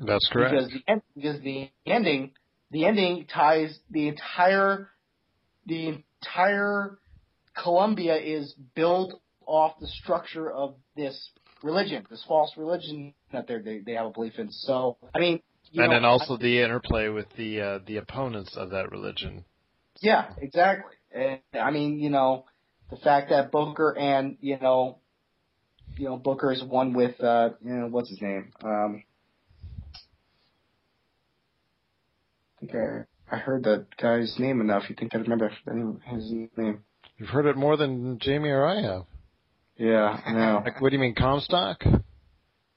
That's 0.00 0.28
correct. 0.32 0.54
Because 0.54 0.70
the 0.86 1.02
because 1.14 1.40
the 1.42 1.70
ending 1.86 2.32
the 2.70 2.84
ending 2.86 3.26
ties 3.32 3.78
the 3.90 4.08
entire 4.08 4.88
the 5.66 6.02
entire 6.22 6.98
Columbia 7.54 8.16
is 8.16 8.54
built 8.74 9.20
off 9.46 9.78
the 9.80 9.86
structure 9.86 10.50
of 10.50 10.74
this 10.96 11.30
religion, 11.62 12.06
this 12.10 12.24
false 12.26 12.52
religion 12.56 13.14
that 13.32 13.46
they 13.46 13.80
they 13.84 13.92
have 13.92 14.06
a 14.06 14.10
belief 14.10 14.38
in. 14.38 14.50
So 14.50 14.96
I 15.14 15.18
mean, 15.18 15.40
and 15.72 15.86
know, 15.86 15.90
then 15.90 16.04
also 16.04 16.34
I, 16.34 16.42
the 16.42 16.62
interplay 16.62 17.08
with 17.08 17.26
the 17.36 17.60
uh, 17.60 17.78
the 17.86 17.96
opponents 17.96 18.56
of 18.56 18.70
that 18.70 18.90
religion. 18.90 19.44
Yeah, 20.00 20.30
exactly. 20.38 20.92
And, 21.14 21.40
I 21.58 21.70
mean, 21.70 21.98
you 21.98 22.10
know, 22.10 22.44
the 22.90 22.96
fact 22.96 23.30
that 23.30 23.50
Booker 23.50 23.96
and 23.96 24.36
you 24.40 24.58
know, 24.58 24.98
you 25.96 26.06
know, 26.06 26.16
Booker 26.16 26.52
is 26.52 26.62
one 26.62 26.92
with 26.92 27.20
uh, 27.20 27.50
you 27.64 27.72
know, 27.72 27.86
what's 27.86 28.10
his 28.10 28.20
name? 28.20 28.52
Um, 28.62 29.04
I 32.56 32.60
think 32.60 32.72
I 32.74 33.34
I 33.34 33.38
heard 33.38 33.64
that 33.64 33.86
guy's 34.00 34.36
name 34.38 34.60
enough. 34.60 34.84
You 34.88 34.96
think 34.96 35.14
I'd 35.14 35.22
remember 35.22 35.50
his 36.06 36.32
name? 36.56 36.82
You've 37.18 37.28
heard 37.28 37.46
it 37.46 37.56
more 37.56 37.76
than 37.76 38.18
Jamie 38.18 38.50
or 38.50 38.66
I 38.66 38.82
have. 38.82 39.04
Yeah, 39.76 40.20
I 40.24 40.32
know. 40.32 40.62
Like, 40.64 40.80
what 40.80 40.90
do 40.90 40.96
you 40.96 41.00
mean, 41.00 41.14
Comstock? 41.14 41.82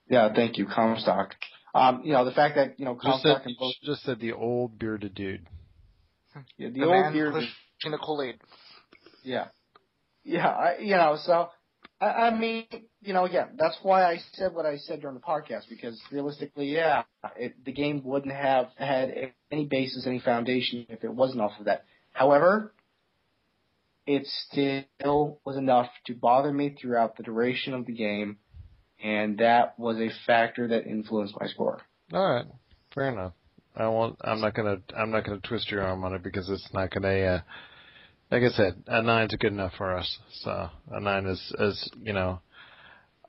Yeah, 0.10 0.34
thank 0.34 0.58
you, 0.58 0.66
Comstock. 0.66 1.36
Um, 1.76 2.02
you 2.04 2.14
know, 2.14 2.26
the 2.26 2.32
fact 2.32 2.56
that, 2.56 2.80
you 2.80 2.86
know, 2.86 2.96
Comstock 2.96 3.44
just 3.44 3.60
said, 3.60 3.74
just 3.84 4.04
said 4.04 4.20
the 4.20 4.34
old 4.34 4.80
bearded 4.80 5.14
dude. 5.14 5.46
Yeah, 6.58 6.70
the, 6.70 6.80
the 6.80 6.86
old 6.86 7.14
bearded 7.14 7.48
in 7.84 7.92
the 7.92 7.98
Kool-Aid. 7.98 8.40
Yeah. 9.24 9.48
Yeah, 10.24 10.48
I, 10.48 10.78
you 10.80 10.96
know, 10.96 11.18
so, 11.22 11.50
I, 12.02 12.06
I 12.06 12.38
mean, 12.38 12.66
you 13.02 13.14
know, 13.14 13.26
again, 13.26 13.50
that's 13.58 13.78
why 13.82 14.04
I 14.04 14.20
said 14.34 14.54
what 14.54 14.66
I 14.66 14.78
said 14.78 15.02
during 15.02 15.16
the 15.16 15.22
podcast, 15.22 15.70
because 15.70 16.02
realistically, 16.12 16.74
yeah, 16.74 17.04
it, 17.36 17.64
the 17.64 17.72
game 17.72 18.02
wouldn't 18.04 18.34
have 18.34 18.70
had 18.76 19.34
any 19.52 19.66
basis, 19.66 20.06
any 20.08 20.20
foundation 20.20 20.86
if 20.90 21.04
it 21.04 21.14
wasn't 21.14 21.42
off 21.42 21.54
of 21.60 21.66
that. 21.66 21.86
However, 22.12 22.74
it 24.08 24.26
still 24.26 25.40
was 25.46 25.58
enough 25.58 25.90
to 26.06 26.16
bother 26.16 26.52
me 26.52 26.76
throughout 26.80 27.18
the 27.18 27.24
duration 27.24 27.74
of 27.74 27.86
the 27.86 27.94
game 27.94 28.38
and 29.04 29.38
that 29.40 29.78
was 29.78 29.98
a 29.98 30.10
factor 30.26 30.68
that 30.68 30.86
influenced 30.86 31.36
my 31.40 31.48
score. 31.48 31.82
All 32.14 32.34
right, 32.34 32.46
fair 32.94 33.10
enough. 33.10 33.34
I 33.76 33.88
won't. 33.88 34.18
I'm 34.22 34.42
not 34.42 34.56
gonna. 34.56 34.78
I'm 34.98 35.12
not 35.12 35.24
gonna 35.24 35.40
twist 35.40 35.70
your 35.70 35.84
arm 35.84 36.04
on 36.04 36.14
it 36.14 36.24
because 36.24 36.50
it's 36.50 36.68
not 36.74 36.92
gonna. 36.92 37.10
Uh, 37.10 37.42
like 38.32 38.44
I 38.44 38.50
said, 38.50 38.84
a 38.88 39.02
nine's 39.02 39.36
good 39.36 39.54
enough 39.54 39.74
for 39.78 39.96
us. 39.96 40.18
So 40.42 40.70
a 40.92 41.00
nine 41.00 41.28
is, 41.28 41.54
is 41.60 41.90
you 42.02 42.14
know, 42.14 42.40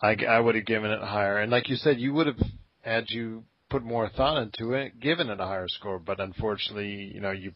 I, 0.01 0.17
I 0.29 0.41
would 0.41 0.55
have 0.55 0.65
given 0.65 0.91
it 0.91 1.03
higher. 1.03 1.39
And 1.39 1.53
like 1.53 1.69
you 1.69 1.77
said, 1.77 2.01
you 2.01 2.15
would 2.15 2.27
have 2.27 2.41
had 2.81 3.11
you 3.11 3.45
put 3.71 3.85
more 3.85 4.09
thought 4.09 4.43
into 4.43 4.73
it, 4.73 4.99
given 4.99 5.29
it 5.29 5.39
a 5.39 5.45
higher 5.45 5.69
score. 5.69 5.99
But 5.99 6.19
unfortunately, 6.19 7.13
you 7.15 7.21
know, 7.21 7.31
you 7.31 7.53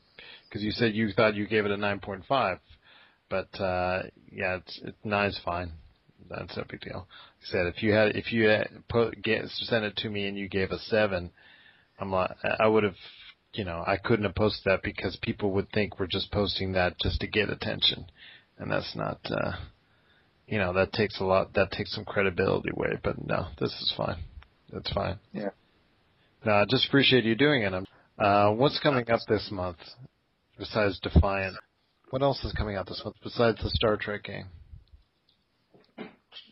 because 0.48 0.62
you 0.62 0.72
said 0.72 0.94
you 0.94 1.12
thought 1.12 1.34
you 1.34 1.46
gave 1.46 1.64
it 1.64 1.70
a 1.70 1.76
nine 1.78 1.98
point 1.98 2.24
five, 2.28 2.58
but 3.32 3.60
uh, 3.62 4.02
yeah, 4.30 4.56
it's 4.56 4.80
it, 4.84 4.94
nine's 5.04 5.40
fine. 5.42 5.72
That's 6.28 6.54
no 6.56 6.64
big 6.68 6.82
deal. 6.82 6.98
Like 6.98 7.48
I 7.48 7.50
said, 7.50 7.66
if 7.66 7.82
you 7.82 7.92
had 7.92 8.14
if 8.14 8.30
you 8.30 8.48
had 8.48 8.68
put 8.90 9.22
get, 9.22 9.48
sent 9.48 9.84
it 9.84 9.96
to 9.96 10.10
me 10.10 10.26
and 10.26 10.36
you 10.36 10.48
gave 10.48 10.70
a 10.70 10.78
seven, 10.78 11.30
I'm 11.98 12.12
like 12.12 12.30
I 12.60 12.66
would 12.66 12.84
have, 12.84 12.96
you 13.54 13.64
know, 13.64 13.82
I 13.86 13.96
couldn't 13.96 14.26
have 14.26 14.34
posted 14.34 14.64
that 14.66 14.82
because 14.82 15.16
people 15.22 15.52
would 15.52 15.70
think 15.72 15.98
we're 15.98 16.06
just 16.06 16.30
posting 16.30 16.72
that 16.72 16.98
just 17.00 17.20
to 17.20 17.26
get 17.26 17.48
attention, 17.48 18.04
and 18.58 18.70
that's 18.70 18.94
not. 18.94 19.18
uh 19.30 19.52
you 20.46 20.58
know 20.58 20.74
that 20.74 20.92
takes 20.92 21.18
a 21.20 21.24
lot. 21.24 21.54
That 21.54 21.70
takes 21.70 21.94
some 21.94 22.04
credibility 22.04 22.68
away. 22.76 22.98
But 23.02 23.26
no, 23.26 23.46
this 23.58 23.70
is 23.70 23.94
fine. 23.96 24.18
That's 24.70 24.92
fine. 24.92 25.18
Yeah. 25.32 25.50
No, 26.44 26.52
I 26.52 26.64
just 26.68 26.88
appreciate 26.88 27.24
you 27.24 27.34
doing 27.34 27.62
it. 27.62 27.72
Uh, 28.18 28.50
what's 28.50 28.78
coming 28.80 29.08
up 29.10 29.20
this 29.28 29.48
month 29.50 29.78
besides 30.58 30.98
Defiant? 31.00 31.56
What 32.12 32.20
else 32.20 32.44
is 32.44 32.52
coming 32.52 32.76
out 32.76 32.86
this 32.86 33.00
month 33.02 33.16
besides 33.22 33.56
the 33.62 33.70
Star 33.70 33.96
Trek 33.96 34.24
game? 34.24 34.44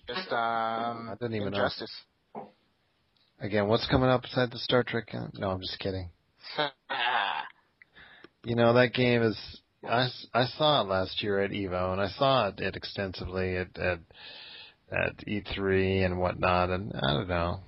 Just 0.09 0.33
um, 0.33 1.11
I 1.11 1.15
didn't 1.21 1.35
even 1.35 1.49
Injustice. 1.49 1.93
know. 2.35 2.49
Again, 3.43 3.69
what's 3.69 3.87
coming 3.87 4.09
up 4.09 4.23
besides 4.23 4.53
the 4.53 4.59
Star 4.59 4.83
Trek? 4.83 5.09
Game? 5.13 5.31
No, 5.35 5.51
I'm 5.51 5.61
just 5.61 5.79
kidding. 5.79 6.09
you 8.45 8.57
know 8.57 8.73
that 8.73 8.95
game 8.95 9.21
is. 9.21 9.39
I, 9.87 10.09
I 10.33 10.47
saw 10.47 10.81
it 10.81 10.89
last 10.89 11.23
year 11.23 11.43
at 11.43 11.51
Evo, 11.51 11.93
and 11.93 12.01
I 12.01 12.09
saw 12.09 12.49
it, 12.49 12.61
it 12.61 12.75
extensively 12.75 13.59
at, 13.59 13.79
at 13.79 13.99
at 14.91 15.19
E3 15.29 16.07
and 16.07 16.19
whatnot, 16.19 16.71
and 16.71 16.91
I 16.95 17.13
don't 17.13 17.29
know. 17.29 17.61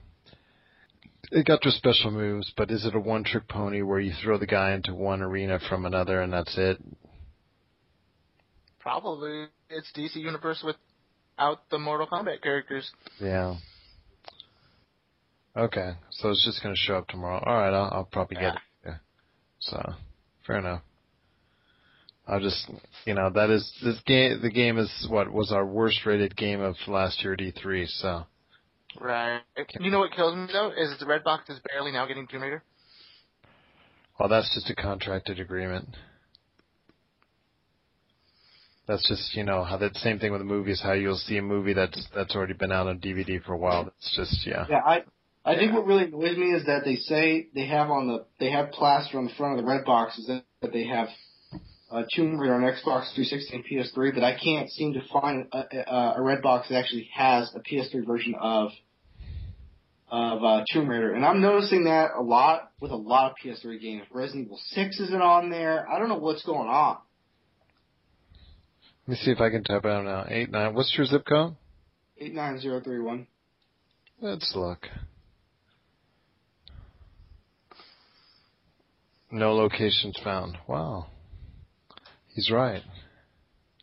It 1.30 1.44
got 1.44 1.60
their 1.62 1.72
special 1.72 2.10
moves, 2.10 2.50
but 2.56 2.70
is 2.70 2.86
it 2.86 2.94
a 2.94 3.00
one-trick 3.00 3.48
pony 3.48 3.82
where 3.82 4.00
you 4.00 4.14
throw 4.24 4.38
the 4.38 4.46
guy 4.46 4.72
into 4.72 4.94
one 4.94 5.20
arena 5.20 5.58
from 5.68 5.84
another 5.84 6.22
and 6.22 6.32
that's 6.32 6.56
it? 6.56 6.78
Probably. 8.82 9.46
It's 9.70 9.90
DC 9.96 10.16
Universe 10.16 10.64
without 10.64 11.60
the 11.70 11.78
Mortal 11.78 12.06
Kombat 12.06 12.42
characters. 12.42 12.90
Yeah. 13.20 13.56
Okay, 15.56 15.92
so 16.10 16.30
it's 16.30 16.44
just 16.44 16.62
gonna 16.62 16.74
show 16.76 16.96
up 16.96 17.08
tomorrow. 17.08 17.42
All 17.44 17.54
right, 17.54 17.72
I'll, 17.72 17.90
I'll 17.92 18.08
probably 18.10 18.36
get 18.36 18.54
it. 18.54 18.60
Yeah. 18.86 18.94
So, 19.60 19.94
fair 20.46 20.58
enough. 20.58 20.82
I'll 22.26 22.40
just, 22.40 22.70
you 23.04 23.14
know, 23.14 23.30
that 23.30 23.50
is 23.50 23.70
this 23.82 24.00
game. 24.06 24.40
The 24.40 24.50
game 24.50 24.78
is 24.78 25.06
what 25.10 25.30
was 25.30 25.52
our 25.52 25.66
worst 25.66 26.06
rated 26.06 26.36
game 26.36 26.60
of 26.60 26.76
last 26.86 27.22
year 27.22 27.34
at 27.34 27.40
E3. 27.40 27.88
So. 27.88 28.24
Right. 29.00 29.40
You 29.80 29.90
know 29.90 29.98
what 29.98 30.12
kills 30.12 30.34
me 30.36 30.46
though 30.52 30.70
is 30.70 30.94
the 31.00 31.06
red 31.06 31.24
box 31.24 31.50
is 31.50 31.58
barely 31.70 31.92
now 31.92 32.06
getting 32.06 32.26
Tomb 32.26 32.42
Raider. 32.42 32.62
Well, 34.18 34.28
that's 34.28 34.54
just 34.54 34.70
a 34.70 34.74
contracted 34.74 35.40
agreement. 35.40 35.88
That's 38.86 39.06
just 39.08 39.36
you 39.36 39.44
know 39.44 39.62
how 39.62 39.76
that 39.78 39.96
same 39.96 40.18
thing 40.18 40.32
with 40.32 40.40
the 40.40 40.46
movies. 40.46 40.80
How 40.82 40.92
you'll 40.92 41.16
see 41.16 41.38
a 41.38 41.42
movie 41.42 41.72
that's 41.72 42.06
that's 42.14 42.34
already 42.34 42.54
been 42.54 42.72
out 42.72 42.88
on 42.88 42.98
DVD 42.98 43.42
for 43.42 43.52
a 43.52 43.58
while. 43.58 43.92
It's 43.98 44.16
just 44.16 44.46
yeah. 44.46 44.66
Yeah, 44.68 44.80
I 44.84 45.04
I 45.44 45.56
think 45.56 45.72
what 45.72 45.86
really 45.86 46.04
annoys 46.04 46.36
me 46.36 46.52
is 46.52 46.66
that 46.66 46.84
they 46.84 46.96
say 46.96 47.48
they 47.54 47.66
have 47.66 47.90
on 47.90 48.08
the 48.08 48.24
they 48.40 48.50
have 48.50 48.72
plaster 48.72 49.18
on 49.18 49.26
the 49.26 49.32
front 49.34 49.58
of 49.58 49.64
the 49.64 49.70
red 49.70 49.84
boxes 49.84 50.26
that, 50.26 50.44
that 50.60 50.72
they 50.72 50.84
have 50.84 51.08
uh, 51.92 52.02
Tomb 52.14 52.38
Raider 52.38 52.54
on 52.54 52.62
Xbox 52.62 53.12
360 53.14 53.54
and 53.54 53.64
PS3, 53.64 54.14
but 54.14 54.24
I 54.24 54.36
can't 54.42 54.70
seem 54.70 54.94
to 54.94 55.02
find 55.12 55.46
a, 55.52 55.64
a, 55.76 56.14
a 56.16 56.22
red 56.22 56.40
box 56.40 56.68
that 56.68 56.76
actually 56.76 57.10
has 57.14 57.54
a 57.54 57.60
PS3 57.60 58.06
version 58.06 58.34
of 58.40 58.70
of 60.10 60.44
uh, 60.44 60.64
Tomb 60.72 60.88
Raider, 60.88 61.14
and 61.14 61.24
I'm 61.24 61.40
noticing 61.40 61.84
that 61.84 62.10
a 62.18 62.22
lot 62.22 62.70
with 62.80 62.90
a 62.90 62.96
lot 62.96 63.30
of 63.30 63.36
PS3 63.42 63.80
games. 63.80 64.02
Resident 64.12 64.46
Evil 64.46 64.60
6 64.62 65.00
isn't 65.00 65.22
on 65.22 65.50
there. 65.50 65.88
I 65.88 65.98
don't 65.98 66.08
know 66.08 66.18
what's 66.18 66.44
going 66.44 66.68
on. 66.68 66.98
Let 69.06 69.12
me 69.12 69.16
see 69.24 69.30
if 69.32 69.40
I 69.40 69.50
can 69.50 69.64
type 69.64 69.84
it 69.84 69.90
out 69.90 70.04
now. 70.04 70.26
Eight 70.28 70.50
nine. 70.50 70.74
What's 70.74 70.94
your 70.96 71.06
zip 71.06 71.24
code? 71.28 71.56
Eight 72.18 72.34
nine 72.34 72.60
zero 72.60 72.80
three 72.80 73.00
one. 73.00 73.26
Let's 74.20 74.52
look. 74.54 74.86
No 79.32 79.54
locations 79.54 80.16
found. 80.22 80.56
Wow. 80.68 81.06
He's 82.28 82.50
right. 82.50 82.82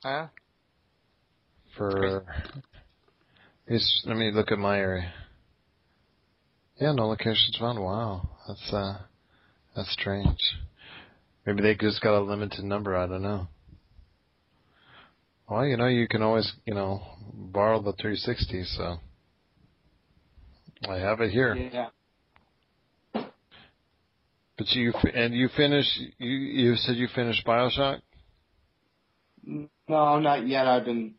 Huh? 0.02 0.28
For 1.78 2.26
he's 3.68 4.02
let 4.06 4.16
me 4.16 4.32
look 4.32 4.52
at 4.52 4.58
my 4.58 4.80
area. 4.80 5.12
Yeah, 6.80 6.94
no 6.94 7.08
locations 7.08 7.58
found. 7.60 7.84
Wow. 7.84 8.30
That's 8.48 8.74
uh 8.74 9.00
that's 9.76 9.92
strange. 9.92 10.40
Maybe 11.46 11.62
they 11.62 11.76
just 11.76 12.02
got 12.02 12.18
a 12.18 12.22
limited 12.22 12.64
number, 12.64 12.96
I 12.96 13.08
don't 13.08 13.22
know. 13.22 13.48
Well, 15.50 15.66
you 15.66 15.78
know, 15.78 15.88
you 15.88 16.08
can 16.08 16.22
always, 16.22 16.52
you 16.66 16.76
know, 16.76 17.02
borrow 17.34 17.82
the 17.82 17.94
360, 17.94 18.64
so 18.66 18.98
I 20.88 20.96
have 20.98 21.22
it 21.22 21.32
here. 21.32 21.56
Yeah. 21.56 21.88
But 23.14 24.68
you 24.72 24.92
fi- 25.02 25.12
and 25.16 25.34
you 25.34 25.48
finished. 25.56 25.90
You 26.18 26.30
you 26.30 26.76
said 26.76 26.98
you 26.98 27.08
finished 27.16 27.46
Bioshock. 27.48 28.02
No, 29.88 30.20
not 30.20 30.46
yet. 30.46 30.68
I've 30.68 30.84
been 30.84 31.16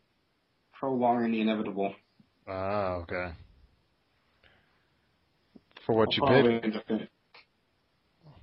prolonging 0.79 1.31
the 1.31 1.41
inevitable. 1.41 1.95
Ah, 2.47 2.93
okay. 2.97 3.31
For 5.87 5.95
what 5.95 6.15
you 6.15 6.23
I'll 6.23 6.29
paid 6.29 6.41
probably 6.43 6.63
end 6.63 6.75
up 6.75 6.87
fin- 6.87 7.07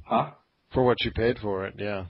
Huh? 0.02 0.30
for 0.74 0.82
what 0.82 0.96
you 1.04 1.12
paid 1.12 1.38
for 1.38 1.64
it, 1.66 1.74
yeah. 1.78 2.06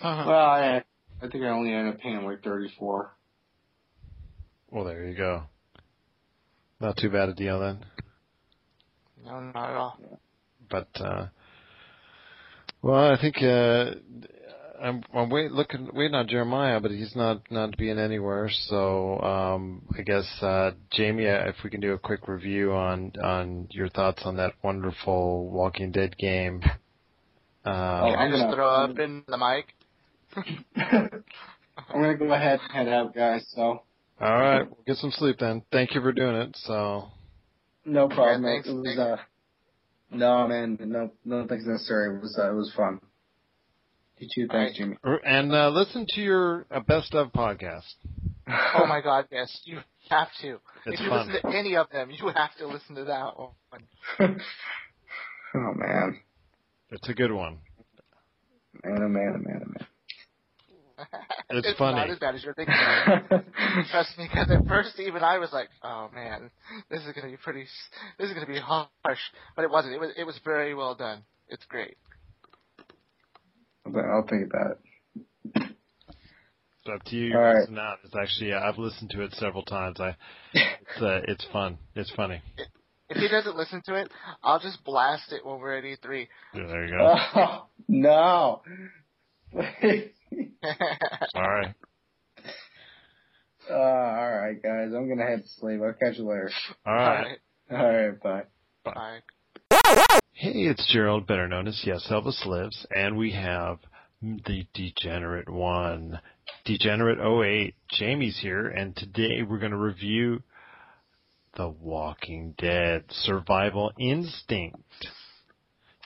Uh-huh. 0.00 0.24
Well, 0.26 0.46
I 0.46 0.84
I 1.22 1.28
think 1.28 1.44
I 1.44 1.48
only 1.48 1.72
ended 1.72 1.94
up 1.94 2.00
paying 2.00 2.24
like 2.24 2.42
thirty 2.42 2.70
four. 2.78 3.12
Well, 4.70 4.84
there 4.84 5.04
you 5.04 5.16
go. 5.16 5.44
Not 6.80 6.96
too 6.96 7.10
bad 7.10 7.28
a 7.28 7.34
deal 7.34 7.58
then. 7.60 7.84
no, 9.24 9.40
not 9.40 9.70
at 9.70 9.76
all. 9.76 9.98
But 10.70 10.88
uh 11.00 11.26
well, 12.82 13.10
I 13.12 13.20
think 13.20 13.36
uh 13.42 13.94
I'm 14.80 15.02
I'm 15.12 15.28
wait 15.28 15.50
looking 15.50 15.88
waiting 15.92 16.14
on 16.14 16.28
Jeremiah, 16.28 16.78
but 16.80 16.92
he's 16.92 17.16
not 17.16 17.50
not 17.50 17.76
being 17.76 17.98
anywhere. 17.98 18.48
So 18.68 19.18
um 19.20 19.82
I 19.98 20.02
guess 20.02 20.26
uh 20.40 20.72
Jamie, 20.92 21.26
uh, 21.28 21.48
if 21.48 21.56
we 21.64 21.70
can 21.70 21.80
do 21.80 21.94
a 21.94 21.98
quick 21.98 22.28
review 22.28 22.72
on 22.72 23.12
on 23.22 23.66
your 23.70 23.88
thoughts 23.88 24.22
on 24.24 24.36
that 24.36 24.52
wonderful 24.62 25.50
Walking 25.50 25.90
Dead 25.90 26.16
game. 26.16 26.62
Oh, 27.64 27.70
Uh, 27.70 28.04
Can 28.04 28.18
I 28.18 28.30
just 28.30 28.54
throw 28.54 28.68
up 28.68 28.98
in 28.98 29.24
the 29.26 29.36
mic? 29.36 29.74
I'm 30.76 31.22
gonna 32.02 32.16
go 32.16 32.32
ahead 32.32 32.60
and 32.62 32.72
head 32.72 32.88
out, 32.88 33.14
guys. 33.14 33.44
So 33.54 33.62
all 33.62 33.82
right, 34.20 34.62
we'll 34.68 34.78
get 34.86 34.96
some 34.96 35.10
sleep 35.12 35.36
then. 35.38 35.62
Thank 35.72 35.94
you 35.94 36.00
for 36.00 36.12
doing 36.12 36.34
it. 36.36 36.56
So 36.64 37.08
no 37.84 38.08
problem. 38.08 38.44
Yeah, 38.44 38.50
thanks, 38.50 38.68
it 38.68 38.72
was 38.72 38.98
uh, 38.98 39.16
no 40.10 40.48
man, 40.48 40.78
no, 40.80 41.10
no 41.24 41.46
thanks 41.46 41.64
necessary. 41.66 42.16
It 42.16 42.22
was 42.22 42.38
uh, 42.38 42.50
it 42.50 42.54
was 42.54 42.72
fun. 42.76 43.00
You 44.18 44.28
too. 44.34 44.48
Thanks, 44.50 44.76
Jimmy. 44.76 44.96
and 45.04 45.52
uh, 45.54 45.68
listen 45.70 46.04
to 46.14 46.20
your 46.20 46.66
uh, 46.70 46.80
best 46.80 47.14
of 47.14 47.32
podcast. 47.32 47.94
Oh 48.48 48.86
my 48.88 49.00
god, 49.00 49.26
yes, 49.30 49.60
you 49.64 49.78
have 50.10 50.28
to. 50.40 50.58
It's 50.86 50.98
if 50.98 51.00
you 51.00 51.08
fun. 51.10 51.28
listen 51.28 51.50
to 51.50 51.56
any 51.56 51.76
of 51.76 51.88
them, 51.90 52.10
you 52.10 52.28
have 52.34 52.54
to 52.58 52.66
listen 52.66 52.96
to 52.96 53.04
that 53.04 53.38
one. 53.38 53.52
oh 55.54 55.72
man, 55.74 56.18
It's 56.90 57.08
a 57.08 57.14
good 57.14 57.30
one. 57.32 57.58
man, 58.82 59.02
oh 59.02 59.08
man, 59.08 59.34
oh 59.36 59.38
man, 59.38 59.62
oh 59.64 59.68
man. 59.68 59.86
It's 61.50 61.78
funny. 61.78 61.96
not 61.96 62.10
as 62.10 62.18
bad 62.18 62.34
as 62.34 62.44
you're 62.44 62.52
thinking. 62.54 62.74
Trust 63.90 64.18
me, 64.18 64.28
because 64.30 64.50
at 64.50 64.66
first 64.66 64.98
even 65.00 65.22
I 65.22 65.38
was 65.38 65.50
like, 65.52 65.68
"Oh 65.82 66.08
man, 66.14 66.50
this 66.90 67.00
is 67.00 67.12
gonna 67.14 67.28
be 67.30 67.36
pretty. 67.38 67.62
s- 67.62 67.90
This 68.18 68.28
is 68.28 68.34
gonna 68.34 68.46
be 68.46 68.58
harsh," 68.58 68.90
but 69.56 69.62
it 69.64 69.70
wasn't. 69.70 69.94
It 69.94 70.00
was. 70.00 70.10
It 70.16 70.24
was 70.24 70.38
very 70.44 70.74
well 70.74 70.94
done. 70.94 71.22
It's 71.48 71.64
great. 71.66 71.96
But 73.86 74.04
I'll 74.04 74.24
take 74.24 74.50
that. 74.50 74.76
It's 75.54 76.88
up 76.92 77.02
to 77.06 77.16
you. 77.16 77.34
All 77.34 77.40
right. 77.42 77.56
Listen 77.60 77.78
out. 77.78 77.98
It's 78.04 78.14
actually 78.14 78.52
uh, 78.52 78.60
I've 78.60 78.78
listened 78.78 79.10
to 79.10 79.22
it 79.22 79.32
several 79.34 79.62
times. 79.62 79.98
I 80.00 80.16
it's 80.52 81.00
uh, 81.02 81.20
it's 81.28 81.46
fun. 81.52 81.78
It's 81.94 82.10
funny. 82.14 82.42
If 83.08 83.16
he 83.16 83.28
doesn't 83.28 83.56
listen 83.56 83.80
to 83.86 83.94
it, 83.94 84.10
I'll 84.42 84.60
just 84.60 84.84
blast 84.84 85.32
it 85.32 85.44
when 85.46 85.58
we're 85.60 85.78
at 85.78 85.84
E3. 85.84 86.28
Yeah, 86.54 86.66
there 86.66 86.84
you 86.86 86.94
go. 86.96 87.14
Oh 87.34 87.66
no. 87.88 88.60
All 91.34 91.48
right. 91.48 91.74
Uh, 93.70 93.74
all 93.74 94.30
right, 94.40 94.62
guys. 94.62 94.92
I'm 94.94 95.08
gonna 95.08 95.26
head 95.26 95.42
to 95.42 95.48
sleep. 95.60 95.80
I'll 95.84 95.92
catch 95.92 96.16
you 96.16 96.24
later. 96.26 96.50
All 96.86 96.94
right. 96.94 97.38
All 97.70 97.76
right, 97.92 98.22
bye. 98.22 98.42
Bye. 98.82 99.20
Hey, 100.32 100.52
it's 100.68 100.90
Gerald, 100.90 101.26
better 101.26 101.46
known 101.48 101.66
as 101.68 101.82
Yes 101.84 102.06
Elvis 102.10 102.46
Lives, 102.46 102.86
and 102.94 103.18
we 103.18 103.32
have 103.32 103.78
the 104.22 104.64
Degenerate 104.72 105.50
One, 105.50 106.18
Degenerate 106.64 107.18
08. 107.20 107.74
Jamie's 107.90 108.38
here, 108.40 108.68
and 108.68 108.96
today 108.96 109.42
we're 109.42 109.58
going 109.58 109.72
to 109.72 109.76
review 109.76 110.42
The 111.56 111.68
Walking 111.68 112.54
Dead 112.56 113.04
Survival 113.10 113.92
Instinct. 113.98 114.78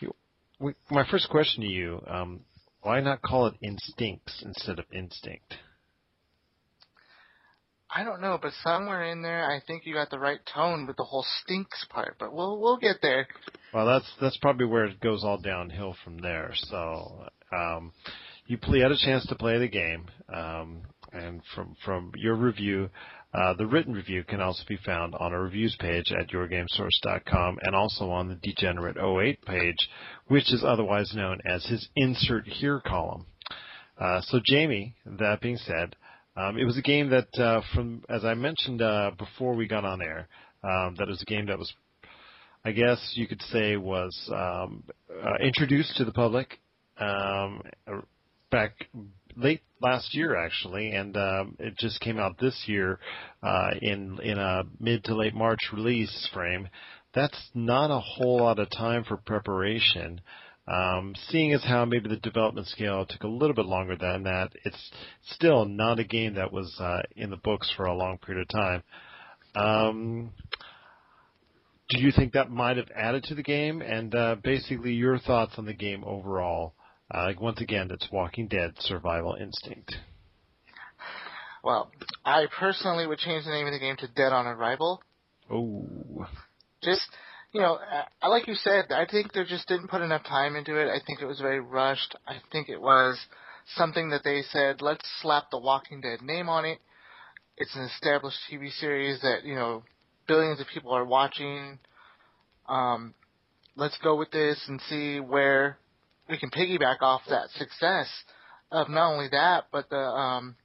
You- 0.01 0.15
we- 0.59 0.75
My 0.91 1.05
first 1.09 1.29
question 1.31 1.63
to 1.63 1.69
you, 1.69 2.03
um, 2.09 2.41
why 2.83 3.01
not 3.01 3.23
call 3.23 3.47
it 3.47 3.55
Instincts 3.63 4.43
instead 4.45 4.79
of 4.79 4.85
Instinct? 4.93 5.55
I 7.95 8.05
don't 8.05 8.23
know, 8.23 8.39
but 8.41 8.53
somewhere 8.63 9.05
in 9.05 9.23
there, 9.23 9.51
I 9.51 9.61
think 9.67 9.85
you 9.85 9.95
got 9.95 10.11
the 10.11 10.19
right 10.19 10.41
tone 10.55 10.87
with 10.87 10.97
the 10.97 11.05
whole 11.05 11.27
stinks 11.43 11.85
part. 11.91 12.17
But 12.19 12.33
we'll 12.33 12.59
we'll 12.59 12.79
get 12.79 12.97
there. 13.03 13.29
Well, 13.75 13.87
that's 13.87 14.11
that's 14.21 14.37
probably 14.39 14.67
where 14.67 14.87
it 14.87 15.01
goes 15.01 15.25
all 15.25 15.39
downhill 15.39 15.95
from 16.03 16.19
there. 16.19 16.53
So, 16.55 17.29
um, 17.53 17.93
you 18.47 18.57
play, 18.57 18.81
had 18.81 18.93
a 18.93 18.97
chance 18.97 19.27
to 19.27 19.35
play 19.35 19.59
the 19.59 19.69
game, 19.69 20.07
um, 20.33 20.83
and 21.13 21.43
from 21.55 21.77
from 21.85 22.13
your 22.17 22.35
review, 22.35 22.89
the 23.33 23.67
written 23.67 23.95
review 23.95 24.25
can 24.25 24.41
also 24.41 24.63
be 24.69 24.79
found 24.85 25.15
on 25.15 25.33
our 25.33 25.43
reviews 25.43 25.77
page 25.79 26.13
at 26.13 26.29
yourgamesource.com, 26.29 27.59
and 27.63 27.75
also 27.75 28.11
on 28.11 28.29
the 28.29 28.35
Degenerate 28.37 28.97
08 28.97 29.45
page, 29.45 29.89
which 30.29 30.53
is 30.53 30.65
otherwise 30.65 31.13
known 31.15 31.41
as 31.45 31.65
his 31.67 31.89
insert 31.97 32.47
here 32.47 32.81
column. 32.81 33.27
Uh, 33.99 34.21
so, 34.23 34.41
Jamie, 34.45 34.95
that 35.07 35.41
being 35.41 35.57
said, 35.59 35.97
um, 36.37 36.59
it 36.59 36.65
was 36.65 36.79
a 36.79 36.83
game 36.83 37.11
that, 37.11 37.29
uh, 37.39 37.61
from 37.75 38.03
as 38.09 38.25
I 38.25 38.35
mentioned 38.35 38.81
uh, 38.81 39.13
before 39.19 39.55
we 39.55 39.67
got 39.67 39.85
on 39.85 40.01
air, 40.01 40.29
um, 40.65 40.95
that 40.99 41.09
was 41.09 41.21
a 41.21 41.27
game 41.27 41.47
that 41.47 41.59
was 41.59 41.73
I 42.65 42.71
guess 42.73 43.13
you 43.15 43.27
could 43.27 43.43
say 43.43 43.77
was 43.77 44.17
um, 44.33 44.85
uh, 45.11 45.35
introduced 45.45 45.97
to 45.97 46.05
the 46.05 46.13
public 46.13 46.61
um, 46.99 47.63
back 48.51 48.73
late 49.37 49.63
last 49.81 50.15
year, 50.15 50.37
actually, 50.37 50.93
and 50.93 51.17
um, 51.17 51.57
it 51.59 51.77
just 51.77 52.01
came 52.01 52.19
out 52.19 52.39
this 52.39 52.65
year 52.67 52.99
uh, 53.43 53.71
in 53.81 54.19
in 54.23 54.39
a 54.39 54.63
mid 54.81 55.05
to 55.05 55.17
late 55.17 55.35
March 55.35 55.71
release 55.73 56.29
frame. 56.33 56.69
That's 57.15 57.51
not 57.55 57.91
a 57.91 58.01
whole 58.01 58.41
lot 58.41 58.59
of 58.59 58.71
time 58.71 59.05
for 59.05 59.17
preparation. 59.17 60.21
Um, 60.67 61.15
seeing 61.29 61.53
as 61.53 61.65
how 61.65 61.85
maybe 61.85 62.09
the 62.09 62.17
development 62.17 62.69
scale 62.69 63.05
took 63.05 63.25
a 63.25 63.29
little 63.29 63.55
bit 63.55 63.67
longer 63.67 63.97
than 63.97 64.23
that, 64.23 64.53
it's 64.65 64.93
still 65.23 65.65
not 65.65 65.99
a 65.99 66.05
game 66.05 66.35
that 66.35 66.53
was 66.53 66.75
uh, 66.79 67.03
in 67.17 67.31
the 67.31 67.37
books 67.37 67.73
for 67.77 67.87
a 67.87 67.95
long 67.95 68.19
period 68.19 68.43
of 68.43 68.49
time. 68.49 68.83
Um, 69.55 70.31
do 71.91 72.01
you 72.01 72.13
think 72.13 72.33
that 72.33 72.51
might 72.51 72.77
have 72.77 72.89
added 72.95 73.25
to 73.25 73.35
the 73.35 73.43
game? 73.43 73.83
And 73.83 74.15
uh, 74.15 74.37
basically, 74.43 74.93
your 74.93 75.19
thoughts 75.19 75.55
on 75.59 75.67
the 75.67 75.75
game 75.75 76.05
overall. 76.07 76.75
Uh, 77.15 77.25
like 77.25 77.41
once 77.41 77.61
again, 77.61 77.91
it's 77.91 78.09
Walking 78.11 78.49
Dead 78.49 78.75
Survival 78.81 79.37
Instinct. 79.39 79.95
Well, 81.63 81.91
I 82.25 82.47
personally 82.59 83.07
would 83.07 83.19
change 83.19 83.45
the 83.45 83.51
name 83.51 83.67
of 83.67 83.73
the 83.73 83.79
game 83.79 83.97
to 83.99 84.09
Dead 84.09 84.33
on 84.33 84.47
Arrival. 84.47 85.03
Oh, 85.51 86.27
Just, 86.83 87.03
you 87.53 87.61
know, 87.61 87.79
like 88.27 88.49
you 88.49 88.55
said, 88.55 88.91
I 88.91 89.07
think 89.07 89.33
they 89.33 89.45
just 89.45 89.69
didn't 89.69 89.89
put 89.89 90.01
enough 90.01 90.25
time 90.25 90.57
into 90.57 90.77
it. 90.77 90.89
I 90.89 91.01
think 91.07 91.21
it 91.21 91.27
was 91.27 91.39
very 91.41 91.61
rushed. 91.61 92.17
I 92.27 92.37
think 92.51 92.69
it 92.69 92.81
was 92.81 93.19
something 93.77 94.11
that 94.11 94.25
they 94.25 94.43
said, 94.43 94.81
let's 94.81 95.09
slap 95.21 95.51
the 95.51 95.59
Walking 95.59 96.01
Dead 96.01 96.23
name 96.23 96.49
on 96.49 96.65
it. 96.65 96.79
It's 97.57 97.77
an 97.77 97.83
established 97.83 98.39
TV 98.51 98.73
series 98.73 99.21
that, 99.21 99.45
you 99.45 99.55
know, 99.55 99.83
billions 100.27 100.61
of 100.61 100.67
people 100.73 100.93
are 100.93 101.05
watching. 101.05 101.79
Um, 102.69 103.15
let's 103.77 103.99
go 103.99 104.17
with 104.17 104.31
this 104.31 104.65
and 104.67 104.81
see 104.89 105.21
where 105.21 105.79
we 106.33 106.39
can 106.39 106.51
piggyback 106.51 107.03
off 107.03 107.21
that 107.29 107.51
success 107.51 108.09
of 108.73 108.89
not 108.89 109.13
only 109.13 109.29
that, 109.31 109.67
but 109.71 109.91
the 109.91 109.97
um, 109.97 110.57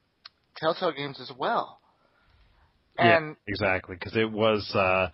Telltale 0.56 0.92
games 0.92 1.20
as 1.20 1.30
well. 1.38 1.78
And 2.96 3.36
yeah, 3.46 3.52
exactly. 3.52 3.96
Because 3.96 4.16
it 4.16 4.32
was 4.32 4.68
uh, 4.74 5.10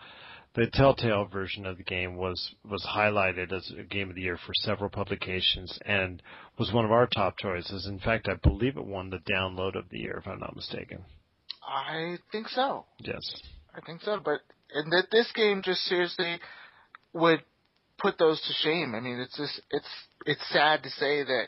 the 0.54 0.68
Telltale 0.72 1.26
version 1.26 1.66
of 1.66 1.76
the 1.76 1.82
game 1.82 2.16
was 2.16 2.54
was 2.64 2.86
highlighted 2.88 3.52
as 3.52 3.70
a 3.78 3.82
game 3.82 4.10
of 4.10 4.14
the 4.14 4.22
year 4.22 4.38
for 4.38 4.52
several 4.62 4.88
publications 4.88 5.76
and 5.84 6.22
was 6.56 6.72
one 6.72 6.84
of 6.84 6.92
our 6.92 7.08
top 7.08 7.36
choices. 7.36 7.86
In 7.86 7.98
fact, 7.98 8.28
I 8.28 8.34
believe 8.34 8.76
it 8.76 8.86
won 8.86 9.10
the 9.10 9.18
download 9.30 9.76
of 9.76 9.88
the 9.90 9.98
year, 9.98 10.22
if 10.22 10.28
I'm 10.28 10.38
not 10.38 10.54
mistaken. 10.54 11.04
I 11.66 12.18
think 12.30 12.48
so. 12.48 12.84
Yes. 13.00 13.22
I 13.76 13.80
think 13.80 14.02
so, 14.02 14.20
but 14.24 14.38
and 14.72 14.92
that 14.92 15.08
this 15.10 15.30
game 15.34 15.62
just 15.64 15.80
seriously 15.80 16.38
would 17.12 17.42
put 17.98 18.18
those 18.18 18.40
to 18.40 18.52
shame. 18.68 18.94
I 18.94 19.00
mean, 19.00 19.18
it's 19.18 19.36
just 19.36 19.60
it's 19.70 19.88
it's 20.26 20.52
sad 20.52 20.82
to 20.82 20.90
say 20.90 21.22
that 21.22 21.44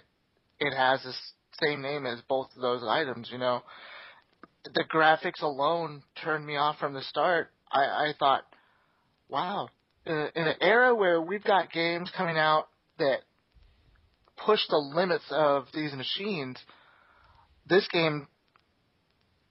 it 0.61 0.75
has 0.75 1.03
the 1.03 1.13
same 1.65 1.83
name 1.83 2.07
as 2.07 2.21
both 2.29 2.49
of 2.55 2.63
those 2.63 2.83
items. 2.87 3.29
You 3.31 3.39
know, 3.39 3.63
the 4.65 4.85
graphics 4.85 5.43
alone 5.43 6.03
turned 6.23 6.47
me 6.47 6.57
off 6.57 6.79
from 6.79 6.95
the 6.95 7.03
start. 7.03 7.49
I, 7.71 7.81
I 7.81 8.15
thought, 8.19 8.43
wow, 9.29 9.69
in, 10.05 10.29
in 10.35 10.47
an 10.49 10.57
era 10.61 10.95
where 10.95 11.21
we've 11.21 11.45
got 11.45 11.73
games 11.73 12.11
coming 12.17 12.37
out 12.37 12.69
that 12.99 13.19
push 14.37 14.61
the 14.69 14.77
limits 14.77 15.25
of 15.31 15.67
these 15.75 15.93
machines, 15.93 16.57
this 17.69 17.87
game 17.89 18.29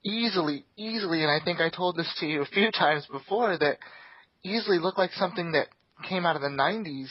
easily, 0.03 0.65
easily, 0.77 1.23
and 1.23 1.31
I 1.31 1.43
think 1.43 1.59
I 1.59 1.69
told 1.69 1.97
this 1.97 2.13
to 2.19 2.25
you 2.25 2.41
a 2.41 2.45
few 2.45 2.71
times 2.77 3.05
before, 3.11 3.57
that 3.57 3.77
easily 4.43 4.79
looked 4.79 4.97
like 4.97 5.11
something 5.13 5.53
that 5.53 5.67
came 6.03 6.25
out 6.25 6.35
of 6.35 6.41
the 6.41 6.49
90s 6.49 7.09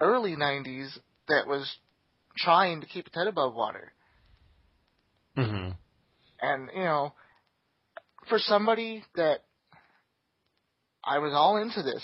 early 0.00 0.36
90s 0.36 0.98
that 1.28 1.46
was 1.46 1.76
trying 2.36 2.80
to 2.80 2.86
keep 2.86 3.06
its 3.06 3.16
head 3.16 3.26
above 3.26 3.54
water. 3.54 3.92
hmm 5.34 5.70
And, 6.40 6.70
you 6.74 6.84
know, 6.84 7.12
for 8.28 8.38
somebody 8.38 9.04
that 9.16 9.40
I 11.04 11.18
was 11.18 11.32
all 11.34 11.56
into 11.56 11.82
this, 11.82 12.02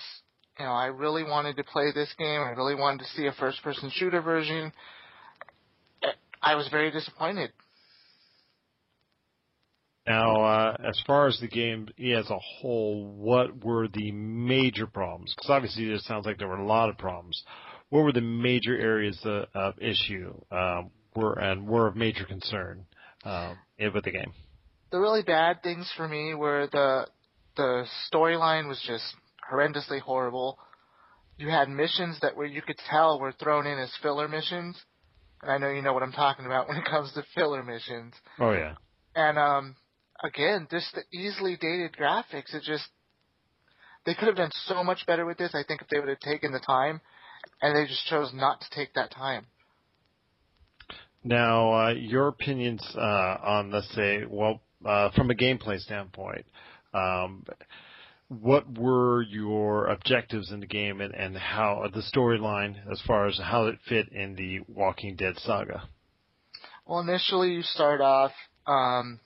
you 0.59 0.65
know, 0.65 0.73
I 0.73 0.87
really 0.87 1.25
wanted 1.25 1.57
to 1.57 1.65
play 1.65 1.93
this 1.95 2.13
game. 2.19 2.41
I 2.41 2.51
really 2.51 2.75
wanted 2.75 3.01
to 3.01 3.11
see 3.17 3.27
a 3.27 3.33
first 3.33 3.63
person 3.63 3.91
shooter 3.93 4.21
version. 4.23 4.73
I 6.43 6.55
was 6.55 6.69
very 6.69 6.91
disappointed. 6.91 7.53
Now, 10.07 10.45
uh, 10.45 10.77
as 10.87 11.01
far 11.07 11.29
as 11.29 11.39
the 11.41 11.49
game 11.49 11.89
as 11.99 12.29
a 12.29 12.39
whole, 12.39 13.07
what 13.07 13.65
were 13.65 13.89
the 13.89 14.13
major 14.13 14.87
problems? 14.87 15.35
Because 15.35 15.51
obviously, 15.51 15.91
it 15.91 16.01
sounds 16.03 16.27
like 16.27 16.39
there 16.39 16.49
were 16.49 16.57
a 16.57 16.67
lot 16.67 16.91
of 16.91 16.99
problems. 16.99 17.43
What 17.89 18.05
were 18.05 18.13
the 18.13 18.21
major 18.21 18.79
areas 18.79 19.19
of, 19.25 19.47
of 19.55 19.75
issue 19.79 20.35
um, 20.51 20.91
were 21.17 21.39
and 21.39 21.67
were 21.67 21.87
of 21.87 21.97
major 21.97 22.25
concern 22.25 22.85
um, 23.25 23.57
with 23.79 24.05
the 24.05 24.11
game? 24.11 24.33
The 24.91 25.01
really 25.01 25.23
bad 25.23 25.63
things 25.63 25.91
for 25.97 26.07
me 26.07 26.35
were 26.35 26.69
the 26.71 27.07
the 27.57 27.87
storyline 28.13 28.69
was 28.69 28.83
just 28.87 29.05
horrendously 29.51 30.01
horrible. 30.01 30.59
You 31.39 31.49
had 31.49 31.69
missions 31.69 32.19
that 32.21 32.37
were 32.37 32.47
you 32.47 32.63
could 32.63 32.79
tell 32.91 33.19
were 33.19 33.33
thrown 33.33 33.67
in 33.67 33.79
as 33.79 33.91
filler 34.03 34.29
missions, 34.29 34.77
and 35.43 35.51
I 35.51 35.59
know 35.59 35.71
you 35.71 35.81
know 35.81 35.95
what 35.95 36.03
I'm 36.03 36.13
talking 36.13 36.45
about 36.45 36.69
when 36.69 36.77
it 36.77 36.85
comes 36.85 37.13
to 37.15 37.25
filler 37.35 37.63
missions. 37.63 38.13
Oh 38.39 38.53
yeah. 38.53 38.75
And 39.17 39.39
um, 39.39 39.77
again, 40.25 40.67
just 40.71 40.95
the 40.95 41.03
easily 41.17 41.57
dated 41.61 41.93
graphics. 41.93 42.55
It 42.55 42.63
just 42.63 42.89
they 44.07 44.15
could 44.15 44.27
have 44.27 44.37
done 44.37 44.51
so 44.67 44.83
much 44.83 45.07
better 45.07 45.25
with 45.25 45.39
this. 45.39 45.55
I 45.55 45.63
think 45.63 45.83
if 45.83 45.89
they 45.89 46.01
would 46.01 46.09
have 46.09 46.21
taken 46.21 46.53
the 46.53 46.61
time, 46.61 47.01
and 47.63 47.77
they 47.77 47.87
just 47.87 48.07
chose 48.07 48.33
not 48.35 48.61
to 48.61 48.67
take 48.71 48.95
that 48.95 49.13
time. 49.13 49.47
Now, 51.23 51.73
uh, 51.73 51.91
your 51.93 52.29
opinions 52.29 52.87
uh, 52.95 53.01
on, 53.01 53.71
let's 53.71 53.93
say, 53.95 54.25
well, 54.29 54.61
uh, 54.85 55.11
from 55.17 55.31
a 55.31 55.35
gameplay 55.35 55.81
standpoint, 55.81 56.45
um, 56.93 57.45
what 58.29 58.79
were 58.79 59.23
your 59.23 59.87
objectives 59.87 60.53
in 60.53 60.61
the 60.61 60.67
game 60.67 61.01
and, 61.01 61.15
and 61.15 61.37
how 61.37 61.89
the 61.95 62.03
storyline 62.15 62.77
as 62.91 63.01
far 63.07 63.27
as 63.27 63.39
how 63.43 63.67
it 63.67 63.79
fit 63.89 64.09
in 64.09 64.35
the 64.35 64.61
Walking 64.69 65.17
Dead 65.17 65.39
saga? 65.39 65.89
Well, 66.87 67.01
initially 67.01 67.53
you 67.53 67.63
start 67.63 68.03
off 68.03 68.33
um, 68.67 69.21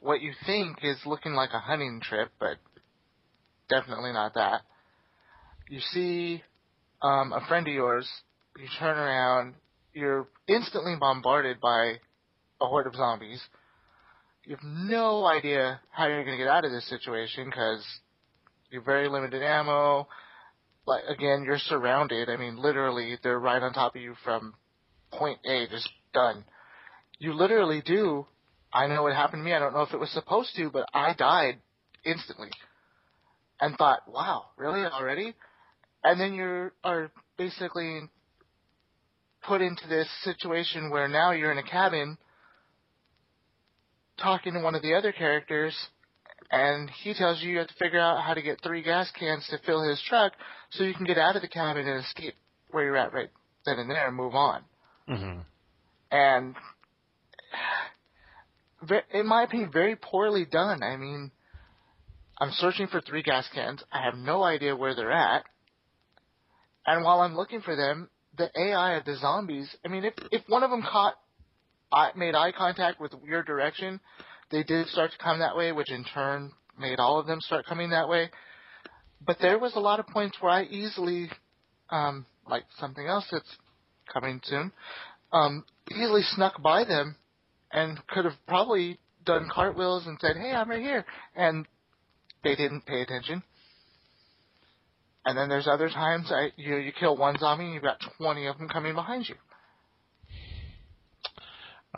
what 0.00 0.20
you 0.20 0.32
think 0.44 0.78
is 0.82 0.98
looking 1.06 1.34
like 1.34 1.50
a 1.52 1.58
hunting 1.58 2.00
trip, 2.02 2.30
but 2.38 2.56
definitely 3.68 4.12
not 4.12 4.34
that. 4.34 4.62
You 5.68 5.80
see 5.92 6.42
um, 7.02 7.32
a 7.32 7.44
friend 7.48 7.66
of 7.66 7.74
yours, 7.74 8.08
you 8.58 8.66
turn 8.78 8.96
around, 8.96 9.54
you're 9.92 10.28
instantly 10.46 10.94
bombarded 10.98 11.60
by 11.60 11.94
a 12.60 12.66
horde 12.66 12.86
of 12.86 12.94
zombies. 12.94 13.40
You 14.44 14.54
have 14.56 14.64
no 14.64 15.26
idea 15.26 15.80
how 15.90 16.06
you're 16.06 16.24
going 16.24 16.38
to 16.38 16.44
get 16.44 16.50
out 16.50 16.64
of 16.64 16.70
this 16.70 16.88
situation 16.88 17.46
because 17.46 17.84
you're 18.70 18.82
very 18.82 19.08
limited 19.08 19.42
ammo. 19.42 20.06
Like 20.86 21.02
again, 21.08 21.42
you're 21.44 21.58
surrounded. 21.58 22.28
I 22.28 22.36
mean, 22.36 22.56
literally, 22.56 23.18
they're 23.22 23.40
right 23.40 23.60
on 23.60 23.72
top 23.72 23.96
of 23.96 24.02
you 24.02 24.14
from 24.22 24.54
point 25.10 25.38
A, 25.44 25.66
just 25.68 25.88
done. 26.14 26.44
You 27.18 27.32
literally 27.32 27.82
do 27.84 28.26
I 28.72 28.86
know 28.86 29.02
what 29.02 29.14
happened 29.14 29.40
to 29.40 29.44
me. 29.44 29.52
I 29.52 29.58
don't 29.58 29.72
know 29.72 29.82
if 29.82 29.94
it 29.94 30.00
was 30.00 30.10
supposed 30.10 30.54
to, 30.56 30.70
but 30.70 30.88
I 30.92 31.14
died 31.14 31.58
instantly 32.04 32.50
and 33.60 33.76
thought, 33.76 34.00
wow, 34.06 34.46
really 34.56 34.84
already? 34.84 35.34
And 36.04 36.20
then 36.20 36.34
you 36.34 36.70
are 36.84 37.10
basically 37.38 38.00
put 39.46 39.60
into 39.60 39.86
this 39.88 40.08
situation 40.22 40.90
where 40.90 41.08
now 41.08 41.32
you're 41.32 41.52
in 41.52 41.58
a 41.58 41.62
cabin 41.62 42.18
talking 44.20 44.54
to 44.54 44.60
one 44.60 44.74
of 44.74 44.82
the 44.82 44.94
other 44.94 45.12
characters 45.12 45.76
and 46.50 46.90
he 47.02 47.12
tells 47.14 47.42
you 47.42 47.50
you 47.50 47.58
have 47.58 47.68
to 47.68 47.74
figure 47.74 48.00
out 48.00 48.22
how 48.22 48.34
to 48.34 48.42
get 48.42 48.60
three 48.62 48.82
gas 48.82 49.10
cans 49.18 49.46
to 49.50 49.58
fill 49.64 49.82
his 49.88 50.02
truck 50.08 50.32
so 50.70 50.84
you 50.84 50.94
can 50.94 51.04
get 51.04 51.18
out 51.18 51.36
of 51.36 51.42
the 51.42 51.48
cabin 51.48 51.86
and 51.86 52.04
escape 52.04 52.34
where 52.70 52.84
you're 52.84 52.96
at 52.96 53.12
right 53.12 53.30
then 53.64 53.78
and 53.78 53.90
there 53.90 54.06
and 54.06 54.16
move 54.16 54.34
on. 54.34 54.62
Mm-hmm. 55.08 55.40
And 56.12 56.54
in 59.12 59.26
my 59.26 59.42
opinion, 59.44 59.70
very 59.72 59.96
poorly 59.96 60.44
done. 60.44 60.82
I 60.82 60.96
mean, 60.96 61.30
I'm 62.38 62.50
searching 62.52 62.86
for 62.86 63.00
three 63.00 63.22
gas 63.22 63.48
cans. 63.54 63.82
I 63.92 64.02
have 64.02 64.14
no 64.14 64.42
idea 64.42 64.76
where 64.76 64.94
they're 64.94 65.12
at. 65.12 65.44
And 66.86 67.04
while 67.04 67.20
I'm 67.20 67.36
looking 67.36 67.62
for 67.62 67.74
them, 67.74 68.08
the 68.36 68.50
AI 68.58 68.96
of 68.96 69.04
the 69.04 69.16
zombies, 69.16 69.74
I 69.84 69.88
mean, 69.88 70.04
if, 70.04 70.14
if 70.30 70.42
one 70.48 70.62
of 70.62 70.70
them 70.70 70.82
caught, 70.82 71.14
made 72.16 72.34
eye 72.34 72.52
contact 72.52 73.00
with 73.00 73.12
your 73.24 73.42
direction, 73.42 74.00
they 74.50 74.62
did 74.62 74.86
start 74.88 75.10
to 75.12 75.18
come 75.18 75.38
that 75.38 75.56
way, 75.56 75.72
which 75.72 75.90
in 75.90 76.04
turn 76.04 76.52
made 76.78 76.98
all 76.98 77.18
of 77.18 77.26
them 77.26 77.40
start 77.40 77.66
coming 77.66 77.90
that 77.90 78.08
way. 78.08 78.30
But 79.26 79.38
there 79.40 79.58
was 79.58 79.74
a 79.74 79.80
lot 79.80 79.98
of 79.98 80.06
points 80.06 80.36
where 80.40 80.52
I 80.52 80.64
easily, 80.64 81.30
um, 81.90 82.26
like 82.48 82.64
something 82.78 83.06
else 83.06 83.26
that's 83.32 83.56
coming 84.12 84.40
soon, 84.44 84.70
um, 85.32 85.64
easily 85.90 86.22
snuck 86.22 86.62
by 86.62 86.84
them 86.84 87.16
and 87.76 88.04
could 88.08 88.24
have 88.24 88.34
probably 88.48 88.98
done 89.24 89.48
cartwheels 89.52 90.06
and 90.06 90.18
said, 90.20 90.36
"Hey, 90.36 90.50
I'm 90.50 90.68
right 90.68 90.82
here," 90.82 91.04
and 91.36 91.66
they 92.42 92.56
didn't 92.56 92.86
pay 92.86 93.02
attention. 93.02 93.42
And 95.24 95.36
then 95.36 95.48
there's 95.48 95.68
other 95.68 95.88
times 95.88 96.30
I, 96.32 96.52
you 96.56 96.70
know, 96.70 96.76
you 96.78 96.92
kill 96.92 97.16
one 97.16 97.36
zombie 97.38 97.64
and 97.64 97.74
you've 97.74 97.82
got 97.82 97.98
20 98.16 98.46
of 98.46 98.58
them 98.58 98.68
coming 98.68 98.94
behind 98.94 99.28
you. 99.28 99.34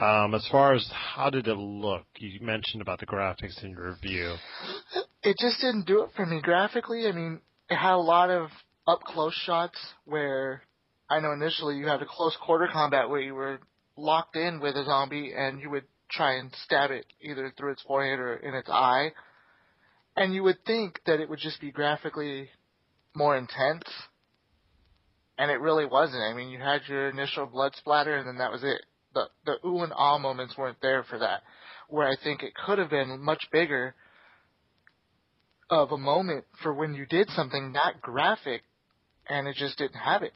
Um, 0.00 0.34
as 0.34 0.46
far 0.50 0.74
as 0.74 0.90
how 0.92 1.28
did 1.28 1.46
it 1.46 1.54
look, 1.54 2.06
you 2.16 2.40
mentioned 2.40 2.80
about 2.80 3.00
the 3.00 3.06
graphics 3.06 3.62
in 3.62 3.72
your 3.72 3.90
review. 3.90 4.36
It 5.22 5.36
just 5.38 5.60
didn't 5.60 5.86
do 5.86 6.04
it 6.04 6.10
for 6.16 6.24
me 6.24 6.40
graphically. 6.40 7.06
I 7.06 7.12
mean, 7.12 7.40
it 7.68 7.76
had 7.76 7.94
a 7.94 7.98
lot 7.98 8.30
of 8.30 8.48
up 8.86 9.00
close 9.02 9.34
shots 9.44 9.76
where 10.06 10.62
I 11.10 11.20
know 11.20 11.32
initially 11.32 11.76
you 11.76 11.86
had 11.86 12.00
a 12.00 12.06
close 12.06 12.36
quarter 12.40 12.68
combat 12.72 13.10
where 13.10 13.20
you 13.20 13.34
were 13.34 13.60
locked 13.98 14.36
in 14.36 14.60
with 14.60 14.76
a 14.76 14.84
zombie 14.84 15.32
and 15.36 15.60
you 15.60 15.70
would 15.70 15.84
try 16.10 16.36
and 16.36 16.50
stab 16.64 16.90
it 16.90 17.04
either 17.20 17.52
through 17.56 17.72
its 17.72 17.82
forehead 17.82 18.18
or 18.18 18.36
in 18.36 18.54
its 18.54 18.68
eye. 18.70 19.12
And 20.16 20.32
you 20.34 20.42
would 20.44 20.64
think 20.64 21.00
that 21.06 21.20
it 21.20 21.28
would 21.28 21.38
just 21.38 21.60
be 21.60 21.70
graphically 21.70 22.48
more 23.14 23.36
intense. 23.36 23.84
And 25.36 25.50
it 25.50 25.60
really 25.60 25.86
wasn't. 25.86 26.22
I 26.22 26.34
mean, 26.34 26.48
you 26.48 26.58
had 26.58 26.80
your 26.88 27.10
initial 27.10 27.46
blood 27.46 27.74
splatter 27.76 28.16
and 28.16 28.26
then 28.26 28.38
that 28.38 28.50
was 28.50 28.62
it. 28.64 28.80
The, 29.14 29.26
the 29.44 29.66
ooh 29.66 29.82
and 29.82 29.92
ah 29.94 30.18
moments 30.18 30.56
weren't 30.56 30.80
there 30.80 31.04
for 31.04 31.18
that. 31.18 31.42
Where 31.88 32.08
I 32.08 32.16
think 32.22 32.42
it 32.42 32.54
could 32.54 32.78
have 32.78 32.90
been 32.90 33.20
much 33.20 33.48
bigger 33.52 33.94
of 35.70 35.92
a 35.92 35.98
moment 35.98 36.44
for 36.62 36.72
when 36.72 36.94
you 36.94 37.06
did 37.06 37.28
something 37.30 37.72
that 37.72 38.00
graphic 38.00 38.62
and 39.28 39.46
it 39.46 39.56
just 39.56 39.78
didn't 39.78 40.00
have 40.00 40.22
it. 40.22 40.32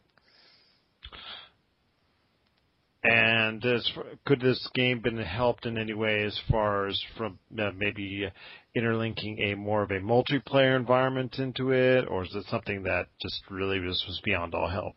And 3.05 3.61
does, 3.61 3.91
could 4.25 4.41
this 4.41 4.69
game 4.75 5.01
been 5.01 5.19
helped 5.19 5.67
in 5.67 5.77
any 5.77 5.93
way 5.93 6.23
as 6.23 6.39
far 6.49 6.87
as 6.87 7.03
from 7.17 7.39
uh, 7.59 7.71
maybe 7.77 8.31
interlinking 8.77 9.41
a 9.41 9.57
more 9.57 9.83
of 9.83 9.91
a 9.91 9.95
multiplayer 9.99 10.77
environment 10.77 11.39
into 11.39 11.73
it, 11.73 12.07
or 12.09 12.23
is 12.23 12.35
it 12.35 12.45
something 12.49 12.85
that 12.85 13.09
just 13.21 13.43
really 13.51 13.81
was, 13.81 14.05
was 14.07 14.21
beyond 14.25 14.55
all 14.55 14.69
help? 14.69 14.95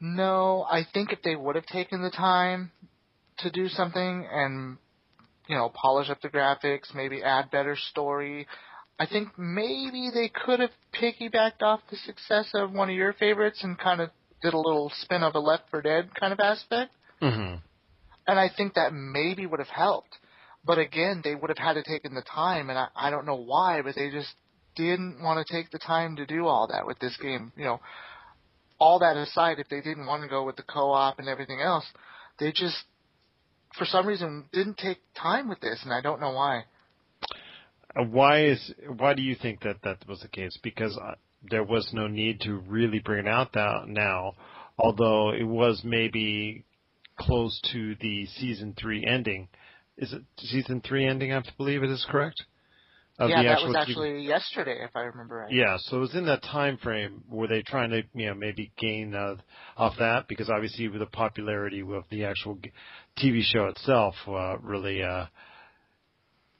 No, 0.00 0.66
I 0.70 0.86
think 0.92 1.12
if 1.12 1.22
they 1.22 1.34
would 1.34 1.56
have 1.56 1.66
taken 1.66 2.02
the 2.02 2.10
time 2.10 2.72
to 3.38 3.50
do 3.50 3.68
something 3.68 4.28
and 4.30 4.76
you 5.48 5.56
know 5.56 5.70
polish 5.70 6.10
up 6.10 6.20
the 6.20 6.28
graphics, 6.28 6.94
maybe 6.94 7.22
add 7.22 7.50
better 7.50 7.74
story, 7.90 8.46
I 8.98 9.06
think 9.06 9.38
maybe 9.38 10.10
they 10.12 10.28
could 10.28 10.60
have 10.60 10.70
piggybacked 10.92 11.62
off 11.62 11.80
the 11.90 11.96
success 11.96 12.50
of 12.54 12.72
one 12.72 12.90
of 12.90 12.94
your 12.96 13.14
favorites 13.14 13.60
and 13.62 13.78
kind 13.78 14.02
of 14.02 14.10
did 14.44 14.54
a 14.54 14.58
little 14.58 14.92
spin 15.00 15.22
of 15.22 15.34
a 15.34 15.40
Left 15.40 15.64
4 15.70 15.82
Dead 15.82 16.10
kind 16.14 16.32
of 16.32 16.38
aspect. 16.38 16.92
Mm-hmm. 17.20 17.56
And 18.26 18.38
I 18.38 18.48
think 18.56 18.74
that 18.74 18.92
maybe 18.92 19.46
would 19.46 19.58
have 19.58 19.68
helped. 19.68 20.16
But 20.64 20.78
again, 20.78 21.20
they 21.24 21.34
would 21.34 21.50
have 21.50 21.58
had 21.58 21.74
to 21.74 21.82
taken 21.82 22.14
the 22.14 22.22
time, 22.22 22.70
and 22.70 22.78
I, 22.78 22.88
I 22.94 23.10
don't 23.10 23.26
know 23.26 23.36
why, 23.36 23.82
but 23.82 23.94
they 23.94 24.10
just 24.10 24.32
didn't 24.76 25.22
want 25.22 25.44
to 25.44 25.52
take 25.52 25.70
the 25.70 25.78
time 25.78 26.16
to 26.16 26.26
do 26.26 26.46
all 26.46 26.68
that 26.68 26.86
with 26.86 26.98
this 27.00 27.16
game. 27.20 27.52
You 27.56 27.64
know, 27.64 27.80
all 28.78 28.98
that 29.00 29.16
aside, 29.16 29.58
if 29.58 29.68
they 29.68 29.80
didn't 29.80 30.06
want 30.06 30.22
to 30.22 30.28
go 30.28 30.44
with 30.44 30.56
the 30.56 30.62
co-op 30.62 31.18
and 31.18 31.28
everything 31.28 31.60
else, 31.60 31.84
they 32.38 32.50
just, 32.50 32.76
for 33.76 33.84
some 33.84 34.06
reason, 34.06 34.44
didn't 34.52 34.78
take 34.78 34.98
time 35.20 35.48
with 35.48 35.60
this, 35.60 35.80
and 35.84 35.92
I 35.92 36.00
don't 36.00 36.20
know 36.20 36.32
why. 36.32 36.64
Uh, 37.94 38.04
why 38.04 38.46
is 38.46 38.72
why 38.96 39.14
do 39.14 39.22
you 39.22 39.36
think 39.36 39.60
that 39.62 39.76
that 39.82 39.98
was 40.08 40.20
the 40.20 40.28
case? 40.28 40.58
Because 40.62 40.96
uh, 40.96 41.14
there 41.50 41.64
was 41.64 41.88
no 41.92 42.06
need 42.06 42.40
to 42.42 42.56
really 42.68 42.98
bring 42.98 43.26
it 43.26 43.28
out 43.28 43.52
that 43.52 43.86
now, 43.86 44.34
although 44.78 45.30
it 45.30 45.44
was 45.44 45.82
maybe 45.84 46.64
close 47.18 47.60
to 47.72 47.94
the 48.00 48.26
season 48.26 48.74
three 48.78 49.04
ending. 49.04 49.48
Is 49.96 50.12
it 50.12 50.22
season 50.38 50.80
three 50.80 51.06
ending? 51.06 51.32
I 51.32 51.42
believe 51.56 51.82
it 51.82 51.90
is 51.90 52.06
correct. 52.08 52.42
Of 53.16 53.30
yeah, 53.30 53.44
that 53.44 53.62
was 53.62 53.76
actually 53.76 54.24
yesterday, 54.24 54.82
if 54.82 54.90
I 54.96 55.02
remember 55.02 55.36
right. 55.36 55.52
Yeah, 55.52 55.76
so 55.78 55.98
it 55.98 56.00
was 56.00 56.16
in 56.16 56.26
that 56.26 56.42
time 56.42 56.78
frame. 56.78 57.22
Were 57.30 57.46
they 57.46 57.62
trying 57.62 57.90
to, 57.90 58.02
you 58.12 58.26
know, 58.26 58.34
maybe 58.34 58.72
gain 58.76 59.14
uh, 59.14 59.36
off 59.76 59.94
that? 60.00 60.26
Because 60.26 60.50
obviously, 60.50 60.88
with 60.88 60.98
the 60.98 61.06
popularity 61.06 61.80
of 61.80 62.02
the 62.10 62.24
actual 62.24 62.56
g- 62.56 62.72
TV 63.22 63.42
show 63.42 63.66
itself, 63.66 64.16
uh, 64.26 64.58
really, 64.58 65.04
uh, 65.04 65.26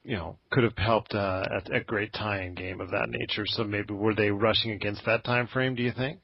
you 0.04 0.16
know, 0.16 0.36
could 0.50 0.64
have 0.64 0.76
helped 0.76 1.14
uh, 1.14 1.44
a, 1.50 1.76
a 1.76 1.80
great 1.84 2.12
tie-in 2.12 2.54
game 2.54 2.80
of 2.80 2.90
that 2.90 3.08
nature. 3.08 3.44
So 3.46 3.64
maybe 3.64 3.94
were 3.94 4.14
they 4.14 4.30
rushing 4.30 4.70
against 4.72 5.04
that 5.06 5.24
time 5.24 5.46
frame? 5.46 5.74
Do 5.74 5.82
you 5.82 5.92
think? 5.92 6.20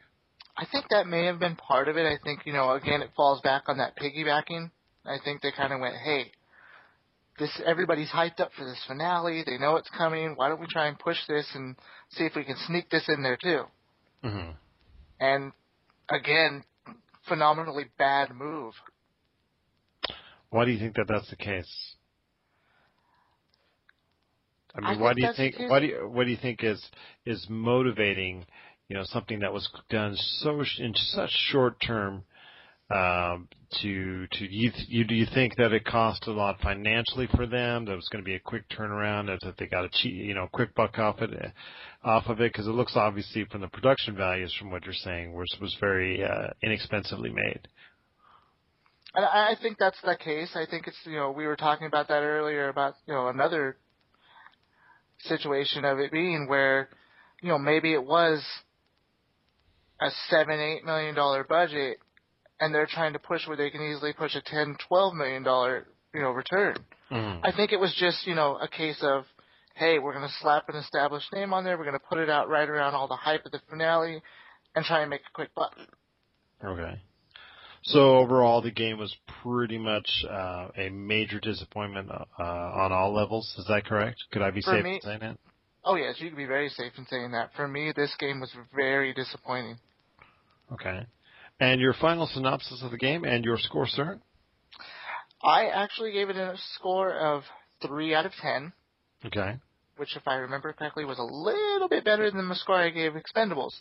I 0.56 0.66
think 0.70 0.86
that 0.90 1.06
may 1.06 1.24
have 1.24 1.38
been 1.38 1.56
part 1.56 1.88
of 1.88 1.96
it. 1.96 2.04
I 2.04 2.18
think, 2.22 2.40
you 2.44 2.52
know, 2.52 2.72
again, 2.72 3.00
it 3.00 3.10
falls 3.16 3.40
back 3.40 3.64
on 3.68 3.78
that 3.78 3.96
piggybacking. 3.96 4.70
I 5.06 5.16
think 5.24 5.40
they 5.40 5.52
kind 5.56 5.72
of 5.72 5.80
went, 5.80 5.94
hey, 5.96 6.30
this 7.38 7.50
everybody's 7.64 8.10
hyped 8.10 8.40
up 8.40 8.50
for 8.56 8.66
this 8.66 8.78
finale. 8.86 9.42
They 9.46 9.56
know 9.56 9.76
it's 9.76 9.88
coming. 9.96 10.34
Why 10.36 10.48
don't 10.48 10.60
we 10.60 10.66
try 10.66 10.88
and 10.88 10.98
push 10.98 11.16
this 11.26 11.46
and 11.54 11.74
see 12.10 12.24
if 12.24 12.36
we 12.36 12.44
can 12.44 12.56
sneak 12.66 12.90
this 12.90 13.08
in 13.08 13.22
there 13.22 13.38
too? 13.42 13.62
Mm-hmm. 14.22 14.50
And 15.20 15.52
again, 16.10 16.64
phenomenally 17.26 17.86
bad 17.98 18.34
move. 18.34 18.74
Why 20.50 20.66
do 20.66 20.72
you 20.72 20.78
think 20.78 20.96
that 20.96 21.06
that's 21.08 21.30
the 21.30 21.36
case? 21.36 21.94
I 24.74 24.80
mean, 24.80 25.02
I 25.02 25.14
think 25.14 25.16
do 25.16 25.22
you 25.22 25.32
think? 25.58 25.70
Why 25.70 25.80
do 25.80 25.86
you, 25.86 26.08
what 26.10 26.24
do 26.24 26.30
you 26.30 26.38
think 26.40 26.62
is 26.62 26.82
is 27.26 27.46
motivating? 27.48 28.46
You 28.88 28.96
know, 28.96 29.04
something 29.04 29.40
that 29.40 29.52
was 29.52 29.68
done 29.88 30.16
so 30.16 30.62
in 30.78 30.94
such 30.94 31.30
short 31.50 31.80
term. 31.80 32.24
Um, 32.92 33.46
to 33.82 34.26
to 34.26 34.52
you, 34.52 34.72
you 34.88 35.04
do 35.04 35.14
you 35.14 35.26
think 35.32 35.54
that 35.56 35.72
it 35.72 35.84
cost 35.84 36.26
a 36.26 36.32
lot 36.32 36.58
financially 36.60 37.28
for 37.36 37.46
them? 37.46 37.84
That 37.84 37.92
it 37.92 37.96
was 37.96 38.08
going 38.10 38.24
to 38.24 38.28
be 38.28 38.34
a 38.34 38.40
quick 38.40 38.68
turnaround, 38.68 39.26
that 39.26 39.54
they 39.58 39.66
got 39.66 39.84
a 39.84 39.88
cheap, 39.92 40.12
you 40.12 40.34
know, 40.34 40.48
quick 40.52 40.74
buck 40.74 40.98
off 40.98 41.20
it, 41.20 41.30
off 42.02 42.26
of 42.26 42.40
it? 42.40 42.52
Because 42.52 42.66
it 42.66 42.72
looks 42.72 42.96
obviously 42.96 43.44
from 43.44 43.60
the 43.60 43.68
production 43.68 44.16
values, 44.16 44.52
from 44.58 44.72
what 44.72 44.84
you're 44.84 44.94
saying, 44.94 45.32
was 45.32 45.46
was 45.60 45.76
very 45.78 46.24
uh, 46.24 46.48
inexpensively 46.64 47.30
made. 47.30 47.68
I 49.14 49.20
I 49.20 49.54
think 49.62 49.78
that's 49.78 50.00
the 50.02 50.16
case. 50.16 50.50
I 50.56 50.66
think 50.68 50.88
it's 50.88 50.98
you 51.04 51.16
know 51.16 51.30
we 51.30 51.46
were 51.46 51.56
talking 51.56 51.86
about 51.86 52.08
that 52.08 52.22
earlier 52.22 52.68
about 52.68 52.94
you 53.06 53.14
know 53.14 53.28
another 53.28 53.76
situation 55.24 55.84
of 55.84 55.98
it 55.98 56.12
being 56.12 56.46
where 56.48 56.88
you 57.42 57.48
know 57.48 57.58
maybe 57.58 57.92
it 57.92 58.04
was 58.04 58.44
a 60.00 60.10
seven 60.28 60.58
eight 60.58 60.84
million 60.84 61.14
dollar 61.14 61.44
budget 61.44 61.98
and 62.60 62.74
they're 62.74 62.88
trying 62.90 63.12
to 63.12 63.18
push 63.18 63.46
where 63.46 63.56
they 63.56 63.70
can 63.70 63.82
easily 63.82 64.12
push 64.12 64.34
a 64.34 64.42
ten 64.42 64.76
twelve 64.88 65.14
million 65.14 65.42
dollar 65.42 65.86
you 66.14 66.20
know 66.20 66.30
return. 66.30 66.76
Mm. 67.10 67.40
I 67.42 67.52
think 67.52 67.72
it 67.72 67.80
was 67.80 67.94
just 67.98 68.26
you 68.26 68.34
know 68.34 68.58
a 68.60 68.68
case 68.68 68.98
of 69.02 69.24
hey 69.74 69.98
we're 69.98 70.12
going 70.12 70.26
to 70.26 70.34
slap 70.40 70.68
an 70.68 70.76
established 70.76 71.32
name 71.32 71.52
on 71.52 71.64
there 71.64 71.76
we're 71.76 71.84
going 71.84 71.98
to 71.98 72.06
put 72.08 72.18
it 72.18 72.30
out 72.30 72.48
right 72.48 72.68
around 72.68 72.94
all 72.94 73.08
the 73.08 73.16
hype 73.16 73.44
of 73.46 73.52
the 73.52 73.60
finale 73.68 74.22
and 74.74 74.84
try 74.84 75.00
and 75.00 75.10
make 75.10 75.20
a 75.20 75.32
quick 75.34 75.54
buck. 75.54 75.74
Okay. 76.64 77.00
So 77.82 78.18
overall, 78.18 78.60
the 78.60 78.70
game 78.70 78.98
was 78.98 79.14
pretty 79.42 79.78
much 79.78 80.08
uh, 80.28 80.68
a 80.76 80.90
major 80.90 81.40
disappointment 81.40 82.10
uh, 82.10 82.42
on 82.42 82.92
all 82.92 83.12
levels. 83.14 83.54
Is 83.58 83.66
that 83.68 83.86
correct? 83.86 84.22
Could 84.32 84.42
I 84.42 84.50
be 84.50 84.60
For 84.60 84.72
safe 84.74 84.84
me- 84.84 84.94
in 84.96 85.00
saying 85.00 85.20
that? 85.20 85.38
Oh 85.82 85.94
yes, 85.94 86.16
you 86.18 86.28
could 86.28 86.36
be 86.36 86.44
very 86.44 86.68
safe 86.68 86.92
in 86.98 87.06
saying 87.06 87.32
that. 87.32 87.50
For 87.56 87.66
me, 87.66 87.92
this 87.96 88.14
game 88.18 88.38
was 88.38 88.50
very 88.74 89.14
disappointing. 89.14 89.78
Okay. 90.72 91.06
And 91.58 91.80
your 91.80 91.94
final 91.94 92.26
synopsis 92.26 92.82
of 92.82 92.90
the 92.90 92.98
game 92.98 93.24
and 93.24 93.44
your 93.44 93.56
score, 93.56 93.86
sir? 93.86 94.20
I 95.42 95.66
actually 95.68 96.12
gave 96.12 96.28
it 96.28 96.36
a 96.36 96.54
score 96.74 97.12
of 97.14 97.44
three 97.80 98.14
out 98.14 98.26
of 98.26 98.32
ten, 98.42 98.74
Okay. 99.24 99.56
which, 99.96 100.16
if 100.16 100.28
I 100.28 100.34
remember 100.34 100.72
correctly, 100.74 101.06
was 101.06 101.18
a 101.18 101.22
little 101.22 101.88
bit 101.88 102.04
better 102.04 102.30
than 102.30 102.48
the 102.48 102.54
score 102.54 102.76
I 102.76 102.90
gave 102.90 103.12
Expendables. 103.12 103.72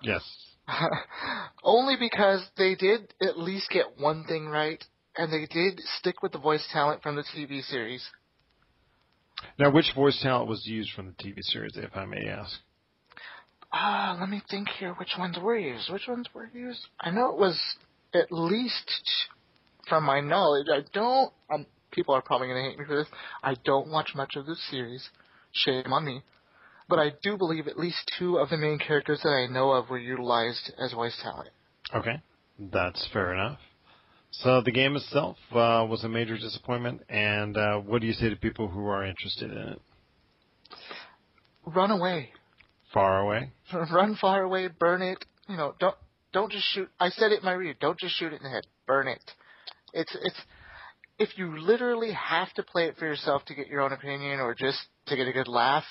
Yes. 0.00 0.22
Only 1.62 1.96
because 1.98 2.44
they 2.56 2.74
did 2.74 3.14
at 3.20 3.38
least 3.38 3.70
get 3.70 3.98
one 3.98 4.24
thing 4.24 4.46
right, 4.46 4.82
and 5.16 5.32
they 5.32 5.46
did 5.46 5.80
stick 5.98 6.22
with 6.22 6.32
the 6.32 6.38
voice 6.38 6.66
talent 6.72 7.02
from 7.02 7.16
the 7.16 7.24
TV 7.34 7.62
series. 7.62 8.04
Now, 9.58 9.70
which 9.70 9.92
voice 9.94 10.20
talent 10.22 10.48
was 10.48 10.66
used 10.66 10.92
from 10.92 11.06
the 11.06 11.24
TV 11.24 11.42
series, 11.42 11.76
if 11.76 11.94
I 11.94 12.04
may 12.04 12.28
ask? 12.28 12.58
Ah, 13.72 14.16
let 14.18 14.28
me 14.28 14.42
think 14.50 14.68
here. 14.78 14.94
Which 14.94 15.14
ones 15.18 15.36
were 15.40 15.58
used? 15.58 15.90
Which 15.90 16.08
ones 16.08 16.26
were 16.34 16.48
used? 16.54 16.86
I 17.00 17.10
know 17.10 17.30
it 17.30 17.38
was 17.38 17.60
at 18.14 18.32
least, 18.32 18.90
from 19.88 20.04
my 20.04 20.20
knowledge, 20.20 20.66
I 20.72 20.80
don't. 20.92 21.32
Um, 21.52 21.66
people 21.90 22.14
are 22.14 22.22
probably 22.22 22.48
going 22.48 22.62
to 22.62 22.70
hate 22.70 22.78
me 22.78 22.84
for 22.86 22.96
this. 22.96 23.08
I 23.42 23.54
don't 23.64 23.90
watch 23.90 24.12
much 24.14 24.36
of 24.36 24.46
this 24.46 24.62
series. 24.70 25.08
Shame 25.52 25.92
on 25.92 26.04
me. 26.04 26.22
But 26.88 26.98
I 26.98 27.12
do 27.22 27.36
believe 27.36 27.66
at 27.66 27.78
least 27.78 28.10
two 28.18 28.38
of 28.38 28.50
the 28.50 28.56
main 28.56 28.78
characters 28.78 29.20
that 29.22 29.30
I 29.30 29.52
know 29.52 29.72
of 29.72 29.90
were 29.90 29.98
utilized 29.98 30.72
as 30.78 30.92
voice 30.92 31.18
talent. 31.22 31.50
Okay. 31.94 32.22
That's 32.58 33.06
fair 33.12 33.34
enough. 33.34 33.58
So 34.30 34.60
the 34.60 34.70
game 34.70 34.96
itself 34.96 35.36
uh, 35.52 35.86
was 35.88 36.04
a 36.04 36.08
major 36.08 36.36
disappointment, 36.36 37.02
and 37.08 37.56
uh, 37.56 37.78
what 37.78 38.00
do 38.00 38.06
you 38.06 38.12
say 38.12 38.28
to 38.28 38.36
people 38.36 38.68
who 38.68 38.86
are 38.86 39.04
interested 39.04 39.50
in 39.50 39.58
it? 39.58 39.82
Run 41.64 41.90
away. 41.90 42.30
Far 42.92 43.20
away? 43.20 43.50
Run 43.72 44.16
far 44.20 44.42
away. 44.42 44.68
Burn 44.68 45.02
it. 45.02 45.24
You 45.48 45.56
know, 45.56 45.74
don't 45.78 45.96
don't 46.32 46.52
just 46.52 46.66
shoot. 46.72 46.88
I 47.00 47.08
said 47.08 47.32
it 47.32 47.40
in 47.40 47.44
my 47.44 47.52
review. 47.52 47.74
Don't 47.80 47.98
just 47.98 48.16
shoot 48.16 48.32
it 48.32 48.36
in 48.36 48.42
the 48.42 48.50
head. 48.50 48.66
Burn 48.86 49.08
it. 49.08 49.22
It's 49.92 50.14
it's. 50.22 50.36
If 51.18 51.38
you 51.38 51.58
literally 51.58 52.12
have 52.12 52.52
to 52.54 52.62
play 52.62 52.84
it 52.84 52.96
for 52.98 53.06
yourself 53.06 53.42
to 53.46 53.54
get 53.54 53.68
your 53.68 53.80
own 53.80 53.92
opinion 53.92 54.38
or 54.38 54.54
just 54.54 54.78
to 55.06 55.16
get 55.16 55.26
a 55.26 55.32
good 55.32 55.48
laugh, 55.48 55.84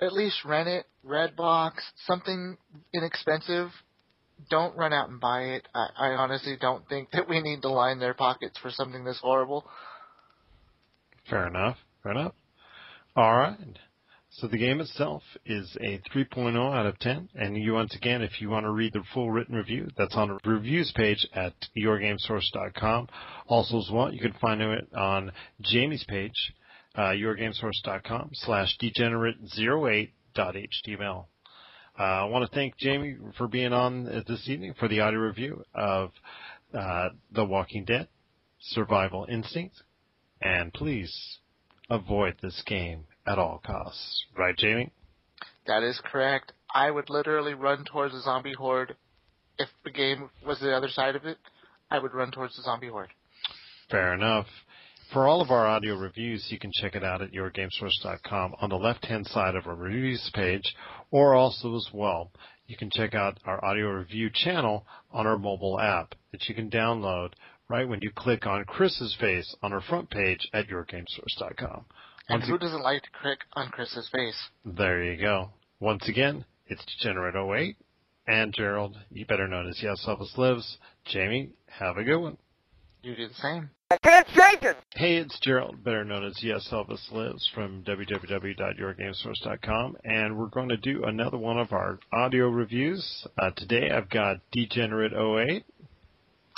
at 0.00 0.12
least 0.12 0.44
rent 0.44 0.68
it, 0.68 0.86
Redbox, 1.04 1.72
something 2.06 2.56
inexpensive. 2.92 3.70
Don't 4.50 4.76
run 4.76 4.92
out 4.92 5.08
and 5.08 5.20
buy 5.20 5.42
it. 5.42 5.68
I, 5.74 5.88
I 5.98 6.08
honestly 6.10 6.56
don't 6.60 6.88
think 6.88 7.10
that 7.10 7.28
we 7.28 7.40
need 7.40 7.62
to 7.62 7.68
line 7.68 7.98
their 7.98 8.14
pockets 8.14 8.56
for 8.58 8.70
something 8.70 9.04
this 9.04 9.18
horrible. 9.20 9.64
Fair 11.28 11.46
enough. 11.48 11.76
Fair 12.02 12.12
enough. 12.12 12.34
All 13.16 13.36
right. 13.36 13.58
So 14.30 14.46
the 14.46 14.58
game 14.58 14.80
itself 14.80 15.22
is 15.44 15.76
a 15.80 16.00
3.0 16.14 16.56
out 16.56 16.86
of 16.86 16.98
10. 17.00 17.30
And 17.34 17.56
you, 17.56 17.72
once 17.72 17.96
again, 17.96 18.22
if 18.22 18.40
you 18.40 18.50
want 18.50 18.64
to 18.64 18.70
read 18.70 18.92
the 18.92 19.02
full 19.12 19.30
written 19.30 19.56
review, 19.56 19.88
that's 19.96 20.14
on 20.14 20.28
the 20.28 20.38
reviews 20.48 20.92
page 20.94 21.26
at 21.34 21.54
yourgamesource.com. 21.76 23.08
Also, 23.48 23.78
as 23.78 23.90
well, 23.92 24.12
you 24.12 24.20
can 24.20 24.34
find 24.34 24.62
it 24.62 24.88
on 24.94 25.32
Jamie's 25.62 26.04
page, 26.08 26.52
uh, 26.98 27.12
yourgamesource.com 27.12 28.32
slash 28.34 28.76
degenerate08.html. 28.82 31.24
Uh, 31.98 32.02
I 32.02 32.24
want 32.24 32.46
to 32.48 32.54
thank 32.54 32.76
Jamie 32.76 33.16
for 33.36 33.48
being 33.48 33.72
on 33.72 34.04
this 34.26 34.48
evening 34.48 34.74
for 34.78 34.86
the 34.88 35.00
audio 35.00 35.18
review 35.20 35.64
of 35.74 36.12
uh, 36.74 37.08
The 37.32 37.44
Walking 37.44 37.84
Dead, 37.84 38.06
Survival 38.60 39.26
Instinct, 39.30 39.76
and 40.42 40.72
please 40.72 41.38
avoid 41.88 42.34
this 42.42 42.60
game 42.66 43.04
at 43.26 43.38
all 43.38 43.62
costs. 43.64 44.24
Right, 44.36 44.56
Jamie? 44.56 44.90
That 45.66 45.84
is 45.84 46.00
correct. 46.04 46.52
I 46.74 46.90
would 46.90 47.08
literally 47.10 47.54
run 47.54 47.84
towards 47.84 48.14
a 48.14 48.22
zombie 48.22 48.54
horde. 48.54 48.96
If 49.58 49.68
the 49.84 49.90
game 49.90 50.30
was 50.46 50.58
the 50.60 50.72
other 50.72 50.88
side 50.88 51.14
of 51.14 51.26
it, 51.26 51.36
I 51.90 52.00
would 52.00 52.14
run 52.14 52.32
towards 52.32 52.56
the 52.56 52.62
zombie 52.62 52.88
horde. 52.88 53.10
Fair 53.90 54.14
enough. 54.14 54.46
For 55.12 55.26
all 55.26 55.40
of 55.40 55.50
our 55.50 55.66
audio 55.66 55.94
reviews, 55.96 56.46
you 56.50 56.58
can 56.58 56.70
check 56.70 56.94
it 56.94 57.02
out 57.02 57.22
at 57.22 57.32
yourgamesource.com 57.32 58.56
on 58.60 58.68
the 58.68 58.76
left-hand 58.76 59.26
side 59.26 59.54
of 59.54 59.66
our 59.66 59.74
reviews 59.74 60.30
page, 60.34 60.74
or 61.10 61.34
also 61.34 61.74
as 61.76 61.88
well, 61.94 62.30
you 62.66 62.76
can 62.76 62.90
check 62.90 63.14
out 63.14 63.38
our 63.46 63.64
audio 63.64 63.88
review 63.90 64.28
channel 64.32 64.86
on 65.10 65.26
our 65.26 65.38
mobile 65.38 65.80
app 65.80 66.14
that 66.32 66.46
you 66.46 66.54
can 66.54 66.68
download 66.68 67.32
right 67.70 67.88
when 67.88 68.00
you 68.02 68.10
click 68.14 68.46
on 68.46 68.64
Chris's 68.66 69.16
face 69.18 69.56
on 69.62 69.72
our 69.72 69.80
front 69.80 70.10
page 70.10 70.46
at 70.52 70.68
yourgamesource.com. 70.68 71.86
And 72.28 72.42
who 72.42 72.58
doesn't 72.58 72.82
like 72.82 73.02
to 73.02 73.08
click 73.22 73.38
on 73.54 73.70
Chris's 73.70 74.10
face? 74.12 74.48
there 74.64 75.02
you 75.02 75.18
go. 75.18 75.50
Once 75.80 76.06
again, 76.06 76.44
it's 76.66 76.84
Degenerate08 77.02 77.76
and 78.26 78.52
Gerald, 78.54 78.94
you 79.10 79.24
better 79.24 79.48
known 79.48 79.68
as 79.70 79.82
Yes 79.82 80.04
Elvis 80.06 80.36
Lives. 80.36 80.76
Jamie, 81.06 81.52
have 81.66 81.96
a 81.96 82.04
good 82.04 82.18
one. 82.18 82.36
You 83.02 83.16
do 83.16 83.26
the 83.26 83.34
same. 83.34 83.70
Hey, 83.90 85.16
it's 85.16 85.40
Gerald, 85.40 85.82
better 85.82 86.04
known 86.04 86.22
as 86.26 86.38
Yes 86.42 86.68
Elvis 86.70 87.10
Lives 87.10 87.50
from 87.54 87.82
www.yourgamesource.com, 87.84 89.96
and 90.04 90.36
we're 90.36 90.48
going 90.48 90.68
to 90.68 90.76
do 90.76 91.04
another 91.04 91.38
one 91.38 91.56
of 91.58 91.72
our 91.72 91.98
audio 92.12 92.50
reviews. 92.50 93.26
Uh, 93.38 93.48
today 93.56 93.90
I've 93.90 94.10
got 94.10 94.40
Degenerate08, 94.54 95.64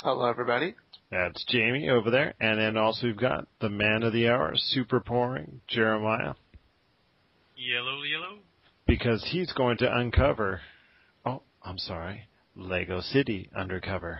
Hello, 0.01 0.25
everybody. 0.29 0.75
that's 1.09 1.45
Jamie 1.47 1.87
over 1.89 2.11
there, 2.11 2.33
and 2.41 2.59
then 2.59 2.75
also 2.75 3.07
we've 3.07 3.15
got 3.15 3.47
the 3.61 3.69
man 3.69 4.03
of 4.03 4.11
the 4.11 4.27
hour, 4.27 4.51
super 4.55 4.99
pouring, 4.99 5.61
Jeremiah, 5.69 6.33
Yellow, 7.55 8.01
yellow. 8.03 8.39
because 8.85 9.25
he's 9.31 9.53
going 9.53 9.77
to 9.77 9.89
uncover, 9.97 10.59
oh, 11.25 11.43
I'm 11.63 11.77
sorry, 11.77 12.27
Lego 12.57 12.99
City 12.99 13.49
Undercover. 13.55 14.19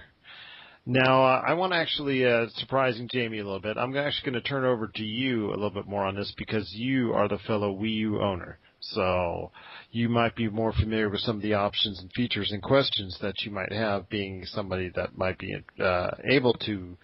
Now, 0.86 1.24
uh, 1.24 1.44
I 1.46 1.54
want 1.54 1.74
to 1.74 1.78
actually 1.78 2.26
uh, 2.26 2.48
surprising 2.56 3.08
Jamie 3.12 3.38
a 3.40 3.44
little 3.44 3.60
bit. 3.60 3.78
I'm 3.78 3.96
actually 3.96 4.32
going 4.32 4.42
to 4.42 4.50
turn 4.50 4.66
over 4.66 4.88
to 4.88 5.04
you 5.04 5.50
a 5.50 5.52
little 5.52 5.70
bit 5.70 5.86
more 5.86 6.06
on 6.06 6.16
this 6.16 6.34
because 6.38 6.74
you 6.74 7.14
are 7.14 7.28
the 7.28 7.38
fellow 7.46 7.72
Wii 7.74 7.96
U 7.98 8.22
owner. 8.22 8.58
So 8.80 9.52
you 9.92 10.10
might 10.10 10.36
be 10.36 10.50
more 10.50 10.74
familiar 10.74 11.08
with 11.10 11.20
some 11.20 11.36
of 11.36 11.44
the 11.44 11.54
options 11.54 12.00
and 12.00 12.12
features 12.14 12.52
and 12.52 12.64
questions 12.64 13.16
that 13.22 13.42
you 13.42 13.52
might 13.52 13.72
have, 13.72 14.10
being 14.10 14.44
somebody 14.46 14.92
that 14.96 15.16
might 15.16 15.38
be 15.38 15.56
uh, 15.80 16.12
able 16.24 16.54
to 16.66 16.98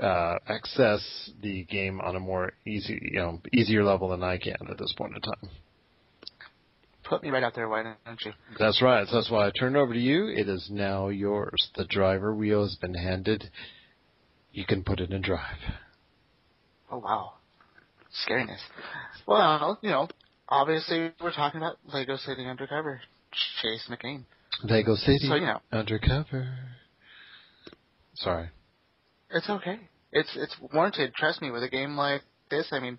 uh, 0.00 0.36
access 0.48 1.30
the 1.42 1.64
game 1.64 2.00
on 2.00 2.14
a 2.14 2.20
more 2.20 2.52
easy, 2.64 3.00
you 3.02 3.18
know, 3.18 3.42
easier 3.52 3.82
level 3.82 4.10
than 4.10 4.22
I 4.22 4.38
can 4.38 4.56
at 4.70 4.78
this 4.78 4.94
point 4.96 5.16
in 5.16 5.22
time. 5.22 5.50
Put 7.08 7.22
me 7.22 7.30
right 7.30 7.42
out 7.42 7.54
there, 7.54 7.68
why 7.68 7.82
don't 7.82 8.20
you? 8.24 8.32
That's 8.58 8.82
right. 8.82 9.06
That's 9.10 9.30
why 9.30 9.46
I 9.46 9.50
turn 9.58 9.76
it 9.76 9.78
over 9.78 9.94
to 9.94 9.98
you. 9.98 10.28
It 10.28 10.48
is 10.48 10.68
now 10.70 11.08
yours. 11.08 11.70
The 11.74 11.84
driver 11.86 12.34
wheel 12.34 12.62
has 12.64 12.76
been 12.76 12.94
handed. 12.94 13.50
You 14.52 14.66
can 14.66 14.84
put 14.84 15.00
it 15.00 15.10
in 15.10 15.22
drive. 15.22 15.56
Oh 16.90 16.98
wow, 16.98 17.32
scariness. 18.28 18.60
Well, 19.26 19.78
you 19.82 19.90
know, 19.90 20.08
obviously 20.48 21.12
we're 21.22 21.32
talking 21.32 21.60
about 21.60 21.76
Lego 21.92 22.16
City 22.16 22.46
Undercover, 22.46 23.00
Chase 23.62 23.88
McCain. 23.90 24.24
Lego 24.64 24.94
City 24.94 25.26
So 25.28 25.34
you 25.36 25.46
know, 25.46 25.60
Undercover. 25.72 26.48
Sorry. 28.14 28.48
it's 29.30 29.48
okay. 29.48 29.78
It's 30.12 30.30
it's 30.36 30.56
warranted. 30.72 31.14
Trust 31.14 31.40
me, 31.40 31.50
with 31.50 31.62
a 31.62 31.68
game 31.68 31.96
like 31.96 32.22
this, 32.50 32.68
I 32.72 32.80
mean, 32.80 32.98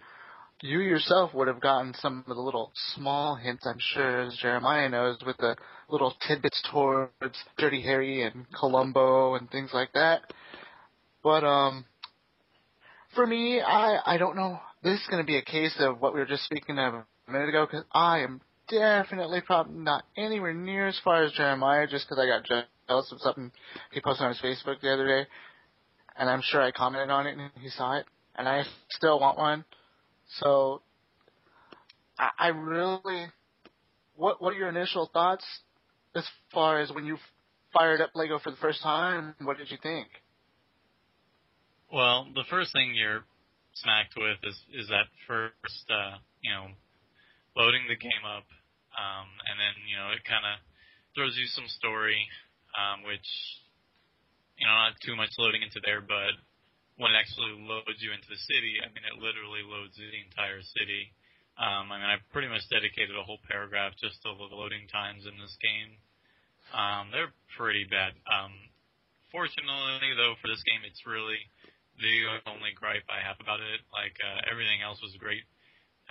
you 0.61 0.79
yourself 0.79 1.33
would 1.33 1.47
have 1.47 1.61
gotten 1.61 1.93
some 1.99 2.23
of 2.27 2.35
the 2.35 2.41
little 2.41 2.71
small 2.95 3.35
hints, 3.35 3.65
I'm 3.65 3.79
sure, 3.79 4.21
as 4.21 4.37
Jeremiah 4.37 4.89
knows, 4.89 5.17
with 5.25 5.37
the 5.37 5.55
little 5.89 6.13
tidbits 6.27 6.61
towards 6.71 7.11
Dirty 7.57 7.81
Harry 7.81 8.23
and 8.23 8.45
Columbo 8.57 9.35
and 9.35 9.49
things 9.49 9.71
like 9.73 9.93
that. 9.93 10.21
But 11.23 11.43
um, 11.43 11.85
for 13.15 13.25
me, 13.25 13.61
I 13.61 13.99
I 14.05 14.17
don't 14.17 14.35
know. 14.35 14.59
This 14.83 14.99
is 14.99 15.07
going 15.09 15.23
to 15.23 15.27
be 15.27 15.37
a 15.37 15.41
case 15.41 15.75
of 15.79 16.01
what 16.01 16.13
we 16.13 16.19
were 16.19 16.25
just 16.25 16.45
speaking 16.45 16.79
of 16.79 16.93
a 16.93 17.05
minute 17.31 17.49
ago, 17.49 17.65
because 17.65 17.85
I 17.91 18.19
am 18.19 18.41
definitely 18.69 19.41
probably 19.41 19.79
not 19.79 20.03
anywhere 20.15 20.53
near 20.53 20.87
as 20.87 20.99
far 21.03 21.23
as 21.23 21.31
Jeremiah, 21.33 21.87
just 21.87 22.07
because 22.07 22.23
I 22.23 22.27
got 22.27 22.45
jealous 22.87 23.11
of 23.11 23.19
something 23.19 23.51
he 23.91 24.01
posted 24.01 24.25
on 24.25 24.33
his 24.33 24.41
Facebook 24.41 24.79
the 24.81 24.93
other 24.93 25.07
day, 25.07 25.27
and 26.17 26.29
I'm 26.29 26.41
sure 26.43 26.61
I 26.61 26.71
commented 26.71 27.09
on 27.09 27.27
it 27.27 27.37
and 27.37 27.51
he 27.59 27.69
saw 27.69 27.97
it, 27.97 28.05
and 28.35 28.47
I 28.47 28.63
still 28.89 29.19
want 29.19 29.37
one. 29.37 29.65
So, 30.37 30.81
I, 32.17 32.29
I 32.37 32.47
really, 32.49 33.27
what 34.15 34.41
what 34.41 34.53
are 34.53 34.57
your 34.57 34.69
initial 34.69 35.09
thoughts 35.11 35.45
as 36.15 36.25
far 36.53 36.79
as 36.79 36.91
when 36.91 37.05
you 37.05 37.17
fired 37.73 38.01
up 38.01 38.11
Lego 38.15 38.39
for 38.39 38.51
the 38.51 38.57
first 38.57 38.81
time? 38.81 39.35
What 39.41 39.57
did 39.57 39.71
you 39.71 39.77
think? 39.81 40.07
Well, 41.91 42.27
the 42.35 42.43
first 42.49 42.71
thing 42.71 42.93
you're 42.93 43.23
smacked 43.73 44.13
with 44.15 44.37
is 44.43 44.57
is 44.73 44.87
that 44.89 45.05
first, 45.27 45.85
uh, 45.89 46.17
you 46.41 46.51
know, 46.51 46.67
loading 47.55 47.87
the 47.87 47.95
game 47.95 48.25
up, 48.25 48.45
um, 48.93 49.27
and 49.49 49.57
then 49.57 49.73
you 49.89 49.97
know 49.97 50.11
it 50.11 50.21
kind 50.27 50.45
of 50.45 50.59
throws 51.15 51.35
you 51.37 51.47
some 51.47 51.67
story, 51.67 52.27
um, 52.77 53.03
which 53.03 53.25
you 54.57 54.67
know 54.67 54.73
not 54.73 54.93
too 55.01 55.15
much 55.15 55.33
loading 55.39 55.63
into 55.63 55.81
there, 55.83 56.01
but 56.01 56.37
when 56.99 57.15
it 57.15 57.19
actually 57.19 57.55
loads 57.63 58.03
you 58.03 58.11
into 58.11 58.27
the 58.27 58.37
city, 58.37 58.77
I 58.83 58.91
mean 58.91 59.07
it 59.07 59.17
literally 59.23 59.63
loads 59.63 59.95
the 59.95 60.11
entire 60.11 60.61
city. 60.61 61.15
Um, 61.55 61.89
I 61.89 61.95
mean 61.97 62.11
I 62.11 62.19
pretty 62.35 62.51
much 62.51 62.67
dedicated 62.67 63.15
a 63.15 63.23
whole 63.23 63.39
paragraph 63.47 63.95
just 63.95 64.19
to 64.27 64.35
the 64.35 64.51
loading 64.51 64.85
times 64.91 65.23
in 65.23 65.39
this 65.39 65.55
game. 65.63 65.97
Um, 66.75 67.09
they're 67.09 67.33
pretty 67.55 67.87
bad. 67.87 68.13
Um, 68.27 68.53
fortunately 69.31 70.13
though 70.19 70.35
for 70.43 70.51
this 70.51 70.61
game, 70.67 70.83
it's 70.83 71.07
really 71.07 71.39
the 71.99 72.39
only 72.47 72.71
gripe 72.75 73.05
I 73.11 73.19
have 73.23 73.37
about 73.39 73.59
it. 73.59 73.83
Like 73.91 74.15
uh, 74.23 74.47
everything 74.47 74.81
else 74.81 74.99
was 75.03 75.15
great, 75.19 75.43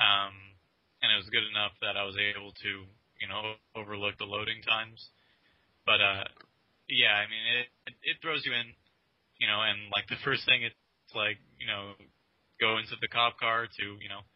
um, 0.00 0.32
and 1.00 1.08
it 1.12 1.18
was 1.18 1.32
good 1.32 1.44
enough 1.48 1.72
that 1.80 1.96
I 1.96 2.04
was 2.04 2.16
able 2.16 2.52
to, 2.52 2.72
you 3.20 3.28
know, 3.28 3.56
overlook 3.74 4.20
the 4.20 4.28
loading 4.28 4.60
times. 4.64 5.00
But 5.88 6.00
uh, 6.00 6.28
yeah, 6.88 7.16
I 7.16 7.24
mean, 7.26 7.44
it, 7.56 7.66
it 7.88 7.94
it 8.04 8.16
throws 8.20 8.44
you 8.44 8.52
in, 8.52 8.76
you 9.38 9.46
know, 9.46 9.62
and 9.62 9.90
like 9.94 10.06
the 10.10 10.20
first 10.26 10.44
thing 10.44 10.66
it's 10.66 10.74
like, 11.14 11.38
you 11.58 11.66
know, 11.66 11.94
go 12.60 12.76
into 12.78 12.98
the 13.00 13.08
cop 13.08 13.38
car 13.38 13.66
to, 13.66 13.86
you 14.02 14.10
know, 14.10 14.26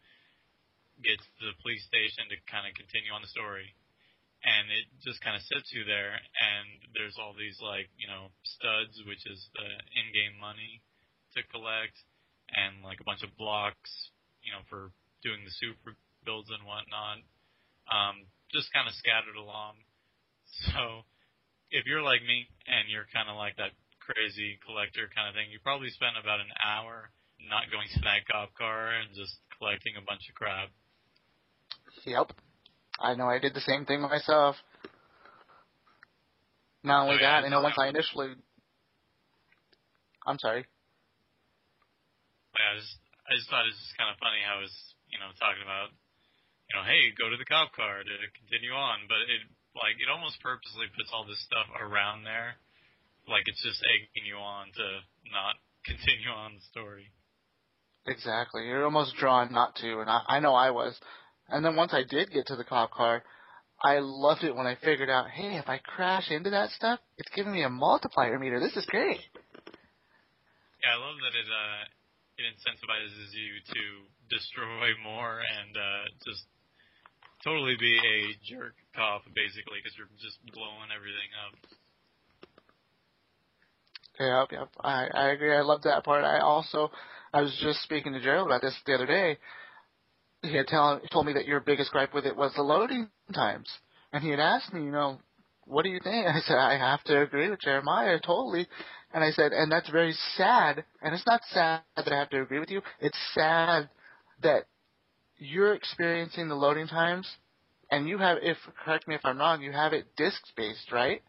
get 1.03 1.19
to 1.19 1.43
the 1.43 1.55
police 1.61 1.83
station 1.85 2.27
to 2.31 2.35
kind 2.47 2.63
of 2.63 2.73
continue 2.73 3.11
on 3.11 3.21
the 3.21 3.31
story. 3.31 3.75
And 4.43 4.67
it 4.67 4.91
just 4.99 5.23
kind 5.23 5.39
of 5.39 5.43
sits 5.47 5.71
you 5.71 5.87
there, 5.87 6.19
and 6.19 6.67
there's 6.91 7.15
all 7.15 7.31
these 7.31 7.63
like, 7.63 7.87
you 7.95 8.11
know, 8.11 8.27
studs, 8.43 8.99
which 9.07 9.23
is 9.23 9.39
the 9.55 9.67
in-game 9.95 10.35
money 10.35 10.83
to 11.39 11.47
collect 11.47 11.95
and 12.51 12.83
like 12.83 12.99
a 12.99 13.07
bunch 13.07 13.23
of 13.23 13.31
blocks, 13.39 14.11
you 14.43 14.51
know, 14.51 14.59
for 14.67 14.91
doing 15.23 15.47
the 15.47 15.55
super 15.63 15.95
builds 16.27 16.51
and 16.51 16.59
whatnot. 16.67 17.23
Um, 17.87 18.27
just 18.51 18.67
kind 18.75 18.87
of 18.87 18.95
scattered 18.95 19.39
along. 19.39 19.79
So 20.69 21.01
if 21.73 21.89
you're 21.89 22.05
like 22.05 22.21
me 22.21 22.45
and 22.69 22.85
you're 22.85 23.09
kind 23.09 23.25
of 23.25 23.33
like 23.33 23.57
that 23.57 23.73
crazy 24.05 24.59
collector 24.65 25.09
kind 25.15 25.29
of 25.29 25.35
thing, 25.35 25.51
you 25.51 25.59
probably 25.63 25.89
spend 25.89 26.19
about 26.19 26.39
an 26.39 26.51
hour 26.59 27.11
not 27.49 27.67
going 27.71 27.87
to 27.91 27.99
that 28.07 28.23
cop 28.29 28.55
car 28.55 28.95
and 28.95 29.11
just 29.15 29.35
collecting 29.57 29.95
a 29.99 30.03
bunch 30.03 30.27
of 30.29 30.35
crap. 30.35 30.69
Yep. 32.05 32.31
I 32.99 33.15
know 33.15 33.27
I 33.27 33.39
did 33.39 33.53
the 33.53 33.63
same 33.63 33.85
thing 33.85 34.01
myself. 34.01 34.55
Not 36.83 37.07
only 37.07 37.15
Oh, 37.15 37.23
yeah, 37.23 37.41
that, 37.41 37.47
I 37.47 37.49
know 37.49 37.63
once 37.63 37.79
I 37.79 37.87
initially. 37.87 38.35
I'm 40.27 40.39
sorry. 40.39 40.67
Yeah, 42.59 42.69
I 42.69 42.75
just 42.77 42.95
I 43.23 43.31
just 43.39 43.47
thought 43.49 43.65
it 43.65 43.73
was 43.73 43.81
just 43.81 43.97
kind 43.97 44.11
of 44.11 44.19
funny 44.19 44.43
how 44.43 44.59
it 44.59 44.67
was 44.67 44.75
you 45.09 45.17
know 45.17 45.31
talking 45.39 45.63
about 45.63 45.89
you 46.69 46.73
know 46.75 46.83
hey 46.85 47.11
go 47.15 47.31
to 47.31 47.39
the 47.39 47.47
cop 47.47 47.73
car 47.73 48.03
to 48.03 48.15
continue 48.35 48.75
on, 48.75 49.07
but 49.07 49.23
it 49.25 49.41
like 49.73 49.97
it 49.97 50.11
almost 50.11 50.37
purposely 50.43 50.85
puts 50.93 51.09
all 51.09 51.25
this 51.25 51.41
stuff 51.41 51.65
around 51.75 52.27
there, 52.27 52.59
like 53.27 53.43
it's 53.45 53.61
just 53.63 53.81
egging 53.83 54.27
you 54.27 54.35
on 54.35 54.67
to 54.75 54.87
not 55.31 55.55
continue 55.85 56.29
on 56.29 56.55
the 56.55 56.63
story. 56.71 57.11
Exactly. 58.05 58.65
You're 58.67 58.83
almost 58.83 59.15
drawn 59.15 59.53
not 59.53 59.75
to, 59.77 59.99
and 60.01 60.09
I, 60.09 60.21
I 60.27 60.39
know 60.39 60.53
I 60.53 60.71
was. 60.71 60.99
And 61.47 61.63
then 61.63 61.75
once 61.75 61.93
I 61.93 62.03
did 62.03 62.31
get 62.31 62.47
to 62.47 62.55
the 62.55 62.63
cop 62.63 62.91
car, 62.91 63.23
I 63.83 63.99
loved 63.99 64.43
it 64.43 64.55
when 64.55 64.67
I 64.67 64.75
figured 64.75 65.09
out, 65.09 65.29
hey, 65.29 65.59
if 65.59 65.67
I 65.67 65.77
crash 65.79 66.31
into 66.31 66.49
that 66.51 66.71
stuff, 66.71 66.99
it's 67.17 67.31
giving 67.35 67.51
me 67.51 67.63
a 67.63 67.69
multiplier 67.69 68.39
meter. 68.39 68.59
This 68.59 68.75
is 68.75 68.85
great. 68.87 69.19
Yeah, 70.83 70.95
I 70.95 70.99
love 70.99 71.15
that 71.19 71.35
it 71.35 71.47
uh 71.47 71.83
it 72.39 72.45
incentivizes 72.49 73.31
you 73.31 73.59
to 73.75 73.83
destroy 74.31 74.91
more 75.03 75.39
and 75.39 75.71
uh 75.75 76.03
just 76.27 76.43
totally 77.43 77.75
be 77.79 77.95
a 77.95 78.35
jerk 78.47 78.75
cop 78.95 79.23
basically 79.35 79.79
because 79.83 79.95
you're 79.99 80.11
just 80.19 80.39
blowing 80.55 80.91
everything 80.95 81.31
up. 81.43 81.55
Yep, 84.19 84.51
yep. 84.51 84.69
I, 84.81 85.07
I 85.13 85.29
agree. 85.29 85.55
I 85.55 85.61
love 85.61 85.81
that 85.83 86.03
part. 86.03 86.23
I 86.23 86.39
also, 86.39 86.91
I 87.33 87.41
was 87.41 87.57
just 87.61 87.81
speaking 87.83 88.13
to 88.13 88.21
Gerald 88.21 88.47
about 88.47 88.61
this 88.61 88.75
the 88.85 88.93
other 88.93 89.07
day. 89.07 89.37
He 90.43 90.55
had 90.55 90.67
tell, 90.67 90.99
told 91.11 91.25
me 91.25 91.33
that 91.33 91.47
your 91.47 91.59
biggest 91.61 91.91
gripe 91.91 92.13
with 92.13 92.25
it 92.25 92.35
was 92.35 92.53
the 92.55 92.61
loading 92.63 93.09
times. 93.33 93.69
And 94.11 94.23
he 94.23 94.29
had 94.29 94.39
asked 94.39 94.73
me, 94.73 94.83
you 94.83 94.91
know, 94.91 95.19
what 95.65 95.83
do 95.83 95.89
you 95.89 95.99
think? 96.03 96.27
I 96.27 96.39
said, 96.41 96.57
I 96.57 96.77
have 96.77 97.03
to 97.05 97.21
agree 97.21 97.49
with 97.49 97.61
Jeremiah 97.61 98.19
totally. 98.19 98.67
And 99.13 99.23
I 99.23 99.31
said, 99.31 99.53
and 99.53 99.71
that's 99.71 99.89
very 99.89 100.13
sad. 100.35 100.83
And 101.01 101.13
it's 101.13 101.25
not 101.25 101.41
sad 101.51 101.81
that 101.95 102.11
I 102.11 102.17
have 102.19 102.29
to 102.31 102.41
agree 102.41 102.59
with 102.59 102.69
you. 102.69 102.81
It's 102.99 103.17
sad 103.33 103.89
that 104.43 104.65
you're 105.37 105.73
experiencing 105.73 106.49
the 106.49 106.55
loading 106.55 106.87
times 106.87 107.27
and 107.91 108.07
you 108.09 108.17
have, 108.19 108.37
if, 108.41 108.57
correct 108.83 109.07
me 109.07 109.15
if 109.15 109.21
I'm 109.23 109.37
wrong, 109.39 109.61
you 109.61 109.71
have 109.71 109.93
it 109.93 110.07
disc 110.17 110.41
based, 110.57 110.91
right? 110.91 111.21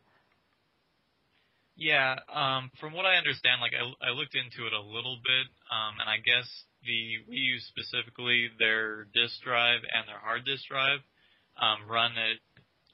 Yeah, 1.74 2.14
um, 2.30 2.70
from 2.78 2.94
what 2.94 3.02
I 3.04 3.18
understand, 3.18 3.58
like 3.58 3.74
I, 3.74 3.82
I 3.82 4.14
looked 4.14 4.38
into 4.38 4.66
it 4.66 4.72
a 4.72 4.80
little 4.80 5.18
bit, 5.18 5.46
um, 5.74 5.98
and 5.98 6.06
I 6.06 6.22
guess 6.22 6.46
the 6.86 7.26
Wii 7.26 7.58
U 7.58 7.58
specifically, 7.58 8.46
their 8.62 9.10
disk 9.10 9.42
drive 9.42 9.82
and 9.82 10.06
their 10.06 10.22
hard 10.22 10.46
disk 10.46 10.70
drive 10.70 11.02
um, 11.58 11.90
run 11.90 12.14
at 12.14 12.38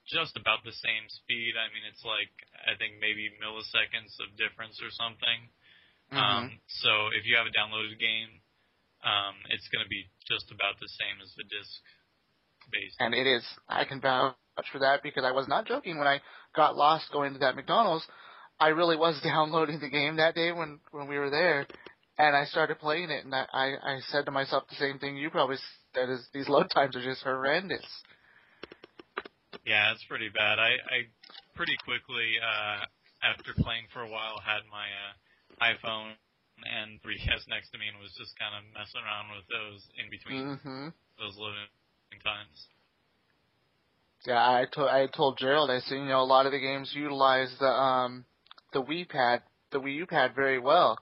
just 0.09 0.33
about 0.41 0.64
the 0.64 0.72
same 0.72 1.05
speed. 1.12 1.61
I 1.61 1.68
mean, 1.76 1.85
it's 1.87 2.03
like 2.09 2.33
I 2.64 2.72
think 2.81 2.97
maybe 2.99 3.28
milliseconds 3.37 4.16
of 4.24 4.33
difference 4.41 4.81
or 4.81 4.89
something. 4.91 5.41
Um, 6.11 6.59
so 6.83 6.91
if 7.14 7.22
you 7.22 7.39
have 7.39 7.47
a 7.47 7.55
downloaded 7.55 7.95
game, 8.01 8.43
um, 9.07 9.39
it's 9.55 9.68
going 9.70 9.85
to 9.85 9.89
be 9.89 10.11
just 10.26 10.51
about 10.51 10.74
the 10.83 10.91
same 10.91 11.22
as 11.22 11.31
the 11.39 11.47
disc 11.47 11.70
based. 12.72 12.97
And 12.99 13.14
it 13.14 13.26
is. 13.26 13.47
I 13.68 13.85
can 13.85 14.01
vouch 14.01 14.35
for 14.72 14.81
that 14.81 15.03
because 15.03 15.24
I 15.24 15.33
was 15.33 15.47
not 15.49 15.66
joking 15.66 15.99
when 15.99 16.09
I 16.09 16.20
got 16.55 16.76
lost 16.76 17.12
going 17.12 17.33
to 17.35 17.39
that 17.41 17.55
McDonald's. 17.55 18.05
I 18.61 18.68
really 18.68 18.96
was 18.96 19.20
downloading 19.24 19.80
the 19.80 19.90
game 19.90 20.16
that 20.16 20.34
day 20.34 20.52
when 20.52 20.80
when 20.92 21.08
we 21.08 21.18
were 21.18 21.30
there, 21.30 21.66
and 22.18 22.36
I 22.36 22.44
started 22.44 22.78
playing 22.78 23.11
it, 23.11 23.24
and 23.24 23.34
I 23.34 23.46
I, 23.52 23.66
I 23.96 24.00
said 24.08 24.26
to 24.26 24.30
myself 24.30 24.64
the 24.68 24.76
same 24.76 24.98
thing 24.98 25.16
you 25.16 25.30
probably 25.30 25.56
said: 25.94 26.11
is 26.11 26.26
these 26.34 26.48
load 26.48 26.70
times 26.70 26.96
are 26.96 27.04
just 27.04 27.22
horrendous. 27.22 27.86
Yeah, 29.66 29.92
it's 29.92 30.04
pretty 30.08 30.28
bad. 30.30 30.58
I, 30.58 30.80
I 30.88 30.98
pretty 31.54 31.76
quickly, 31.84 32.36
uh, 32.40 32.84
after 33.22 33.52
playing 33.61 33.86
for 33.92 34.02
a 34.02 34.08
while, 34.08 34.40
had 34.40 34.64
my 34.72 34.88
uh, 34.88 35.12
iPhone 35.74 36.16
and 36.64 37.00
3DS 37.02 37.48
next 37.48 37.70
to 37.72 37.78
me 37.78 37.88
and 37.88 37.98
was 38.00 38.12
just 38.16 38.36
kind 38.38 38.52
of 38.56 38.64
messing 38.72 39.00
around 39.04 39.32
with 39.36 39.44
those 39.48 39.80
in 40.00 40.08
between 40.11 40.48
hmm 40.64 40.88
those 41.18 41.36
loading 41.36 41.68
times. 42.24 42.68
Yeah, 44.26 44.38
I 44.38 44.66
told 44.72 44.88
I 44.90 45.06
told 45.06 45.38
Gerald. 45.38 45.70
I 45.70 45.80
said, 45.80 45.96
you 45.96 46.04
know, 46.04 46.20
a 46.20 46.24
lot 46.28 46.46
of 46.46 46.52
the 46.52 46.58
games 46.61 46.92
utilize 46.94 47.54
the 47.58 47.66
um 47.68 48.24
the 48.73 48.83
Wii 48.83 49.09
pad, 49.09 49.43
the 49.73 49.81
Wii 49.81 49.97
U 49.97 50.07
pad 50.07 50.33
very 50.35 50.59
well. 50.59 50.99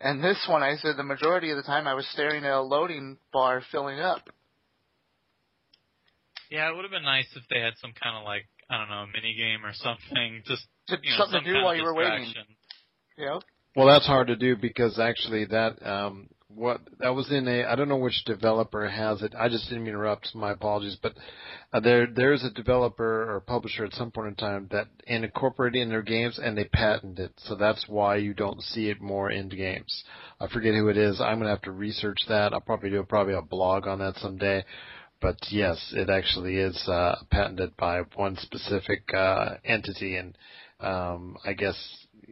And 0.00 0.22
this 0.22 0.46
one, 0.48 0.62
I 0.62 0.76
said, 0.76 0.96
the 0.96 1.02
majority 1.02 1.50
of 1.50 1.56
the 1.56 1.62
time 1.62 1.86
I 1.86 1.94
was 1.94 2.06
staring 2.12 2.44
at 2.44 2.52
a 2.52 2.60
loading 2.60 3.16
bar 3.32 3.62
filling 3.72 3.98
up. 3.98 4.28
Yeah, 6.50 6.70
it 6.70 6.76
would 6.76 6.84
have 6.84 6.92
been 6.92 7.02
nice 7.02 7.26
if 7.34 7.42
they 7.50 7.60
had 7.60 7.74
some 7.80 7.92
kind 8.00 8.16
of 8.16 8.24
like 8.24 8.46
I 8.70 8.78
don't 8.78 8.88
know 8.88 9.06
mini 9.12 9.34
game 9.34 9.64
or 9.64 9.72
something, 9.74 10.42
just 10.46 10.66
To, 10.88 10.96
you 11.02 11.10
know, 11.12 11.16
something 11.18 11.38
some 11.38 11.44
to 11.44 11.52
do 11.54 11.64
while 11.64 11.74
you 11.74 11.82
were 11.82 11.94
waiting. 11.94 12.24
distraction. 12.24 12.56
You 13.16 13.26
know? 13.26 13.40
Well, 13.74 13.86
that's 13.86 14.06
hard 14.06 14.28
to 14.28 14.36
do 14.36 14.56
because 14.56 14.98
actually 14.98 15.44
that 15.46 15.84
um, 15.86 16.28
what 16.56 16.80
that 17.00 17.14
was 17.14 17.30
in 17.30 17.46
a 17.46 17.64
I 17.64 17.76
don't 17.76 17.88
know 17.88 17.98
which 17.98 18.24
developer 18.24 18.88
has 18.88 19.20
it. 19.22 19.34
I 19.38 19.48
just 19.48 19.68
didn't 19.68 19.86
interrupt. 19.86 20.34
My 20.34 20.52
apologies, 20.52 20.96
but 21.00 21.12
uh, 21.72 21.80
there 21.80 22.06
there's 22.06 22.42
a 22.44 22.50
developer 22.50 23.34
or 23.34 23.40
publisher 23.40 23.84
at 23.84 23.92
some 23.92 24.10
point 24.10 24.28
in 24.28 24.34
time 24.36 24.68
that 24.72 24.88
incorporated 25.06 25.82
in 25.82 25.90
their 25.90 26.02
games 26.02 26.40
and 26.42 26.56
they 26.56 26.64
patented 26.64 27.26
it. 27.26 27.32
So 27.36 27.54
that's 27.54 27.84
why 27.88 28.16
you 28.16 28.32
don't 28.32 28.62
see 28.62 28.88
it 28.88 29.00
more 29.00 29.30
in 29.30 29.50
games. 29.50 30.04
I 30.40 30.48
forget 30.48 30.74
who 30.74 30.88
it 30.88 30.96
is. 30.96 31.20
I'm 31.20 31.38
gonna 31.38 31.50
have 31.50 31.62
to 31.62 31.72
research 31.72 32.18
that. 32.28 32.54
I'll 32.54 32.60
probably 32.60 32.90
do 32.90 33.02
probably 33.02 33.34
a 33.34 33.42
blog 33.42 33.86
on 33.86 33.98
that 33.98 34.16
someday. 34.16 34.64
But 35.20 35.36
yes, 35.50 35.92
it 35.94 36.10
actually 36.10 36.56
is 36.56 36.76
uh, 36.88 37.16
patented 37.30 37.76
by 37.76 38.02
one 38.14 38.36
specific 38.36 39.02
uh, 39.14 39.56
entity, 39.64 40.16
and 40.16 40.36
um, 40.80 41.36
I 41.44 41.52
guess 41.52 41.76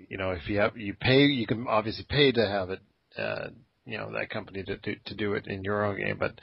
you 0.08 0.18
know 0.18 0.30
if 0.30 0.48
you 0.48 0.58
have 0.58 0.76
you 0.76 0.94
pay, 0.94 1.24
you 1.24 1.46
can 1.46 1.66
obviously 1.68 2.06
pay 2.08 2.32
to 2.32 2.46
have 2.46 2.70
it. 2.70 2.80
Uh, 3.16 3.48
you 3.86 3.98
know 3.98 4.12
that 4.12 4.30
company 4.30 4.62
to 4.62 4.76
do 4.78 4.94
to 5.04 5.14
do 5.14 5.34
it 5.34 5.46
in 5.46 5.64
your 5.64 5.84
own 5.84 5.96
game, 5.96 6.16
but 6.18 6.40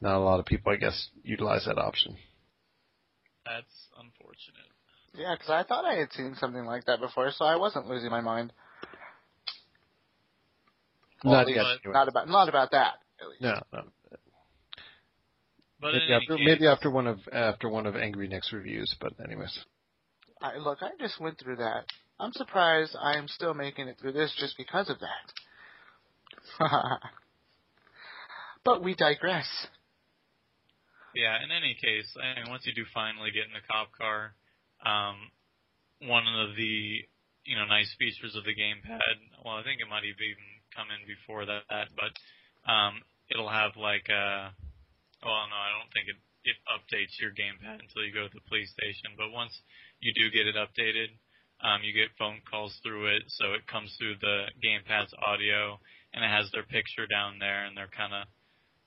not 0.00 0.16
a 0.16 0.20
lot 0.20 0.40
of 0.40 0.46
people, 0.46 0.72
I 0.72 0.76
guess, 0.76 1.08
utilize 1.22 1.64
that 1.66 1.78
option. 1.78 2.16
That's 3.44 3.88
unfortunate. 3.98 4.66
Yeah, 5.14 5.34
because 5.34 5.50
I 5.50 5.62
thought 5.62 5.84
I 5.84 5.94
had 5.94 6.12
seen 6.12 6.34
something 6.38 6.64
like 6.64 6.84
that 6.86 7.00
before, 7.00 7.30
so 7.30 7.44
I 7.44 7.56
wasn't 7.56 7.88
losing 7.88 8.10
my 8.10 8.20
mind. 8.20 8.52
Not 11.24 11.46
least 11.46 11.56
yet. 11.56 11.66
anyway. 11.66 11.92
Not 11.94 12.08
about 12.08 12.28
not 12.28 12.48
about 12.48 12.70
that. 12.72 12.94
At 13.20 13.28
least. 13.28 13.42
No, 13.42 13.60
no. 13.72 13.82
But 15.80 15.92
Maybe 15.92 16.12
after 16.12 16.36
case, 16.36 16.46
maybe 16.46 16.66
after 16.66 16.90
one 16.90 17.06
of 17.06 17.18
after 17.32 17.68
one 17.68 17.86
of 17.86 17.96
Angry 17.96 18.28
Nick's 18.28 18.52
reviews, 18.52 18.94
but 19.00 19.12
anyways. 19.24 19.58
I, 20.40 20.58
look, 20.58 20.78
I 20.82 20.90
just 21.00 21.20
went 21.20 21.38
through 21.38 21.56
that. 21.56 21.84
I'm 22.20 22.32
surprised 22.32 22.94
I 23.00 23.16
am 23.16 23.26
still 23.28 23.54
making 23.54 23.88
it 23.88 23.98
through 23.98 24.12
this 24.12 24.34
just 24.38 24.56
because 24.56 24.90
of 24.90 24.98
that. 25.00 25.32
but 28.64 28.82
we 28.82 28.94
digress. 28.94 29.46
Yeah, 31.14 31.42
in 31.42 31.50
any 31.50 31.74
case, 31.80 32.12
I 32.20 32.40
mean, 32.40 32.50
once 32.50 32.66
you 32.66 32.74
do 32.74 32.84
finally 32.92 33.30
get 33.32 33.48
in 33.48 33.56
the 33.56 33.64
cop 33.64 33.88
car, 33.96 34.36
um, 34.84 35.32
one 36.04 36.28
of 36.28 36.56
the 36.56 37.00
you 37.46 37.56
know 37.56 37.64
nice 37.64 37.88
features 37.98 38.36
of 38.36 38.44
the 38.44 38.52
gamepad. 38.52 39.16
Well, 39.40 39.56
I 39.56 39.64
think 39.64 39.80
it 39.80 39.88
might 39.88 40.04
have 40.04 40.20
even 40.20 40.48
come 40.76 40.92
in 40.92 41.08
before 41.08 41.46
that, 41.46 41.88
but 41.96 42.12
um, 42.68 43.00
it'll 43.30 43.48
have 43.48 43.80
like 43.80 44.12
a. 44.12 44.52
Well, 45.24 45.48
no, 45.48 45.56
I 45.56 45.72
don't 45.72 45.88
think 45.96 46.12
it 46.12 46.20
it 46.46 46.56
updates 46.70 47.18
your 47.18 47.34
gamepad 47.34 47.82
until 47.82 48.06
you 48.06 48.14
go 48.14 48.28
to 48.28 48.34
the 48.34 48.46
police 48.48 48.70
station. 48.70 49.18
But 49.18 49.34
once 49.34 49.52
you 49.98 50.14
do 50.14 50.30
get 50.30 50.46
it 50.46 50.54
updated, 50.54 51.10
um, 51.64 51.82
you 51.82 51.96
get 51.96 52.14
phone 52.18 52.44
calls 52.44 52.76
through 52.82 53.16
it, 53.16 53.24
so 53.26 53.56
it 53.56 53.66
comes 53.66 53.90
through 53.98 54.20
the 54.20 54.52
gamepad's 54.62 55.12
audio, 55.18 55.80
and 56.16 56.24
it 56.24 56.32
has 56.32 56.48
their 56.50 56.64
picture 56.64 57.06
down 57.06 57.36
there, 57.38 57.68
and 57.68 57.76
they're 57.76 57.92
kind 57.92 58.16
of 58.16 58.26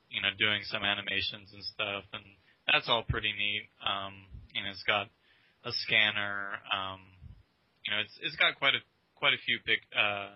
you 0.10 0.22
know, 0.22 0.34
doing 0.38 0.66
some 0.66 0.82
animations 0.82 1.54
and 1.54 1.64
stuff, 1.64 2.04
and 2.14 2.26
that's 2.66 2.90
all 2.90 3.06
pretty 3.06 3.32
neat. 3.34 3.70
Um, 3.86 4.26
you 4.54 4.62
it's 4.66 4.84
got 4.84 5.08
a 5.64 5.72
scanner. 5.86 6.58
Um, 6.74 7.02
you 7.86 7.94
know, 7.94 8.02
it's 8.02 8.18
it's 8.22 8.36
got 8.36 8.58
quite 8.58 8.74
a 8.74 8.82
quite 9.16 9.38
a 9.38 9.42
few 9.46 9.62
pic, 9.66 9.86
uh, 9.94 10.34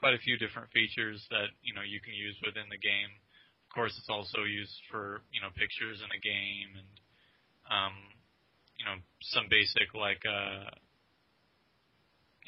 quite 0.00 0.16
a 0.16 0.24
few 0.24 0.40
different 0.40 0.72
features 0.72 1.20
that 1.30 1.52
you 1.60 1.76
know 1.76 1.84
you 1.84 2.00
can 2.00 2.16
use 2.16 2.36
within 2.40 2.72
the 2.72 2.80
game. 2.80 3.12
Of 3.68 3.76
course, 3.76 3.92
it's 4.00 4.08
also 4.08 4.48
used 4.48 4.80
for 4.88 5.20
you 5.28 5.44
know 5.44 5.52
pictures 5.52 6.00
in 6.00 6.08
a 6.08 6.20
game 6.20 6.72
and 6.72 6.92
um, 7.68 7.96
you 8.80 8.84
know 8.88 8.96
some 9.36 9.52
basic 9.52 9.92
like 9.92 10.24
uh, 10.24 10.72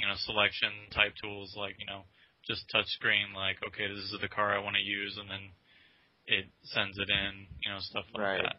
you 0.01 0.09
know 0.09 0.17
selection 0.25 0.73
type 0.97 1.13
tools 1.21 1.53
like 1.61 1.77
you 1.77 1.85
know 1.85 2.09
just 2.47 2.65
touch 2.71 2.87
screen 2.87 3.33
like 3.35 3.57
okay 3.67 3.87
this 3.89 4.05
is 4.05 4.17
the 4.21 4.29
car 4.29 4.55
I 4.55 4.63
want 4.63 4.77
to 4.77 4.83
use 4.83 5.17
and 5.21 5.31
then 5.31 5.51
it 6.31 6.47
sends 6.63 6.99
it 6.99 7.09
in, 7.11 7.47
you 7.65 7.73
know, 7.73 7.79
stuff 7.81 8.05
like 8.15 8.23
Right. 8.23 8.43
that. 8.43 8.57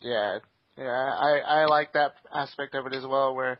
Yeah, 0.00 0.38
yeah, 0.76 0.84
I 1.18 1.38
I 1.38 1.64
like 1.66 1.92
that 1.94 2.14
aspect 2.32 2.74
of 2.74 2.86
it 2.86 2.94
as 2.94 3.04
well, 3.04 3.34
where 3.34 3.58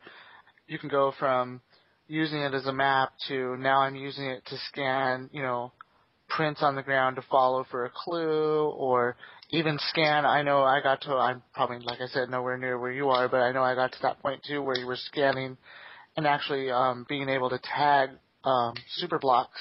you 0.68 0.78
can 0.78 0.88
go 0.88 1.12
from 1.18 1.60
using 2.06 2.40
it 2.40 2.54
as 2.54 2.66
a 2.66 2.72
map 2.72 3.12
to 3.28 3.56
now 3.56 3.80
I'm 3.80 3.96
using 3.96 4.26
it 4.26 4.46
to 4.46 4.56
scan, 4.68 5.28
you 5.32 5.42
know, 5.42 5.72
prints 6.28 6.62
on 6.62 6.76
the 6.76 6.82
ground 6.82 7.16
to 7.16 7.22
follow 7.22 7.64
for 7.70 7.84
a 7.84 7.90
clue, 7.92 8.68
or 8.70 9.16
even 9.50 9.78
scan. 9.80 10.24
I 10.24 10.42
know 10.42 10.62
I 10.62 10.80
got 10.80 11.00
to. 11.02 11.14
I'm 11.14 11.42
probably 11.52 11.80
like 11.80 12.00
I 12.00 12.06
said 12.06 12.30
nowhere 12.30 12.56
near 12.56 12.78
where 12.78 12.92
you 12.92 13.08
are, 13.08 13.28
but 13.28 13.40
I 13.40 13.50
know 13.50 13.62
I 13.64 13.74
got 13.74 13.92
to 13.92 14.02
that 14.02 14.20
point 14.22 14.44
too 14.46 14.62
where 14.62 14.78
you 14.78 14.86
were 14.86 14.96
scanning 14.96 15.56
and 16.16 16.26
actually 16.26 16.70
um, 16.70 17.04
being 17.08 17.28
able 17.28 17.50
to 17.50 17.58
tag 17.58 18.10
um, 18.48 18.74
super 18.96 19.18
blocks. 19.18 19.60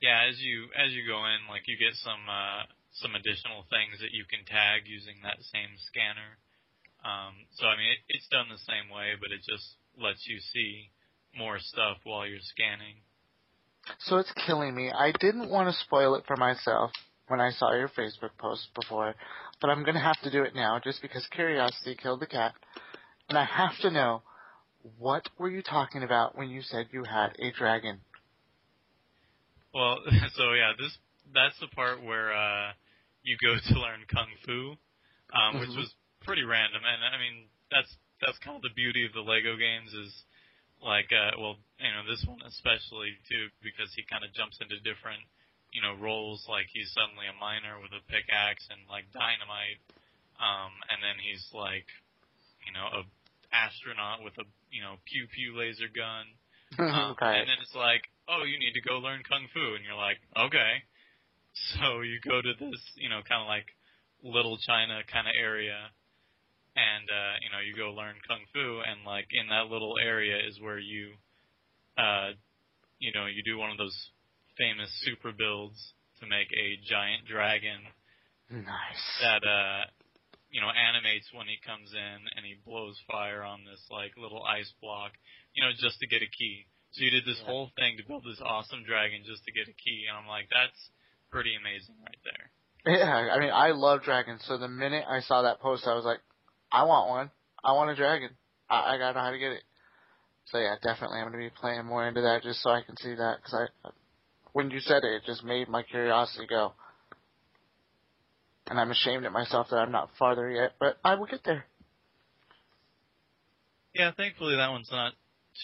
Yeah, 0.00 0.24
as 0.30 0.40
you 0.40 0.70
as 0.78 0.92
you 0.94 1.04
go 1.04 1.18
in, 1.26 1.44
like 1.50 1.66
you 1.66 1.76
get 1.76 1.92
some 2.00 2.24
uh, 2.30 2.64
some 3.02 3.12
additional 3.14 3.66
things 3.68 4.00
that 4.00 4.14
you 4.14 4.24
can 4.24 4.46
tag 4.46 4.86
using 4.86 5.20
that 5.22 5.36
same 5.52 5.74
scanner. 5.90 6.38
Um, 7.04 7.34
so 7.58 7.66
I 7.66 7.76
mean, 7.76 7.90
it, 7.92 8.00
it's 8.08 8.28
done 8.30 8.46
the 8.48 8.62
same 8.62 8.88
way, 8.94 9.18
but 9.20 9.34
it 9.34 9.42
just 9.42 9.76
lets 9.98 10.24
you 10.26 10.38
see 10.54 10.90
more 11.36 11.58
stuff 11.58 11.98
while 12.04 12.26
you're 12.26 12.42
scanning. 12.42 13.02
So 14.06 14.16
it's 14.16 14.32
killing 14.46 14.74
me. 14.74 14.90
I 14.90 15.12
didn't 15.18 15.50
want 15.50 15.68
to 15.68 15.84
spoil 15.84 16.14
it 16.14 16.24
for 16.26 16.36
myself 16.36 16.90
when 17.26 17.40
I 17.40 17.50
saw 17.50 17.74
your 17.74 17.88
Facebook 17.88 18.36
post 18.38 18.68
before, 18.74 19.14
but 19.60 19.70
I'm 19.70 19.82
going 19.82 19.94
to 19.94 20.00
have 20.00 20.20
to 20.22 20.30
do 20.30 20.42
it 20.42 20.54
now 20.54 20.80
just 20.82 21.02
because 21.02 21.26
curiosity 21.34 21.96
killed 22.00 22.20
the 22.20 22.26
cat. 22.26 22.54
And 23.28 23.36
I 23.36 23.44
have 23.44 23.76
to 23.82 23.90
know, 23.90 24.22
what 24.98 25.28
were 25.38 25.50
you 25.50 25.62
talking 25.62 26.02
about 26.02 26.36
when 26.36 26.48
you 26.50 26.62
said 26.62 26.86
you 26.92 27.04
had 27.04 27.36
a 27.38 27.52
dragon? 27.52 28.00
Well, 29.74 29.98
so 30.36 30.52
yeah, 30.54 30.72
this 30.78 30.96
that's 31.34 31.58
the 31.60 31.68
part 31.68 32.02
where 32.02 32.32
uh, 32.32 32.72
you 33.22 33.36
go 33.42 33.54
to 33.72 33.80
learn 33.80 34.00
kung 34.08 34.28
fu, 34.44 34.76
um, 35.36 35.58
which 35.60 35.70
Mhm. 35.70 35.76
was 35.76 35.94
pretty 36.22 36.44
random, 36.44 36.82
and 36.84 37.00
I 37.04 37.18
mean 37.18 37.48
that's 37.70 37.90
that's 38.24 38.38
kind 38.38 38.56
of 38.56 38.62
the 38.62 38.74
beauty 38.74 39.04
of 39.04 39.12
the 39.12 39.20
Lego 39.22 39.56
games 39.56 39.92
is 39.92 40.12
like 40.82 41.10
uh, 41.12 41.36
well 41.38 41.56
you 41.78 41.90
know 41.90 42.04
this 42.08 42.24
one 42.26 42.40
especially 42.46 43.14
too 43.28 43.50
because 43.62 43.90
he 43.94 44.02
kind 44.06 44.24
of 44.24 44.32
jumps 44.32 44.58
into 44.62 44.78
different 44.86 45.20
you 45.74 45.82
know 45.82 45.94
roles 45.98 46.46
like 46.48 46.66
he's 46.72 46.90
suddenly 46.94 47.26
a 47.26 47.36
miner 47.36 47.78
with 47.82 47.90
a 47.92 48.02
pickaxe 48.08 48.66
and 48.70 48.80
like 48.88 49.04
dynamite, 49.12 49.78
um, 50.40 50.72
and 50.88 51.02
then 51.02 51.18
he's 51.20 51.44
like 51.52 51.86
you 52.64 52.72
know 52.72 52.86
a 52.88 53.02
astronaut 53.52 54.22
with 54.24 54.34
a 54.38 54.46
you 54.70 54.82
know 54.82 54.96
pew 55.04 55.26
pew 55.32 55.56
laser 55.58 55.88
gun. 55.90 56.26
Um, 56.78 57.16
okay. 57.16 57.40
And 57.40 57.48
then 57.48 57.56
it's 57.64 57.74
like, 57.74 58.04
oh, 58.28 58.44
you 58.44 58.60
need 58.60 58.76
to 58.76 58.84
go 58.84 59.00
learn 59.00 59.24
kung 59.24 59.48
fu, 59.54 59.72
and 59.72 59.80
you're 59.88 59.96
like, 59.96 60.20
okay. 60.36 60.84
So 61.80 62.02
you 62.04 62.20
go 62.20 62.42
to 62.44 62.52
this, 62.60 62.78
you 62.94 63.08
know, 63.08 63.24
kind 63.24 63.40
of 63.40 63.48
like 63.48 63.64
little 64.22 64.58
China 64.60 65.00
kind 65.10 65.26
of 65.26 65.32
area, 65.32 65.88
and 66.76 67.08
uh, 67.08 67.34
you 67.40 67.48
know, 67.48 67.64
you 67.64 67.72
go 67.72 67.96
learn 67.96 68.20
kung 68.28 68.44
fu, 68.52 68.84
and 68.84 69.00
like 69.08 69.32
in 69.32 69.48
that 69.48 69.72
little 69.72 69.96
area 69.96 70.36
is 70.46 70.60
where 70.60 70.78
you, 70.78 71.16
uh, 71.96 72.36
you 73.00 73.12
know, 73.16 73.24
you 73.24 73.42
do 73.42 73.56
one 73.56 73.72
of 73.72 73.78
those 73.78 73.96
famous 74.58 74.92
super 75.08 75.32
builds 75.32 75.94
to 76.20 76.26
make 76.26 76.52
a 76.52 76.76
giant 76.84 77.24
dragon 77.26 77.80
Nice. 78.50 79.04
that 79.22 79.42
uh 79.46 79.84
you 80.50 80.60
know 80.60 80.70
animates 80.70 81.28
when 81.32 81.46
he 81.46 81.56
comes 81.64 81.92
in 81.92 82.18
and 82.36 82.44
he 82.44 82.56
blows 82.64 82.96
fire 83.10 83.42
on 83.44 83.64
this 83.64 83.82
like 83.90 84.12
little 84.16 84.42
ice 84.44 84.72
block 84.80 85.12
you 85.54 85.62
know 85.62 85.70
just 85.76 86.00
to 86.00 86.06
get 86.06 86.22
a 86.22 86.30
key 86.30 86.66
so 86.92 87.04
you 87.04 87.10
did 87.10 87.24
this 87.24 87.38
Yeah. 87.40 87.46
whole 87.52 87.70
thing 87.76 87.96
to 87.98 88.04
build 88.06 88.24
this 88.24 88.40
awesome 88.44 88.84
dragon 88.84 89.22
just 89.26 89.44
to 89.44 89.52
get 89.52 89.68
a 89.68 89.76
key 89.76 90.06
and 90.08 90.16
i'm 90.16 90.26
like 90.26 90.48
that's 90.48 90.90
pretty 91.30 91.52
amazing 91.54 91.96
right 92.00 92.22
there 92.24 92.48
Yeah, 92.86 93.28
I 93.34 93.38
mean, 93.38 93.50
I 93.52 93.72
love 93.72 94.02
dragons. 94.02 94.40
So 94.46 94.56
the 94.56 94.68
minute 94.68 95.04
I 95.08 95.20
saw 95.20 95.42
that 95.42 95.60
post, 95.60 95.84
I 95.86 95.94
was 95.94 96.04
like, 96.06 96.20
I 96.72 96.84
want 96.84 97.10
one. 97.10 97.30
I 97.62 97.72
want 97.72 97.90
a 97.90 97.96
dragon. 97.96 98.30
I, 98.70 98.94
I 98.94 98.98
gotta 98.98 99.18
know 99.18 99.24
how 99.24 99.30
to 99.32 99.38
get 99.38 99.52
it. 99.52 99.64
So 100.46 100.58
yeah, 100.58 100.76
definitely, 100.82 101.18
I'm 101.18 101.26
gonna 101.26 101.38
be 101.38 101.50
playing 101.50 101.84
more 101.84 102.06
into 102.08 102.22
that 102.22 102.42
just 102.42 102.62
so 102.62 102.70
I 102.70 102.80
can 102.82 102.96
see 102.96 103.14
that. 103.14 103.38
Because 103.42 103.68
I, 103.84 103.90
when 104.52 104.70
you 104.70 104.80
said 104.80 105.02
it, 105.04 105.12
it 105.20 105.22
just 105.26 105.44
made 105.44 105.68
my 105.68 105.82
curiosity 105.82 106.46
go. 106.48 106.72
And 108.68 108.78
I'm 108.78 108.90
ashamed 108.90 109.24
at 109.24 109.32
myself 109.32 109.68
that 109.70 109.76
I'm 109.76 109.92
not 109.92 110.10
farther 110.18 110.50
yet, 110.50 110.72
but 110.78 110.98
I 111.04 111.14
will 111.14 111.26
get 111.26 111.44
there. 111.44 111.64
yeah 113.94 114.12
thankfully 114.16 114.56
that 114.56 114.70
one's 114.70 114.90
not 114.90 115.12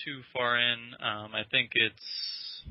too 0.05 0.22
far 0.32 0.59
in. 0.59 0.78
Um, 1.00 1.34
I 1.34 1.42
think 1.50 1.70
it's 1.74 2.62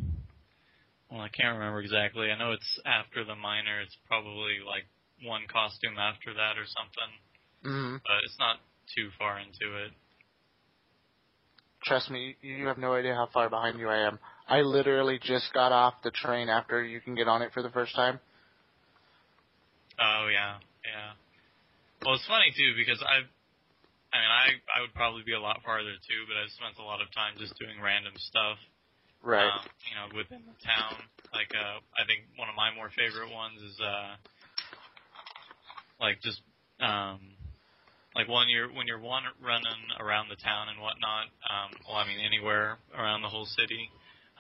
well, 1.10 1.22
I 1.22 1.30
can't 1.30 1.58
remember 1.58 1.80
exactly. 1.80 2.32
I 2.32 2.38
know 2.38 2.54
it's 2.54 2.80
after 2.86 3.24
the 3.24 3.36
minor. 3.36 3.82
It's 3.82 3.96
probably 4.08 4.58
like 4.66 4.86
one 5.24 5.44
costume 5.52 5.98
after 6.00 6.34
that 6.34 6.58
or 6.58 6.66
something. 6.66 7.72
Mm-hmm. 7.72 7.96
But 8.02 8.18
it's 8.26 8.38
not 8.40 8.58
too 8.96 9.10
far 9.20 9.38
into 9.40 9.78
it. 9.86 9.92
Trust 11.84 12.10
me, 12.10 12.36
you 12.42 12.66
have 12.68 12.78
no 12.78 12.94
idea 12.94 13.14
how 13.14 13.28
far 13.32 13.50
behind 13.50 13.78
you 13.78 13.90
I 13.90 14.08
am. 14.08 14.18
I 14.48 14.62
literally 14.62 15.20
just 15.22 15.54
got 15.54 15.72
off 15.72 15.96
the 16.04 16.12
train 16.12 16.50
after 16.50 16.84
you 16.84 17.00
can 17.00 17.14
get 17.14 17.28
on 17.28 17.42
it 17.42 17.52
for 17.54 17.62
the 17.62 17.70
first 17.70 17.96
time. 17.96 18.20
Oh 20.00 20.28
yeah, 20.32 20.58
yeah. 20.86 21.14
Well, 22.04 22.16
it's 22.16 22.28
funny 22.28 22.52
too 22.56 22.74
because 22.76 23.00
I've, 23.02 23.30
I 24.12 24.16
mean, 24.20 24.32
I 24.34 24.46
I 24.74 24.78
would 24.82 24.94
probably 24.94 25.24
be 25.24 25.34
a 25.34 25.42
lot 25.42 25.62
farther 25.64 25.96
too, 26.04 26.22
but 26.28 26.36
I've 26.38 26.52
spent 26.58 26.78
a 26.78 26.86
lot 26.86 27.02
of 27.02 27.10
time 27.14 27.38
just 27.38 27.58
doing 27.58 27.80
random 27.80 28.14
stuff. 28.18 28.58
Right. 29.24 29.48
Um, 29.48 29.64
you 29.88 29.96
know, 29.96 30.08
within 30.12 30.44
the 30.44 30.58
town. 30.60 31.00
Like, 31.32 31.50
uh, 31.56 31.80
I 31.96 32.04
think 32.06 32.28
one 32.36 32.52
of 32.52 32.60
my 32.60 32.76
more 32.76 32.92
favorite 32.92 33.32
ones 33.32 33.56
is 33.64 33.80
uh, 33.80 34.20
like 36.04 36.20
just 36.22 36.44
um, 36.84 37.40
like 38.16 38.28
when 38.28 38.50
you're 38.50 38.68
when 38.68 38.86
you're 38.86 39.00
one 39.00 39.24
running 39.42 39.82
around 40.00 40.30
the 40.30 40.36
town 40.38 40.70
and 40.70 40.78
whatnot. 40.84 41.32
Um, 41.48 41.70
well, 41.88 41.98
I 41.98 42.06
mean 42.06 42.20
anywhere 42.20 42.78
around 42.94 43.22
the 43.24 43.32
whole 43.32 43.48
city. 43.48 43.90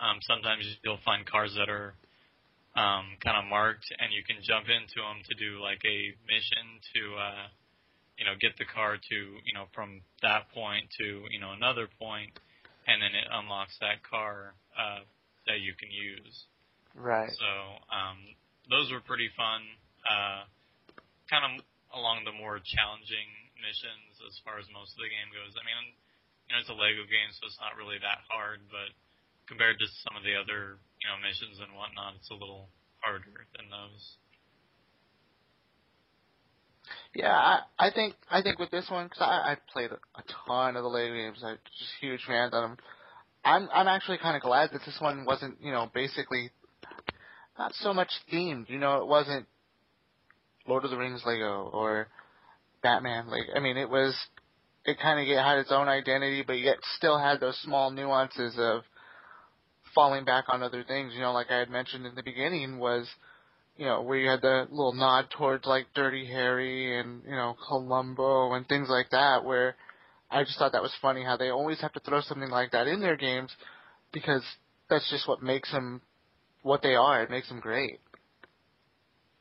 Um, 0.01 0.19
sometimes 0.27 0.67
you'll 0.83 1.01
find 1.05 1.25
cars 1.25 1.55
that 1.57 1.69
are 1.69 1.95
um, 2.75 3.17
kind 3.21 3.37
of 3.37 3.45
marked, 3.45 3.85
and 3.99 4.09
you 4.09 4.25
can 4.25 4.41
jump 4.41 4.65
into 4.65 4.97
them 4.97 5.21
to 5.29 5.33
do 5.37 5.61
like 5.61 5.81
a 5.85 6.13
mission 6.25 6.65
to, 6.97 7.01
uh, 7.17 7.45
you 8.17 8.25
know, 8.25 8.33
get 8.41 8.57
the 8.57 8.65
car 8.65 8.97
to, 8.97 9.17
you 9.45 9.53
know, 9.53 9.69
from 9.73 10.01
that 10.25 10.49
point 10.53 10.89
to, 10.97 11.25
you 11.29 11.39
know, 11.39 11.53
another 11.53 11.85
point, 12.01 12.33
and 12.89 13.01
then 13.01 13.13
it 13.13 13.29
unlocks 13.29 13.77
that 13.77 14.01
car 14.01 14.57
uh, 14.73 15.05
that 15.45 15.61
you 15.61 15.73
can 15.77 15.93
use. 15.93 16.49
Right. 16.97 17.29
So 17.29 17.51
um, 17.93 18.17
those 18.69 18.89
were 18.89 19.01
pretty 19.01 19.29
fun. 19.37 19.61
Uh, 20.03 20.45
kind 21.29 21.45
of 21.45 21.65
along 21.93 22.25
the 22.25 22.33
more 22.33 22.57
challenging 22.57 23.29
missions 23.61 24.17
as 24.25 24.35
far 24.41 24.57
as 24.57 24.65
most 24.73 24.97
of 24.97 24.99
the 24.99 25.09
game 25.13 25.29
goes. 25.29 25.53
I 25.53 25.63
mean, 25.63 25.93
you 26.49 26.51
know, 26.53 26.59
it's 26.59 26.73
a 26.73 26.77
Lego 26.77 27.05
game, 27.05 27.29
so 27.37 27.47
it's 27.47 27.61
not 27.61 27.77
really 27.77 28.01
that 28.01 28.25
hard, 28.27 28.65
but 28.67 28.91
compared 29.47 29.79
to 29.79 29.87
some 30.03 30.17
of 30.17 30.23
the 30.25 30.35
other 30.35 30.81
you 31.03 31.11
know 31.11 31.19
missions 31.19 31.59
and 31.59 31.75
whatnot, 31.75 32.15
it's 32.15 32.31
a 32.31 32.33
little 32.33 32.69
harder 33.03 33.45
than 33.59 33.67
those. 33.67 34.15
Yeah, 37.13 37.35
I, 37.35 37.59
I 37.77 37.91
think 37.91 38.15
I 38.31 38.41
think 38.41 38.59
with 38.59 38.71
this 38.71 38.89
one, 38.89 39.05
because 39.05 39.21
I, 39.21 39.53
I 39.53 39.57
played 39.71 39.91
a, 39.91 40.23
ton 40.47 40.75
of 40.75 40.83
the 40.83 40.89
Lego 40.89 41.13
games, 41.13 41.43
I'm 41.43 41.57
just 41.77 41.91
huge 42.01 42.21
fan 42.25 42.45
of 42.45 42.51
them. 42.51 42.77
I'm 43.43 43.69
I'm 43.73 43.87
actually 43.87 44.17
kind 44.17 44.35
of 44.35 44.41
glad 44.41 44.69
that 44.71 44.81
this 44.85 44.97
one 44.99 45.25
wasn't, 45.25 45.57
you 45.61 45.71
know, 45.71 45.91
basically 45.93 46.51
not 47.57 47.73
so 47.75 47.93
much 47.93 48.09
themed. 48.31 48.69
You 48.69 48.79
know, 48.79 49.01
it 49.01 49.07
wasn't 49.07 49.45
Lord 50.67 50.85
of 50.85 50.91
the 50.91 50.97
Rings 50.97 51.23
Lego 51.25 51.69
or 51.73 52.07
Batman 52.81 53.29
Lego. 53.29 53.53
I 53.55 53.59
mean, 53.59 53.77
it 53.77 53.89
was 53.89 54.15
it 54.85 54.97
kind 54.99 55.19
of 55.19 55.37
had 55.37 55.59
its 55.59 55.71
own 55.71 55.87
identity, 55.87 56.43
but 56.45 56.59
yet 56.59 56.77
still 56.97 57.19
had 57.19 57.39
those 57.39 57.59
small 57.63 57.91
nuances 57.91 58.55
of 58.57 58.83
falling 59.93 60.25
back 60.25 60.45
on 60.47 60.63
other 60.63 60.83
things. 60.83 61.13
You 61.13 61.21
know, 61.21 61.33
like 61.33 61.47
I 61.49 61.59
had 61.59 61.69
mentioned 61.69 62.05
in 62.05 62.15
the 62.15 62.23
beginning, 62.23 62.79
was 62.79 63.07
you 63.77 63.85
know 63.85 64.01
where 64.01 64.17
you 64.17 64.29
had 64.29 64.41
the 64.41 64.67
little 64.69 64.93
nod 64.93 65.27
towards 65.37 65.65
like 65.65 65.87
Dirty 65.95 66.25
Harry 66.25 66.99
and 66.99 67.23
you 67.25 67.35
know 67.35 67.55
Columbo 67.67 68.53
and 68.53 68.67
things 68.67 68.87
like 68.89 69.09
that. 69.11 69.43
Where 69.43 69.75
I 70.29 70.43
just 70.43 70.57
thought 70.57 70.71
that 70.73 70.81
was 70.81 70.93
funny 71.01 71.23
how 71.23 71.37
they 71.37 71.49
always 71.49 71.81
have 71.81 71.93
to 71.93 71.99
throw 71.99 72.21
something 72.21 72.49
like 72.49 72.71
that 72.71 72.87
in 72.87 72.99
their 72.99 73.17
games 73.17 73.51
because 74.11 74.43
that's 74.89 75.09
just 75.09 75.27
what 75.27 75.41
makes 75.41 75.71
them 75.71 76.01
what 76.61 76.81
they 76.81 76.95
are. 76.95 77.23
It 77.23 77.29
makes 77.29 77.49
them 77.49 77.59
great. 77.59 77.99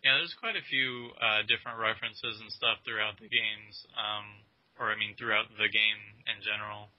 Yeah, 0.02 0.18
there's 0.18 0.34
quite 0.34 0.58
a 0.58 0.66
few 0.66 1.14
uh, 1.22 1.46
different 1.46 1.78
references 1.78 2.42
and 2.42 2.50
stuff 2.50 2.82
throughout 2.82 3.22
the 3.22 3.30
games, 3.30 3.86
um, 3.94 4.42
or 4.74 4.90
I 4.90 4.98
mean 4.98 5.14
throughout 5.14 5.46
the 5.54 5.70
game 5.70 6.00
in 6.26 6.42
general. 6.42 6.90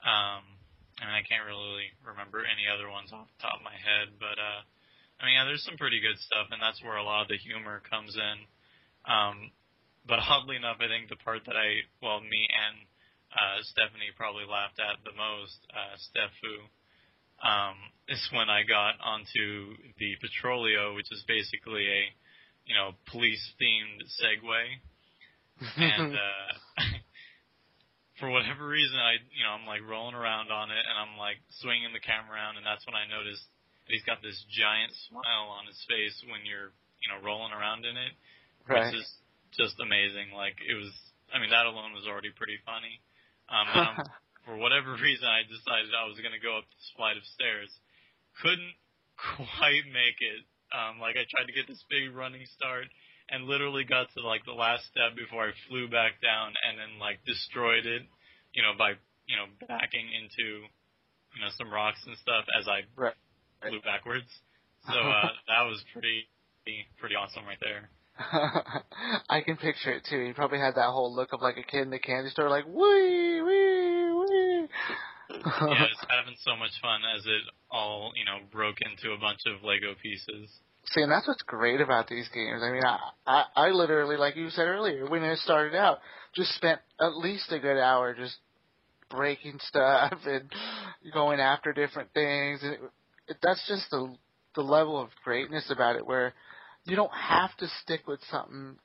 Um, 0.00 0.53
I 1.00 1.10
mean, 1.10 1.16
I 1.18 1.26
can't 1.26 1.46
really 1.46 1.90
remember 2.06 2.46
any 2.46 2.70
other 2.70 2.86
ones 2.86 3.10
off 3.10 3.26
the 3.34 3.42
top 3.42 3.58
of 3.58 3.66
my 3.66 3.74
head, 3.74 4.14
but 4.22 4.38
uh, 4.38 4.62
I 5.18 5.26
mean, 5.26 5.34
yeah, 5.34 5.46
there's 5.46 5.66
some 5.66 5.78
pretty 5.78 5.98
good 5.98 6.18
stuff, 6.22 6.50
and 6.54 6.62
that's 6.62 6.82
where 6.82 6.98
a 6.98 7.06
lot 7.06 7.26
of 7.26 7.28
the 7.28 7.38
humor 7.38 7.82
comes 7.82 8.14
in. 8.14 8.38
Um, 9.06 9.50
but 10.06 10.22
oddly 10.30 10.56
enough, 10.56 10.78
I 10.78 10.86
think 10.86 11.10
the 11.10 11.18
part 11.18 11.42
that 11.46 11.58
I, 11.58 11.82
well, 12.02 12.20
me 12.22 12.46
and 12.46 12.76
uh, 13.34 13.58
Stephanie 13.66 14.14
probably 14.14 14.46
laughed 14.46 14.78
at 14.78 15.02
the 15.02 15.14
most, 15.14 15.58
uh, 15.74 15.98
Stefu, 15.98 16.70
um, 17.42 17.76
is 18.06 18.22
when 18.30 18.46
I 18.46 18.62
got 18.62 18.94
onto 19.02 19.74
the 19.98 20.14
Petrolio, 20.22 20.94
which 20.94 21.10
is 21.10 21.24
basically 21.26 21.90
a, 21.90 22.02
you 22.66 22.74
know, 22.74 22.94
police 23.10 23.42
themed 23.58 24.06
Segway. 24.22 24.78
and, 25.76 26.14
uh, 26.14 26.50
for 28.22 28.30
whatever 28.30 28.66
reason, 28.66 28.94
I, 28.94 29.18
you 29.34 29.42
know, 29.42 29.58
I'm 29.58 29.66
like 29.66 29.82
rolling 29.82 30.14
around 30.14 30.54
on 30.54 30.70
it 30.70 30.84
and 30.86 30.94
I'm 30.94 31.18
like 31.18 31.42
swinging 31.58 31.90
the 31.90 32.02
camera 32.02 32.38
around 32.38 32.56
and 32.56 32.64
that's 32.66 32.86
when 32.86 32.94
I 32.94 33.10
noticed 33.10 33.42
he's 33.90 34.06
got 34.06 34.22
this 34.22 34.38
giant 34.54 34.94
smile 35.10 35.50
on 35.50 35.66
his 35.66 35.78
face 35.90 36.14
when 36.30 36.46
you're, 36.46 36.70
you 37.02 37.08
know, 37.10 37.18
rolling 37.26 37.50
around 37.50 37.82
in 37.82 37.98
it. 37.98 38.14
Right. 38.70 38.86
Which 38.88 39.02
is 39.02 39.08
just 39.58 39.76
amazing. 39.82 40.30
Like 40.30 40.56
it 40.62 40.78
was, 40.78 40.94
I 41.34 41.42
mean, 41.42 41.50
that 41.50 41.66
alone 41.66 41.90
was 41.90 42.06
already 42.06 42.30
pretty 42.30 42.62
funny. 42.62 43.02
Um, 43.50 43.66
and 43.66 43.82
I'm, 43.82 43.98
for 44.46 44.54
whatever 44.62 44.94
reason, 44.94 45.26
I 45.26 45.42
decided 45.42 45.90
I 45.90 46.06
was 46.06 46.16
going 46.22 46.36
to 46.36 46.42
go 46.42 46.62
up 46.62 46.66
this 46.70 46.88
flight 46.94 47.18
of 47.18 47.26
stairs. 47.34 47.70
Couldn't 48.38 48.78
quite 49.42 49.84
make 49.90 50.22
it. 50.22 50.46
Um, 50.70 51.02
like 51.02 51.18
I 51.18 51.26
tried 51.26 51.50
to 51.50 51.54
get 51.54 51.66
this 51.66 51.82
big 51.90 52.14
running 52.14 52.46
start 52.54 52.86
and 53.34 53.46
literally 53.46 53.82
got 53.84 54.06
to 54.14 54.22
like 54.22 54.44
the 54.46 54.52
last 54.54 54.84
step 54.86 55.16
before 55.16 55.48
I 55.48 55.52
flew 55.68 55.88
back 55.88 56.22
down 56.22 56.54
and 56.62 56.78
then 56.78 56.98
like 57.00 57.18
destroyed 57.26 57.86
it, 57.86 58.02
you 58.54 58.62
know, 58.62 58.72
by, 58.78 58.94
you 59.26 59.36
know, 59.36 59.46
backing 59.66 60.06
into, 60.14 60.62
you 61.34 61.40
know, 61.42 61.50
some 61.58 61.72
rocks 61.72 61.98
and 62.06 62.16
stuff 62.18 62.44
as 62.58 62.68
I 62.68 62.86
Right. 62.96 63.14
flew 63.60 63.80
backwards. 63.82 64.30
So, 64.86 64.94
uh, 64.94 65.28
that 65.50 65.66
was 65.66 65.82
pretty, 65.92 66.26
pretty 66.98 67.16
awesome 67.16 67.44
right 67.44 67.58
there. 67.60 67.90
I 69.28 69.40
can 69.42 69.56
picture 69.56 69.90
it 69.92 70.04
too. 70.08 70.18
You 70.18 70.34
probably 70.34 70.58
had 70.60 70.76
that 70.76 70.90
whole 70.94 71.12
look 71.12 71.32
of 71.32 71.42
like 71.42 71.56
a 71.58 71.64
kid 71.64 71.82
in 71.82 71.90
the 71.90 71.98
candy 71.98 72.30
store, 72.30 72.48
like 72.48 72.64
wee 72.66 73.42
wee 73.42 74.12
wee. 74.14 74.68
yeah, 75.34 75.86
just 75.90 76.06
having 76.08 76.36
so 76.44 76.54
much 76.54 76.70
fun 76.80 77.00
as 77.18 77.26
it 77.26 77.42
all, 77.70 78.12
you 78.14 78.24
know, 78.24 78.38
broke 78.52 78.76
into 78.80 79.12
a 79.12 79.18
bunch 79.18 79.40
of 79.46 79.64
Lego 79.64 79.94
pieces. 80.00 80.48
See, 80.86 81.00
and 81.00 81.10
that's 81.10 81.26
what's 81.26 81.42
great 81.42 81.80
about 81.80 82.08
these 82.08 82.28
games. 82.28 82.62
I 82.62 82.70
mean, 82.70 82.84
I, 82.84 82.98
I, 83.26 83.44
I 83.56 83.68
literally, 83.70 84.16
like 84.16 84.36
you 84.36 84.50
said 84.50 84.66
earlier, 84.66 85.08
when 85.08 85.22
it 85.22 85.38
started 85.38 85.74
out, 85.74 85.98
just 86.34 86.54
spent 86.54 86.80
at 87.00 87.16
least 87.16 87.50
a 87.52 87.58
good 87.58 87.78
hour 87.78 88.14
just 88.14 88.36
breaking 89.10 89.58
stuff 89.68 90.18
and 90.26 90.52
going 91.12 91.40
after 91.40 91.72
different 91.72 92.12
things. 92.12 92.60
And 92.62 92.74
it, 92.74 92.80
it, 93.28 93.36
that's 93.42 93.66
just 93.68 93.90
the 93.90 94.14
the 94.54 94.62
level 94.62 95.00
of 95.00 95.08
greatness 95.24 95.68
about 95.70 95.96
it, 95.96 96.06
where 96.06 96.32
you 96.84 96.96
don't 96.96 97.12
have 97.12 97.56
to 97.56 97.66
stick 97.82 98.06
with 98.06 98.20
something 98.30 98.76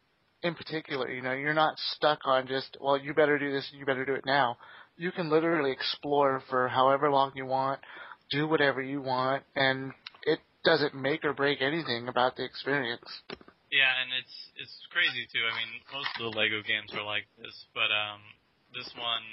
in 0.42 0.56
particular. 0.56 1.10
You 1.12 1.22
know, 1.22 1.34
you're 1.34 1.54
not 1.54 1.76
stuck 1.96 2.20
on 2.26 2.48
just, 2.48 2.78
well, 2.82 2.98
you 2.98 3.14
better 3.14 3.38
do 3.38 3.52
this, 3.52 3.68
and 3.72 3.80
you 3.80 3.86
better 3.86 4.06
do 4.06 4.16
it 4.16 4.26
now. 4.26 4.58
You 4.98 5.12
can 5.12 5.30
literally 5.30 5.72
explore 5.72 6.42
for 6.50 6.68
however 6.68 7.10
long 7.12 7.32
you 7.36 7.46
want, 7.46 7.80
do 8.32 8.48
whatever 8.48 8.82
you 8.82 9.02
want, 9.02 9.44
and 9.56 9.92
doesn't 10.64 10.96
make 10.96 11.24
or 11.24 11.34
break 11.34 11.62
anything 11.62 12.08
about 12.08 12.36
the 12.36 12.44
experience. 12.44 13.08
Yeah, 13.70 13.90
and 14.02 14.10
it's 14.18 14.38
it's 14.58 14.76
crazy 14.90 15.30
too. 15.30 15.46
I 15.46 15.54
mean, 15.54 15.72
most 15.94 16.10
of 16.18 16.26
the 16.26 16.34
Lego 16.34 16.66
games 16.66 16.90
are 16.98 17.06
like 17.06 17.30
this, 17.38 17.54
but 17.78 17.94
um, 17.94 18.22
this 18.74 18.90
one, 18.98 19.26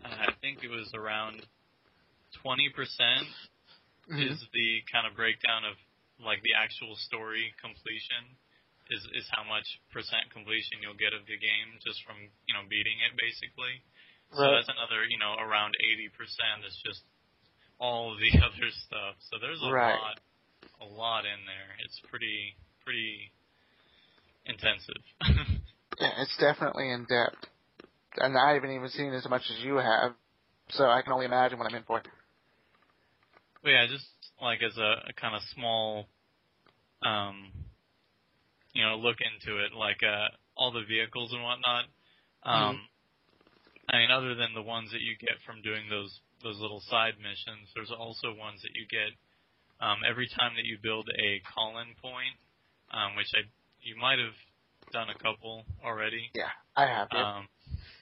uh, 0.00 0.28
I 0.28 0.32
think 0.40 0.64
it 0.64 0.72
was 0.72 0.88
around 0.96 1.44
twenty 2.40 2.72
percent 2.72 3.28
is 4.16 4.40
the 4.52 4.80
kind 4.88 5.04
of 5.04 5.16
breakdown 5.16 5.68
of 5.68 5.76
like 6.20 6.40
the 6.44 6.56
actual 6.56 6.96
story 7.08 7.52
completion 7.60 8.24
is 8.88 9.04
is 9.16 9.28
how 9.36 9.44
much 9.44 9.66
percent 9.92 10.28
completion 10.32 10.80
you'll 10.80 10.96
get 10.96 11.12
of 11.12 11.24
the 11.28 11.36
game 11.36 11.68
just 11.84 12.00
from 12.08 12.16
you 12.48 12.54
know 12.56 12.64
beating 12.68 12.96
it 13.04 13.12
basically. 13.20 13.84
So 14.32 14.48
that's 14.48 14.68
another 14.72 15.04
you 15.04 15.20
know 15.20 15.36
around 15.36 15.76
eighty 15.80 16.08
percent 16.08 16.64
is 16.64 16.76
just 16.84 17.04
all 17.76 18.16
the 18.16 18.32
other 18.48 18.68
stuff. 18.88 19.20
So 19.28 19.36
there's 19.40 19.60
a 19.60 19.72
Right. 19.72 20.00
lot 20.00 20.16
a 20.84 20.92
lot 20.92 21.24
in 21.24 21.40
there. 21.46 21.76
It's 21.84 22.00
pretty 22.10 22.56
pretty 22.84 23.32
intensive. 24.46 25.02
Yeah, 26.00 26.10
it's 26.18 26.36
definitely 26.38 26.90
in 26.90 27.06
depth. 27.06 27.46
And 28.16 28.36
I 28.36 28.54
haven't 28.54 28.72
even 28.72 28.88
seen 28.88 29.12
as 29.12 29.28
much 29.28 29.42
as 29.48 29.64
you 29.64 29.76
have, 29.76 30.10
so 30.70 30.86
I 30.86 31.02
can 31.02 31.12
only 31.12 31.26
imagine 31.26 31.56
what 31.56 31.70
I'm 31.70 31.76
in 31.76 31.84
for. 31.84 32.02
But 33.62 33.70
yeah, 33.70 33.86
just 33.86 34.06
like 34.42 34.58
as 34.62 34.76
a, 34.76 35.10
a 35.10 35.12
kind 35.14 35.36
of 35.36 35.42
small, 35.54 36.06
um, 37.06 37.52
you 38.72 38.82
know, 38.82 38.96
look 38.96 39.18
into 39.22 39.62
it, 39.62 39.72
like 39.72 40.02
uh, 40.02 40.34
all 40.56 40.72
the 40.72 40.82
vehicles 40.82 41.32
and 41.32 41.42
whatnot. 41.42 41.84
Um, 42.42 42.80
I 43.88 43.98
mean, 43.98 44.10
other 44.10 44.34
than 44.34 44.54
the 44.54 44.62
ones 44.62 44.90
that 44.90 45.00
you 45.00 45.14
get 45.18 45.38
from 45.46 45.62
doing 45.62 45.86
those 45.88 46.10
those 46.42 46.60
little 46.60 46.82
side 46.90 47.14
missions. 47.18 47.72
There's 47.74 47.90
also 47.90 48.36
ones 48.36 48.60
that 48.62 48.76
you 48.76 48.84
get 48.90 49.16
um, 49.84 50.00
every 50.08 50.28
time 50.28 50.56
that 50.56 50.64
you 50.64 50.78
build 50.82 51.08
a 51.12 51.42
call-in 51.52 51.92
point, 52.00 52.32
um, 52.90 53.16
which 53.16 53.28
I 53.36 53.44
you 53.84 53.96
might 54.00 54.18
have 54.18 54.36
done 54.92 55.10
a 55.12 55.18
couple 55.20 55.64
already. 55.84 56.30
Yeah, 56.32 56.48
I 56.74 56.86
have. 56.86 57.08
Yeah. 57.12 57.20
Um, 57.20 57.48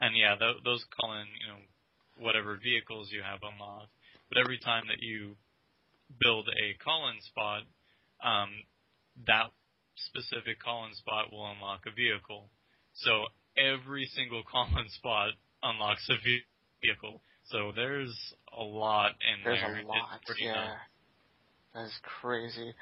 and 0.00 0.16
yeah, 0.16 0.36
th- 0.38 0.62
those 0.64 0.84
call-in, 0.94 1.26
you 1.42 1.48
know, 1.50 1.58
whatever 2.22 2.58
vehicles 2.62 3.10
you 3.10 3.22
have 3.22 3.40
unlocked. 3.42 3.90
But 4.28 4.38
every 4.38 4.58
time 4.58 4.84
that 4.88 5.02
you 5.02 5.34
build 6.20 6.48
a 6.48 6.78
call-in 6.82 7.20
spot, 7.22 7.62
um, 8.22 8.50
that 9.26 9.50
specific 9.96 10.62
call-in 10.62 10.94
spot 10.94 11.32
will 11.32 11.50
unlock 11.50 11.82
a 11.86 11.90
vehicle. 11.90 12.46
So 12.94 13.26
every 13.58 14.06
single 14.14 14.42
call-in 14.50 14.88
spot 14.90 15.34
unlocks 15.62 16.06
a 16.10 16.18
vehicle. 16.22 17.22
So 17.50 17.72
there's 17.74 18.14
a 18.56 18.62
lot 18.62 19.12
in 19.18 19.42
There's 19.44 19.60
there. 19.60 19.82
a 19.82 19.86
lot. 19.86 20.20
Yeah. 20.38 20.54
nuts. 20.54 20.91
That's 21.74 21.98
crazy. 22.20 22.74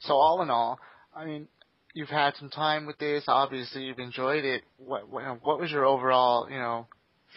So 0.00 0.14
all 0.14 0.42
in 0.42 0.50
all, 0.50 0.78
I 1.14 1.24
mean, 1.24 1.48
you've 1.94 2.08
had 2.08 2.34
some 2.36 2.50
time 2.50 2.86
with 2.86 2.98
this. 2.98 3.24
Obviously, 3.26 3.84
you've 3.84 3.98
enjoyed 3.98 4.44
it. 4.44 4.62
What 4.78 5.08
what, 5.08 5.44
what 5.44 5.60
was 5.60 5.70
your 5.70 5.84
overall, 5.84 6.48
you 6.50 6.58
know, 6.58 6.86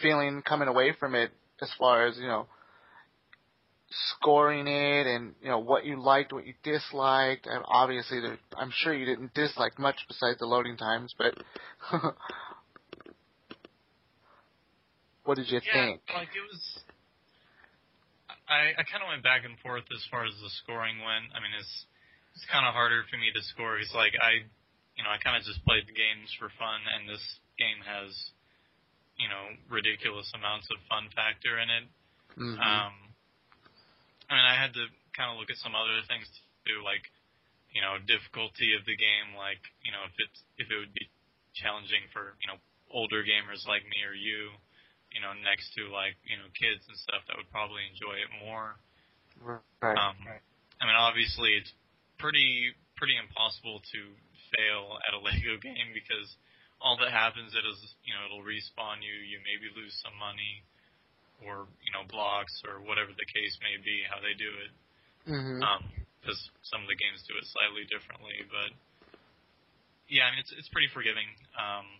feeling 0.02 0.42
coming 0.42 0.68
away 0.68 0.94
from 0.98 1.14
it 1.14 1.30
as 1.60 1.70
far 1.78 2.06
as 2.06 2.16
you 2.16 2.26
know, 2.26 2.46
scoring 3.90 4.66
it 4.66 5.06
and 5.06 5.34
you 5.42 5.48
know 5.48 5.58
what 5.58 5.84
you 5.84 6.00
liked, 6.00 6.32
what 6.32 6.46
you 6.46 6.54
disliked. 6.62 7.46
And 7.46 7.64
obviously, 7.66 8.20
there, 8.20 8.38
I'm 8.56 8.72
sure 8.74 8.94
you 8.94 9.06
didn't 9.06 9.34
dislike 9.34 9.78
much 9.78 9.96
besides 10.06 10.38
the 10.38 10.46
loading 10.46 10.76
times, 10.76 11.14
but 11.16 11.34
what 15.24 15.36
did 15.36 15.50
you 15.50 15.60
yeah, 15.64 15.86
think? 15.86 16.00
like 16.14 16.28
it 16.28 16.42
was. 16.50 16.80
I 18.50 18.74
I 18.74 18.82
kind 18.84 19.00
of 19.00 19.08
went 19.08 19.22
back 19.22 19.46
and 19.46 19.54
forth 19.62 19.86
as 19.94 20.02
far 20.10 20.26
as 20.26 20.34
the 20.42 20.50
scoring 20.62 20.98
went. 21.00 21.30
I 21.32 21.38
mean, 21.38 21.54
it's 21.54 21.86
it's 22.34 22.46
kind 22.50 22.66
of 22.66 22.74
harder 22.74 23.06
for 23.06 23.16
me 23.16 23.30
to 23.30 23.42
score. 23.54 23.78
It's 23.78 23.94
like 23.94 24.12
I, 24.18 24.42
you 24.98 25.02
know, 25.06 25.10
I 25.10 25.18
kind 25.22 25.38
of 25.38 25.46
just 25.46 25.62
played 25.64 25.86
the 25.86 25.94
games 25.94 26.28
for 26.36 26.50
fun, 26.58 26.82
and 26.94 27.06
this 27.08 27.22
game 27.58 27.78
has, 27.86 28.10
you 29.16 29.30
know, 29.30 29.54
ridiculous 29.70 30.26
amounts 30.34 30.66
of 30.74 30.78
fun 30.90 31.08
factor 31.14 31.58
in 31.62 31.70
it. 31.70 31.86
Mhm. 32.36 32.58
Um, 32.58 32.94
I 34.28 34.34
mean, 34.34 34.46
I 34.46 34.54
had 34.54 34.74
to 34.74 34.86
kind 35.14 35.30
of 35.30 35.38
look 35.38 35.50
at 35.50 35.58
some 35.58 35.74
other 35.74 36.02
things 36.06 36.26
too, 36.66 36.82
like, 36.86 37.02
you 37.74 37.82
know, 37.82 37.98
difficulty 37.98 38.74
of 38.78 38.86
the 38.86 38.94
game, 38.94 39.34
like, 39.34 39.62
you 39.82 39.90
know, 39.90 40.02
if 40.06 40.14
it's 40.18 40.40
if 40.58 40.66
it 40.70 40.76
would 40.78 40.94
be 40.94 41.06
challenging 41.54 42.06
for 42.14 42.34
you 42.42 42.46
know 42.46 42.58
older 42.90 43.22
gamers 43.22 43.66
like 43.66 43.82
me 43.86 44.02
or 44.06 44.14
you, 44.14 44.50
you 45.10 45.20
know, 45.20 45.34
next 45.42 45.74
to 45.76 45.90
like 45.90 46.16
you 46.26 46.38
know 46.38 46.48
kids 46.54 46.82
and 46.86 46.96
stuff 46.98 47.22
that 47.28 47.36
would 47.36 47.50
probably 47.50 47.82
enjoy 47.90 48.16
it 48.18 48.30
more. 48.42 48.78
right. 49.82 49.96
Um, 49.96 50.16
I 50.80 50.82
mean, 50.86 50.96
obviously, 50.96 51.54
it's 51.58 51.72
pretty 52.18 52.74
pretty 52.96 53.16
impossible 53.16 53.80
to 53.92 54.00
fail 54.54 54.98
at 55.08 55.16
a 55.16 55.20
Lego 55.24 55.56
game 55.60 55.92
because 55.92 56.28
all 56.80 56.96
that 57.00 57.12
happens 57.12 57.52
it 57.52 57.64
is 57.64 57.78
you 58.04 58.16
know 58.16 58.24
it'll 58.26 58.44
respawn 58.44 59.04
you. 59.04 59.12
You 59.12 59.38
maybe 59.44 59.68
lose 59.76 59.92
some 60.00 60.16
money, 60.16 60.64
or 61.44 61.68
you 61.84 61.92
know 61.92 62.08
blocks 62.08 62.60
or 62.64 62.80
whatever 62.80 63.12
the 63.12 63.28
case 63.28 63.54
may 63.60 63.76
be. 63.80 64.04
How 64.08 64.20
they 64.20 64.34
do 64.36 64.48
it, 64.48 64.72
hmm 65.26 65.60
because 66.20 66.38
some 66.64 66.84
of 66.84 66.88
the 66.88 66.96
games 67.00 67.24
do 67.28 67.36
it 67.36 67.44
slightly 67.48 67.84
differently. 67.88 68.36
But 68.48 68.72
yeah, 70.08 70.28
I 70.28 70.32
mean 70.32 70.40
it's 70.40 70.52
it's 70.56 70.72
pretty 70.72 70.88
forgiving. 70.92 71.28
Um, 71.56 71.99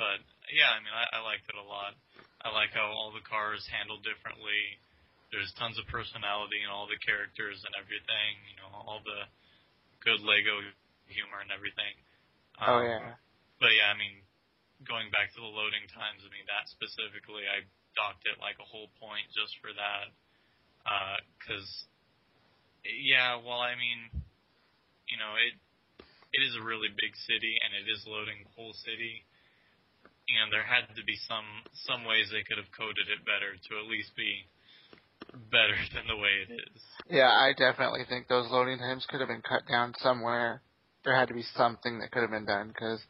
but 0.00 0.24
yeah, 0.48 0.72
I 0.72 0.80
mean 0.80 0.96
I, 0.96 1.04
I 1.12 1.28
liked 1.28 1.44
it 1.44 1.60
a 1.60 1.66
lot. 1.68 1.92
I 2.40 2.48
like 2.56 2.72
how 2.72 2.88
all 2.88 3.12
the 3.12 3.20
cars 3.20 3.60
handled 3.68 4.00
differently. 4.00 4.80
There's 5.28 5.52
tons 5.60 5.76
of 5.76 5.84
personality 5.92 6.64
in 6.64 6.72
all 6.72 6.88
the 6.88 6.96
characters 7.04 7.60
and 7.60 7.76
everything. 7.76 8.32
You 8.48 8.56
know, 8.64 8.72
all 8.72 9.04
the 9.04 9.28
good 10.00 10.24
Lego 10.24 10.64
humor 11.12 11.44
and 11.44 11.52
everything. 11.52 11.94
oh 12.64 12.80
Um, 12.80 12.88
yeah. 12.88 13.20
But 13.60 13.76
yeah, 13.76 13.92
I 13.92 13.96
mean, 14.00 14.24
going 14.88 15.12
back 15.12 15.36
to 15.36 15.40
the 15.44 15.52
loading 15.52 15.84
times, 15.92 16.24
I 16.24 16.32
mean 16.32 16.48
that 16.48 16.64
specifically, 16.72 17.44
I 17.44 17.68
docked 17.92 18.24
it 18.24 18.40
like 18.40 18.56
a 18.56 18.64
whole 18.64 18.88
point 18.96 19.28
just 19.36 19.52
for 19.60 19.68
that. 19.76 20.08
Because, 21.36 21.68
yeah, 22.88 23.36
well, 23.36 23.60
I 23.60 23.76
mean, 23.76 24.24
you 25.12 25.20
know, 25.20 25.36
it 25.36 25.54
it 26.32 26.40
is 26.46 26.54
a 26.56 26.62
really 26.62 26.88
big 26.88 27.12
city 27.26 27.58
and 27.60 27.74
it 27.74 27.90
is 27.90 28.06
loading 28.06 28.46
the 28.46 28.54
whole 28.54 28.72
city. 28.86 29.26
You 30.30 30.38
know, 30.38 30.48
there 30.50 30.66
had 30.66 30.94
to 30.94 31.04
be 31.04 31.18
some 31.26 31.44
some 31.86 32.04
ways 32.06 32.30
they 32.30 32.46
could 32.46 32.58
have 32.58 32.70
coded 32.70 33.10
it 33.10 33.26
better 33.26 33.58
to 33.58 33.70
at 33.82 33.90
least 33.90 34.14
be 34.14 34.46
better 35.50 35.76
than 35.94 36.06
the 36.06 36.16
way 36.16 36.46
it 36.46 36.52
is. 36.52 36.82
Yeah, 37.08 37.30
I 37.30 37.52
definitely 37.56 38.04
think 38.08 38.28
those 38.28 38.50
loading 38.50 38.78
times 38.78 39.06
could 39.08 39.20
have 39.20 39.28
been 39.28 39.42
cut 39.42 39.66
down 39.68 39.94
somewhere. 39.98 40.62
There 41.04 41.16
had 41.16 41.28
to 41.28 41.34
be 41.34 41.44
something 41.56 41.98
that 42.00 42.10
could 42.10 42.22
have 42.22 42.30
been 42.30 42.46
done 42.46 42.68
because 42.68 43.00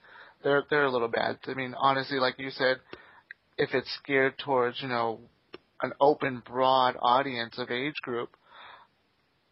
they're 0.42 0.64
they're 0.70 0.84
a 0.84 0.92
little 0.92 1.08
bad. 1.08 1.38
I 1.46 1.54
mean, 1.54 1.74
honestly, 1.76 2.18
like 2.18 2.38
you 2.38 2.50
said, 2.50 2.78
if 3.58 3.74
it's 3.74 3.98
geared 4.06 4.38
towards 4.38 4.80
you 4.80 4.88
know 4.88 5.20
an 5.82 5.92
open, 6.00 6.42
broad 6.46 6.96
audience 7.00 7.58
of 7.58 7.70
age 7.70 8.00
group, 8.02 8.30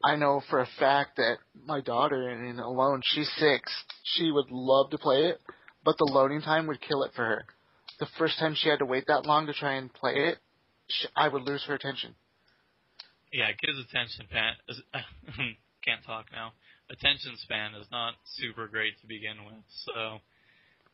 I 0.03 0.17
know 0.17 0.43
for 0.49 0.61
a 0.61 0.69
fact 0.79 1.17
that 1.17 1.39
my 1.67 1.81
daughter, 1.81 2.31
I 2.31 2.37
mean, 2.37 2.59
alone, 2.59 3.03
she's 3.05 3.31
six. 3.39 3.73
She 4.05 4.31
would 4.31 4.51
love 4.51 4.91
to 4.91 4.99
play 4.99 5.27
it, 5.27 5.41
but 5.85 5.99
the 5.99 6.05
loading 6.05 6.43
time 6.43 6.67
would 6.67 6.81
kill 6.81 7.03
it 7.03 7.13
for 7.15 7.25
her. 7.25 7.45
The 7.99 8.07
first 8.19 8.39
time 8.39 8.55
she 8.55 8.69
had 8.69 8.79
to 8.79 8.87
wait 8.87 9.05
that 9.09 9.27
long 9.27 9.47
to 9.47 9.53
try 9.53 9.75
and 9.75 9.93
play 9.93 10.15
it, 10.15 10.39
sh 10.89 11.07
I 11.17 11.29
would 11.29 11.43
lose 11.43 11.65
her 11.67 11.75
attention. 11.75 12.15
Yeah, 13.33 13.49
kids' 13.53 13.79
attention 13.79 14.27
span 14.31 14.53
is, 14.69 14.81
can't 15.85 16.05
talk 16.07 16.27
now. 16.33 16.53
Attention 16.91 17.37
span 17.43 17.75
is 17.75 17.87
not 17.91 18.15
super 18.37 18.67
great 18.69 18.99
to 19.01 19.07
begin 19.07 19.45
with. 19.45 19.65
So, 19.85 20.19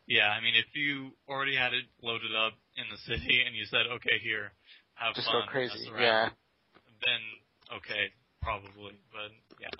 yeah, 0.06 0.28
I 0.30 0.40
mean, 0.40 0.54
if 0.56 0.66
you 0.74 1.12
already 1.28 1.54
had 1.54 1.72
it 1.72 1.84
loaded 2.02 2.34
up 2.34 2.54
in 2.76 2.84
the 2.90 2.98
city 3.06 3.42
and 3.46 3.54
you 3.54 3.64
said, 3.66 3.86
okay, 3.96 4.18
here, 4.22 4.50
have 4.94 5.14
fun. 5.14 5.22
Just 5.22 5.28
fun, 5.28 5.42
go 5.46 5.50
crazy. 5.50 5.90
Yeah. 5.98 6.30
then 7.04 7.20
okay, 7.78 8.10
probably. 8.42 8.98
But 9.12 9.30
yeah, 9.60 9.70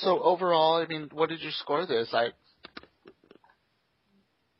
So 0.00 0.22
overall, 0.22 0.76
I 0.78 0.86
mean, 0.86 1.08
what 1.12 1.28
did 1.28 1.40
you 1.42 1.50
score 1.50 1.86
this? 1.86 2.08
I 2.12 2.30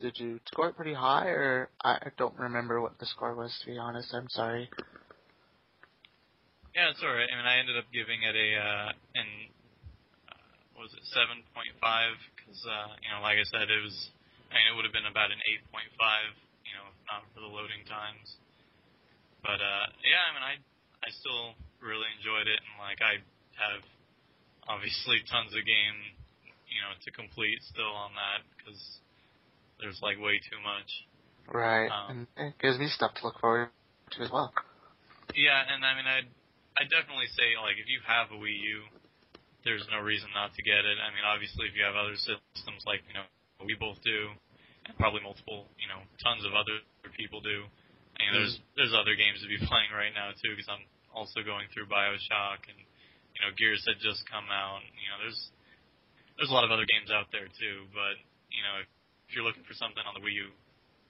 did 0.00 0.18
you 0.18 0.40
score 0.46 0.68
it 0.68 0.76
pretty 0.76 0.94
high, 0.94 1.26
or 1.28 1.70
I 1.82 2.10
don't 2.18 2.38
remember 2.38 2.80
what 2.80 2.98
the 2.98 3.06
score 3.06 3.34
was. 3.34 3.54
To 3.62 3.66
be 3.70 3.78
honest, 3.78 4.14
I'm 4.14 4.28
sorry. 4.30 4.70
yeah, 6.74 6.90
it's 6.90 7.02
alright. 7.02 7.26
I 7.26 7.34
mean, 7.34 7.46
I 7.46 7.58
ended 7.58 7.74
up 7.78 7.90
giving 7.90 8.22
it 8.22 8.34
a 8.34 8.48
uh, 8.54 8.90
an 9.18 9.28
uh, 10.30 10.78
was 10.78 10.94
it 10.94 11.02
seven 11.10 11.42
point 11.54 11.74
five? 11.82 12.14
Because 12.34 12.58
uh, 12.66 12.94
you 13.02 13.10
know, 13.10 13.22
like 13.22 13.38
I 13.38 13.46
said, 13.50 13.66
it 13.66 13.82
was. 13.82 13.94
I 14.50 14.58
mean, 14.58 14.66
it 14.70 14.74
would 14.78 14.86
have 14.86 14.94
been 14.94 15.10
about 15.10 15.34
an 15.34 15.42
eight 15.50 15.62
point 15.74 15.90
five. 15.98 16.34
You 16.66 16.74
know, 16.78 16.86
if 16.90 16.98
not 17.10 17.26
for 17.34 17.42
the 17.42 17.50
loading 17.50 17.82
times. 17.86 18.26
But 19.42 19.62
uh, 19.62 19.86
yeah, 20.02 20.22
I 20.22 20.30
mean, 20.34 20.46
I 20.46 20.54
I 21.02 21.10
still 21.14 21.58
really 21.82 22.06
enjoyed 22.18 22.46
it, 22.46 22.58
and 22.58 22.74
like 22.78 23.02
I 23.02 23.22
have 23.58 23.82
obviously 24.68 25.24
tons 25.26 25.50
of 25.56 25.64
game, 25.64 25.98
you 26.68 26.80
know, 26.84 26.92
to 27.00 27.10
complete 27.10 27.58
still 27.64 27.90
on 27.90 28.12
that 28.14 28.44
because 28.54 28.78
there's 29.80 29.98
like 30.04 30.20
way 30.20 30.38
too 30.38 30.60
much. 30.60 30.90
Right, 31.48 31.88
Um, 31.88 32.28
and 32.36 32.52
it 32.52 32.54
gives 32.60 32.76
me 32.78 32.88
stuff 32.92 33.16
to 33.18 33.22
look 33.24 33.40
forward 33.40 33.72
to 34.12 34.22
as 34.22 34.30
well. 34.30 34.52
Yeah, 35.32 35.60
and 35.64 35.80
I 35.84 35.92
mean, 35.96 36.08
I'd 36.08 36.28
I 36.76 36.84
definitely 36.86 37.28
say 37.34 37.56
like 37.58 37.80
if 37.80 37.88
you 37.88 37.98
have 38.04 38.30
a 38.30 38.38
Wii 38.38 38.54
U, 38.54 38.78
there's 39.64 39.84
no 39.90 40.00
reason 40.04 40.28
not 40.36 40.54
to 40.54 40.62
get 40.62 40.84
it. 40.84 40.96
I 41.00 41.08
mean, 41.10 41.24
obviously, 41.24 41.66
if 41.66 41.74
you 41.74 41.82
have 41.84 41.96
other 41.96 42.16
systems 42.16 42.84
like 42.84 43.02
you 43.08 43.16
know 43.16 43.24
we 43.64 43.74
both 43.74 43.98
do, 44.04 44.32
and 44.86 44.96
probably 44.96 45.20
multiple, 45.20 45.68
you 45.76 45.88
know, 45.88 46.00
tons 46.22 46.44
of 46.46 46.52
other 46.56 46.80
people 47.16 47.40
do. 47.40 47.64
I 48.16 48.16
mean, 48.24 48.32
there's 48.40 48.54
there's 48.76 48.94
other 48.96 49.16
games 49.16 49.40
to 49.44 49.48
be 49.48 49.58
playing 49.70 49.92
right 49.92 50.12
now 50.14 50.32
too 50.36 50.52
because 50.56 50.68
I'm 50.68 50.84
also 51.12 51.44
going 51.44 51.68
through 51.72 51.88
Bioshock 51.92 52.64
and 52.68 52.78
you 53.38 53.46
know 53.46 53.54
Gears 53.54 53.86
had 53.86 54.02
just 54.02 54.26
come 54.26 54.50
out. 54.50 54.82
You 54.98 55.08
know, 55.14 55.18
there's 55.22 55.40
there's 56.36 56.50
a 56.50 56.54
lot 56.54 56.66
of 56.66 56.74
other 56.74 56.86
games 56.86 57.14
out 57.14 57.30
there 57.30 57.46
too, 57.46 57.86
but 57.94 58.18
you 58.50 58.62
know 58.66 58.82
if, 58.82 58.88
if 59.30 59.38
you're 59.38 59.46
looking 59.46 59.62
for 59.62 59.78
something 59.78 60.02
on 60.02 60.18
the 60.18 60.22
Wii 60.26 60.42
U, 60.42 60.50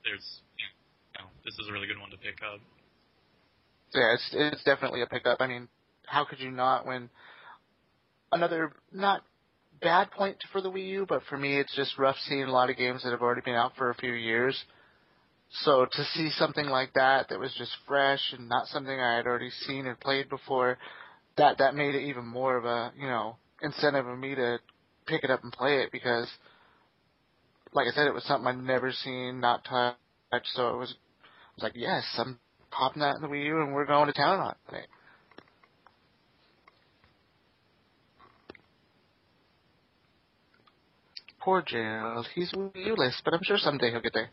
there's 0.04 0.26
you 0.60 0.68
know 1.16 1.26
this 1.44 1.56
is 1.56 1.66
a 1.68 1.72
really 1.72 1.88
good 1.88 1.98
one 1.98 2.12
to 2.12 2.20
pick 2.20 2.44
up. 2.44 2.60
Yeah, 3.96 4.12
it's 4.12 4.28
it's 4.36 4.64
definitely 4.64 5.00
a 5.00 5.08
pickup. 5.08 5.40
I 5.40 5.48
mean, 5.48 5.68
how 6.04 6.28
could 6.28 6.40
you 6.40 6.52
not 6.52 6.84
when 6.84 7.08
another 8.32 8.72
not 8.92 9.24
bad 9.80 10.10
point 10.10 10.36
for 10.52 10.60
the 10.60 10.70
Wii 10.70 10.88
U, 10.88 11.06
but 11.08 11.22
for 11.28 11.38
me 11.38 11.58
it's 11.58 11.74
just 11.74 11.98
rough 11.98 12.16
seeing 12.28 12.44
a 12.44 12.52
lot 12.52 12.70
of 12.70 12.76
games 12.76 13.02
that 13.02 13.10
have 13.10 13.22
already 13.22 13.42
been 13.42 13.54
out 13.54 13.72
for 13.76 13.90
a 13.90 13.94
few 13.94 14.12
years. 14.12 14.58
So 15.62 15.86
to 15.90 16.04
see 16.12 16.30
something 16.30 16.66
like 16.66 16.92
that 16.94 17.30
that 17.30 17.40
was 17.40 17.54
just 17.56 17.72
fresh 17.86 18.20
and 18.32 18.48
not 18.48 18.66
something 18.66 18.98
I 18.98 19.16
had 19.16 19.26
already 19.26 19.50
seen 19.66 19.86
or 19.86 19.94
played 19.94 20.28
before, 20.28 20.78
that 21.38 21.58
that 21.58 21.74
made 21.74 21.94
it 21.94 22.02
even 22.02 22.26
more 22.26 22.56
of 22.56 22.64
a, 22.64 22.92
you 22.98 23.06
know, 23.06 23.36
incentive 23.62 24.06
of 24.06 24.18
me 24.18 24.34
to 24.34 24.58
pick 25.06 25.24
it 25.24 25.30
up 25.30 25.42
and 25.42 25.52
play 25.52 25.82
it 25.82 25.90
because 25.90 26.28
like 27.72 27.86
I 27.86 27.90
said, 27.94 28.06
it 28.06 28.14
was 28.14 28.24
something 28.24 28.48
I'd 28.48 28.62
never 28.62 28.92
seen, 28.92 29.40
not 29.40 29.64
touched. 29.64 30.48
So 30.54 30.70
it 30.70 30.78
was, 30.78 30.94
I 31.22 31.52
was 31.56 31.62
like, 31.62 31.72
yes, 31.74 32.04
I'm 32.18 32.38
popping 32.70 33.00
that 33.00 33.16
in 33.16 33.22
the 33.22 33.28
Wii 33.28 33.44
U, 33.46 33.60
and 33.60 33.72
we're 33.72 33.86
going 33.86 34.06
to 34.06 34.12
town 34.12 34.40
on 34.40 34.54
it. 34.72 34.86
Poor 41.40 41.62
Gerald. 41.66 42.26
He's 42.34 42.52
Wii 42.52 42.74
U-less, 42.74 43.20
but 43.24 43.32
I'm 43.32 43.42
sure 43.42 43.58
someday 43.58 43.90
he'll 43.90 44.00
get 44.00 44.12
there. 44.12 44.30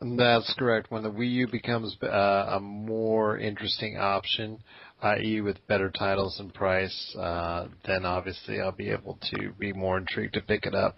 That's 0.00 0.52
correct. 0.58 0.90
When 0.90 1.02
the 1.02 1.10
Wii 1.10 1.30
U 1.30 1.48
becomes 1.48 1.96
uh, 2.02 2.06
a 2.06 2.60
more 2.60 3.38
interesting 3.38 3.96
option, 3.98 4.58
i.e., 5.02 5.40
with 5.40 5.66
better 5.66 5.90
titles 5.90 6.38
and 6.38 6.54
price, 6.54 7.16
uh, 7.18 7.66
then 7.86 8.04
obviously 8.04 8.60
I'll 8.60 8.72
be 8.72 8.90
able 8.90 9.18
to 9.32 9.52
be 9.58 9.72
more 9.72 9.98
intrigued 9.98 10.34
to 10.34 10.40
pick 10.40 10.64
it 10.64 10.74
up. 10.74 10.96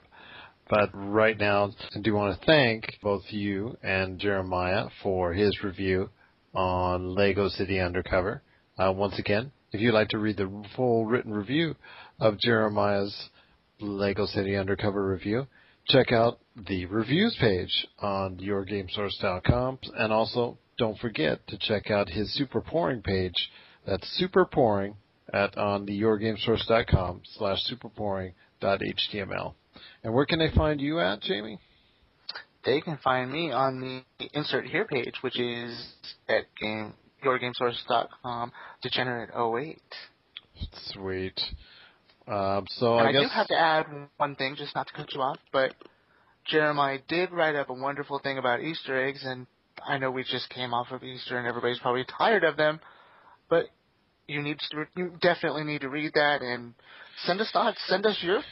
But 0.68 0.90
right 0.94 1.38
now, 1.38 1.70
I 1.94 2.00
do 2.00 2.14
want 2.14 2.38
to 2.38 2.46
thank 2.46 2.84
both 3.02 3.22
you 3.30 3.76
and 3.82 4.18
Jeremiah 4.18 4.86
for 5.02 5.32
his 5.32 5.62
review 5.62 6.10
on 6.54 7.14
Lego 7.14 7.48
City 7.48 7.80
Undercover. 7.80 8.42
Uh, 8.78 8.92
once 8.92 9.18
again, 9.18 9.52
if 9.72 9.80
you'd 9.80 9.92
like 9.92 10.08
to 10.10 10.18
read 10.18 10.36
the 10.36 10.64
full 10.76 11.04
written 11.04 11.32
review 11.32 11.74
of 12.20 12.38
Jeremiah's 12.38 13.28
Lego 13.80 14.24
City 14.26 14.56
Undercover 14.56 15.06
review, 15.06 15.46
check 15.88 16.12
out 16.12 16.38
the 16.56 16.86
reviews 16.86 17.36
page 17.40 17.86
on 17.98 18.36
yourgamesource.com 18.36 19.78
and 19.96 20.12
also 20.12 20.58
don't 20.78 20.98
forget 20.98 21.46
to 21.48 21.58
check 21.58 21.90
out 21.90 22.08
his 22.08 22.32
super 22.34 22.60
pouring 22.60 23.02
page. 23.02 23.50
That's 23.86 24.06
super 24.16 24.44
pouring 24.44 24.96
at 25.32 25.56
on 25.58 25.86
the 25.86 26.00
yourgamesource.com 26.00 27.22
slash 27.36 27.58
superpouring.html. 27.70 29.54
And 30.02 30.14
where 30.14 30.26
can 30.26 30.38
they 30.38 30.50
find 30.54 30.80
you 30.80 31.00
at, 31.00 31.20
Jamie? 31.20 31.58
They 32.64 32.80
can 32.80 32.98
find 33.02 33.30
me 33.30 33.52
on 33.52 34.04
the 34.18 34.28
insert 34.32 34.66
here 34.66 34.86
page, 34.86 35.14
which 35.20 35.38
is 35.38 35.92
at 36.28 36.44
game 36.60 36.94
yourgamesource.com 37.24 38.52
degenerate08. 38.84 39.78
Sweet. 40.92 41.40
Um, 42.26 42.66
so 42.70 42.98
and 42.98 43.06
I, 43.06 43.10
I 43.10 43.12
guess 43.12 43.22
do 43.22 43.28
have 43.28 43.48
to 43.48 43.58
add 43.58 43.86
one 44.16 44.34
thing, 44.36 44.56
just 44.56 44.74
not 44.74 44.86
to 44.86 44.92
cut 44.94 45.12
you 45.12 45.20
off, 45.20 45.38
but 45.52 45.74
Jeremiah 46.46 46.98
did 47.08 47.32
write 47.32 47.54
up 47.54 47.70
a 47.70 47.74
wonderful 47.74 48.18
thing 48.18 48.38
about 48.38 48.60
Easter 48.60 49.06
eggs, 49.06 49.24
and 49.24 49.46
I 49.86 49.98
know 49.98 50.10
we 50.10 50.22
just 50.22 50.48
came 50.50 50.72
off 50.72 50.90
of 50.90 51.02
Easter, 51.02 51.38
and 51.38 51.46
everybody's 51.46 51.78
probably 51.80 52.04
tired 52.04 52.44
of 52.44 52.56
them, 52.56 52.80
but 53.48 53.66
you 54.26 54.42
need 54.42 54.58
to, 54.70 54.86
you 54.96 55.12
definitely 55.20 55.64
need 55.64 55.82
to 55.82 55.88
read 55.88 56.12
that 56.14 56.42
and 56.42 56.74
send 57.24 57.40
us 57.40 57.50
thoughts. 57.52 57.78
Send 57.86 58.06
us 58.06 58.18
your 58.22 58.42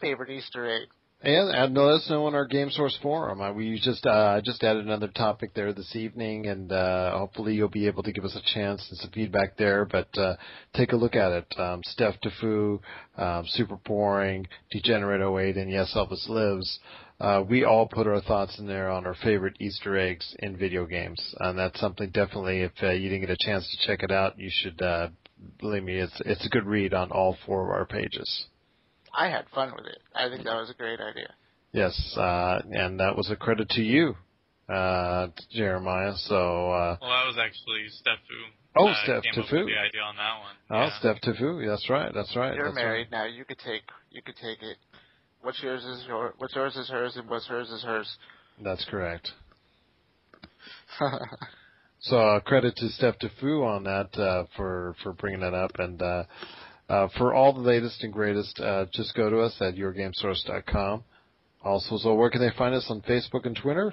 favorite 0.00 0.30
Easter 0.30 0.68
egg. 0.68 0.88
And, 1.20 1.50
and 1.52 1.74
let 1.74 1.96
us 1.96 2.08
know 2.08 2.26
on 2.26 2.36
our 2.36 2.46
Game 2.46 2.70
Source 2.70 2.96
forum. 3.02 3.40
Uh, 3.40 3.52
we 3.52 3.80
just 3.82 4.06
uh, 4.06 4.40
just 4.40 4.62
added 4.62 4.84
another 4.84 5.08
topic 5.08 5.52
there 5.52 5.72
this 5.72 5.96
evening, 5.96 6.46
and 6.46 6.70
uh, 6.70 7.18
hopefully 7.18 7.54
you'll 7.54 7.68
be 7.68 7.88
able 7.88 8.04
to 8.04 8.12
give 8.12 8.24
us 8.24 8.36
a 8.36 8.54
chance 8.54 8.86
and 8.88 8.98
some 9.00 9.10
feedback 9.10 9.56
there. 9.56 9.84
But 9.84 10.16
uh, 10.16 10.36
take 10.74 10.92
a 10.92 10.96
look 10.96 11.16
at 11.16 11.32
it. 11.32 11.54
Um, 11.58 11.80
Steph 11.82 12.14
Defu, 12.20 12.78
um, 13.16 13.44
Super 13.48 13.78
Boring, 13.84 14.46
Degenerate 14.70 15.20
08, 15.20 15.56
and 15.56 15.72
Yes 15.72 15.92
Elvis 15.96 16.28
Lives. 16.28 16.78
Uh, 17.18 17.42
we 17.48 17.64
all 17.64 17.88
put 17.88 18.06
our 18.06 18.20
thoughts 18.20 18.56
in 18.60 18.68
there 18.68 18.88
on 18.88 19.04
our 19.04 19.16
favorite 19.24 19.56
Easter 19.58 19.98
eggs 19.98 20.36
in 20.38 20.56
video 20.56 20.86
games, 20.86 21.20
and 21.40 21.58
that's 21.58 21.80
something 21.80 22.10
definitely. 22.10 22.60
If 22.60 22.72
uh, 22.80 22.90
you 22.90 23.08
didn't 23.08 23.26
get 23.26 23.30
a 23.30 23.44
chance 23.44 23.68
to 23.68 23.86
check 23.88 24.04
it 24.04 24.12
out, 24.12 24.38
you 24.38 24.50
should. 24.52 24.80
Uh, 24.80 25.08
believe 25.58 25.82
me, 25.82 25.98
it's 25.98 26.22
it's 26.24 26.46
a 26.46 26.48
good 26.48 26.64
read 26.64 26.94
on 26.94 27.10
all 27.10 27.36
four 27.44 27.64
of 27.64 27.70
our 27.70 27.86
pages. 27.86 28.46
I 29.18 29.28
had 29.30 29.46
fun 29.52 29.72
with 29.76 29.86
it. 29.86 29.98
I 30.14 30.28
think 30.28 30.44
that 30.44 30.54
was 30.54 30.70
a 30.70 30.74
great 30.74 31.00
idea. 31.00 31.34
Yes, 31.72 32.14
uh, 32.16 32.60
and 32.70 33.00
that 33.00 33.16
was 33.16 33.30
a 33.30 33.36
credit 33.36 33.68
to 33.70 33.82
you, 33.82 34.14
uh, 34.68 35.26
Jeremiah. 35.50 36.12
So. 36.16 36.70
Uh, 36.70 36.96
well, 37.00 37.10
that 37.10 37.26
was 37.26 37.36
actually 37.36 37.88
Steph 37.88 38.18
Oh, 38.76 38.86
uh, 38.86 38.94
Steph 39.02 39.24
came 39.24 39.42
up 39.42 39.48
Tafu. 39.48 39.66
the 39.66 39.76
idea 39.76 40.02
on 40.02 40.16
that 40.16 40.38
one. 40.38 40.54
Oh, 40.70 40.86
yeah. 40.86 40.98
Steph 41.00 41.20
Tafu. 41.22 41.66
That's 41.66 41.90
right. 41.90 42.12
That's 42.14 42.36
right. 42.36 42.54
You're 42.54 42.66
that's 42.66 42.76
married 42.76 43.10
now. 43.10 43.24
You 43.24 43.44
could 43.44 43.58
take 43.58 43.82
you 44.10 44.22
could 44.22 44.36
take 44.36 44.62
it. 44.62 44.76
What's 45.42 45.60
yours 45.62 45.84
is 45.84 46.04
your 46.06 46.34
what's 46.38 46.54
yours 46.54 46.76
is 46.76 46.88
hers, 46.88 47.16
and 47.16 47.28
what's 47.28 47.46
hers 47.48 47.68
is 47.70 47.82
hers. 47.82 48.08
That's 48.62 48.84
correct. 48.88 49.30
So 52.00 52.16
uh, 52.16 52.40
credit 52.40 52.76
to 52.76 52.88
Steph 52.90 53.16
Defu 53.18 53.66
on 53.66 53.82
that 53.84 54.16
uh, 54.16 54.44
for 54.56 54.94
for 55.02 55.12
bringing 55.14 55.40
that 55.40 55.52
up, 55.54 55.72
and 55.80 56.00
uh, 56.00 56.22
for 57.16 57.34
all 57.34 57.52
the 57.52 57.60
latest 57.60 58.02
and 58.02 58.12
greatest, 58.12 58.58
uh, 58.60 58.86
just 58.92 59.14
go 59.14 59.28
to 59.28 59.40
us 59.40 59.54
at 59.60 59.76
yourgamesource.com. 59.76 61.04
Also, 61.62 61.98
so 61.98 62.14
where 62.14 62.30
can 62.30 62.40
they 62.40 62.52
find 62.56 62.74
us 62.74 62.86
on 62.88 63.02
Facebook 63.02 63.44
and 63.44 63.56
Twitter? 63.56 63.92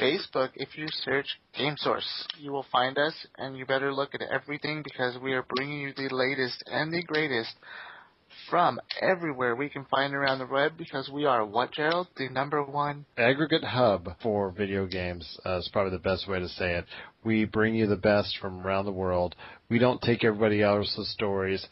Facebook, 0.00 0.50
if 0.54 0.76
you 0.76 0.86
search 0.88 1.26
Game 1.56 1.76
Source, 1.76 2.26
you 2.38 2.52
will 2.52 2.66
find 2.72 2.98
us, 2.98 3.14
and 3.38 3.56
you 3.56 3.66
better 3.66 3.92
look 3.92 4.14
at 4.14 4.22
everything 4.22 4.82
because 4.82 5.18
we 5.22 5.32
are 5.32 5.44
bringing 5.56 5.80
you 5.80 5.92
the 5.94 6.14
latest 6.14 6.64
and 6.66 6.92
the 6.92 7.02
greatest 7.02 7.54
from 8.48 8.80
everywhere 9.00 9.54
we 9.56 9.68
can 9.68 9.84
find 9.86 10.14
around 10.14 10.38
the 10.38 10.46
web 10.46 10.72
because 10.76 11.08
we 11.08 11.24
are 11.24 11.44
what, 11.44 11.72
Gerald? 11.72 12.08
The 12.16 12.28
number 12.28 12.62
one 12.62 13.06
Aggregate 13.16 13.64
hub 13.64 14.08
for 14.22 14.50
video 14.50 14.86
games 14.86 15.38
uh, 15.44 15.58
is 15.58 15.68
probably 15.72 15.92
the 15.92 16.02
best 16.02 16.28
way 16.28 16.38
to 16.38 16.48
say 16.48 16.74
it. 16.74 16.84
We 17.24 17.44
bring 17.44 17.74
you 17.74 17.86
the 17.86 17.96
best 17.96 18.38
from 18.40 18.66
around 18.66 18.84
the 18.84 18.92
world. 18.92 19.34
We 19.68 19.78
don't 19.78 20.00
take 20.02 20.24
everybody 20.24 20.62
else's 20.62 21.12
stories, 21.12 21.66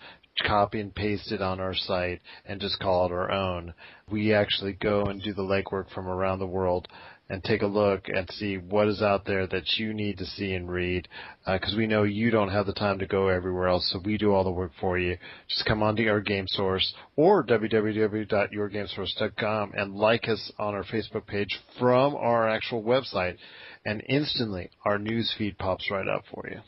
copy 0.46 0.80
and 0.80 0.94
paste 0.94 1.30
it 1.32 1.42
on 1.42 1.60
our 1.60 1.74
site, 1.74 2.20
and 2.46 2.60
just 2.60 2.80
call 2.80 3.06
it 3.06 3.12
our 3.12 3.30
own. 3.30 3.74
We 4.10 4.34
actually 4.34 4.72
go 4.72 5.04
and 5.04 5.22
do 5.22 5.34
the 5.34 5.42
legwork 5.42 5.90
from 5.94 6.08
around 6.08 6.38
the 6.38 6.46
world 6.46 6.88
and 7.28 7.42
take 7.44 7.62
a 7.62 7.66
look 7.66 8.08
and 8.08 8.28
see 8.32 8.56
what 8.58 8.88
is 8.88 9.00
out 9.02 9.24
there 9.24 9.46
that 9.46 9.78
you 9.78 9.94
need 9.94 10.18
to 10.18 10.24
see 10.24 10.52
and 10.54 10.68
read 10.70 11.06
uh, 11.46 11.56
because 11.58 11.74
we 11.76 11.86
know 11.86 12.02
you 12.02 12.30
don't 12.30 12.50
have 12.50 12.66
the 12.66 12.72
time 12.72 12.98
to 12.98 13.06
go 13.06 13.28
everywhere 13.28 13.68
else 13.68 13.88
so 13.92 14.00
we 14.04 14.18
do 14.18 14.32
all 14.32 14.44
the 14.44 14.50
work 14.50 14.72
for 14.80 14.98
you 14.98 15.16
just 15.48 15.64
come 15.66 15.82
on 15.82 15.94
to 15.96 16.06
our 16.08 16.20
game 16.20 16.46
source 16.48 16.92
or 17.16 17.44
www.yourgamesource.com 17.44 19.72
and 19.74 19.94
like 19.94 20.28
us 20.28 20.52
on 20.58 20.74
our 20.74 20.84
facebook 20.84 21.26
page 21.26 21.60
from 21.78 22.14
our 22.14 22.48
actual 22.48 22.82
website 22.82 23.36
and 23.84 24.02
instantly 24.08 24.70
our 24.84 24.98
news 24.98 25.32
feed 25.38 25.56
pops 25.58 25.90
right 25.90 26.08
up 26.08 26.22
for 26.32 26.48
you 26.50 26.58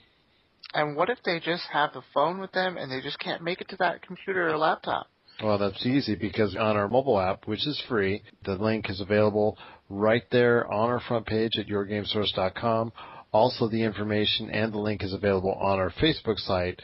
And 0.75 0.97
what 0.97 1.09
if 1.09 1.19
they 1.25 1.39
just 1.41 1.65
have 1.73 1.93
the 1.93 2.03
phone 2.13 2.41
with 2.41 2.51
them 2.53 2.77
and 2.77 2.91
they 2.91 3.01
just 3.01 3.19
can't 3.21 3.43
make 3.43 3.61
it 3.61 3.69
to 3.69 3.77
that 3.77 4.03
computer 4.03 4.49
or 4.49 4.59
laptop? 4.59 5.07
Well, 5.45 5.59
that's 5.59 5.85
easy 5.85 6.15
because 6.15 6.57
on 6.57 6.79
our 6.79 6.89
mobile 6.89 7.21
app, 7.21 7.47
which 7.47 7.67
is 7.67 7.79
free, 7.87 8.23
the 8.47 8.55
link 8.55 8.89
is 8.89 9.03
available 9.03 9.59
right 9.91 10.23
there 10.33 10.67
on 10.73 10.89
our 10.89 11.01
front 11.01 11.27
page 11.27 11.59
at 11.59 11.67
yourgamesource.com. 11.67 12.93
Also, 13.31 13.69
the 13.69 13.83
information 13.83 14.49
and 14.49 14.73
the 14.73 14.79
link 14.79 15.03
is 15.03 15.13
available 15.13 15.53
on 15.53 15.79
our 15.79 15.91
Facebook 16.01 16.39
site, 16.39 16.81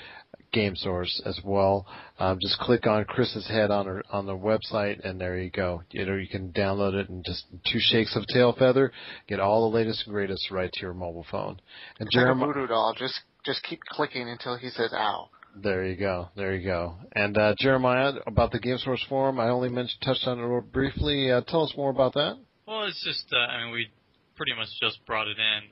GameSource, 0.52 1.24
as 1.24 1.40
well. 1.42 1.86
Um, 2.18 2.38
just 2.38 2.58
click 2.58 2.86
on 2.86 3.02
Chris's 3.06 3.48
head 3.48 3.70
on 3.70 3.86
our, 3.88 4.02
on 4.10 4.26
the 4.26 4.36
website, 4.36 5.00
and 5.08 5.18
there 5.18 5.38
you 5.38 5.50
go. 5.50 5.82
You 5.90 6.04
know, 6.04 6.16
you 6.16 6.28
can 6.28 6.52
download 6.52 6.92
it 6.92 7.08
in 7.08 7.22
just 7.24 7.46
two 7.72 7.78
shakes 7.80 8.14
of 8.14 8.26
tail 8.26 8.54
feather, 8.58 8.92
get 9.26 9.40
all 9.40 9.70
the 9.70 9.74
latest 9.74 10.02
and 10.04 10.12
greatest 10.12 10.50
right 10.50 10.70
to 10.70 10.80
your 10.82 10.92
mobile 10.92 11.24
phone. 11.30 11.60
And 11.98 12.08
It's 12.08 12.14
like 12.14 12.36
voodoo 12.36 12.66
doll. 12.66 12.94
Just 12.98 13.20
just 13.42 13.62
keep 13.62 13.80
clicking 13.88 14.28
until 14.28 14.58
he 14.58 14.68
says 14.68 14.92
"ow." 14.92 15.30
There 15.56 15.84
you 15.84 15.96
go. 15.96 16.28
There 16.36 16.54
you 16.54 16.64
go. 16.64 16.94
And 17.12 17.36
uh, 17.36 17.54
Jeremiah, 17.58 18.14
about 18.26 18.52
the 18.52 18.60
GameSource 18.60 19.06
forum, 19.08 19.40
I 19.40 19.48
only 19.48 19.68
mentioned 19.68 20.00
touched 20.02 20.26
on 20.26 20.38
it 20.38 20.72
briefly. 20.72 21.30
Uh, 21.30 21.42
tell 21.42 21.64
us 21.64 21.74
more 21.76 21.90
about 21.90 22.14
that. 22.14 22.38
Well, 22.66 22.84
it's 22.86 23.02
just, 23.02 23.26
uh, 23.34 23.50
I 23.50 23.64
mean, 23.64 23.74
we 23.74 23.90
pretty 24.38 24.54
much 24.54 24.70
just 24.80 25.04
brought 25.04 25.26
it 25.26 25.36
in, 25.36 25.62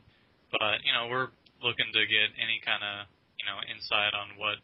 but, 0.51 0.83
you 0.83 0.93
know, 0.93 1.07
we're 1.07 1.31
looking 1.63 1.89
to 1.95 2.03
get 2.05 2.29
any 2.37 2.59
kind 2.67 2.83
of, 2.83 3.07
you 3.39 3.47
know, 3.47 3.59
insight 3.71 4.13
on 4.19 4.35
what, 4.35 4.59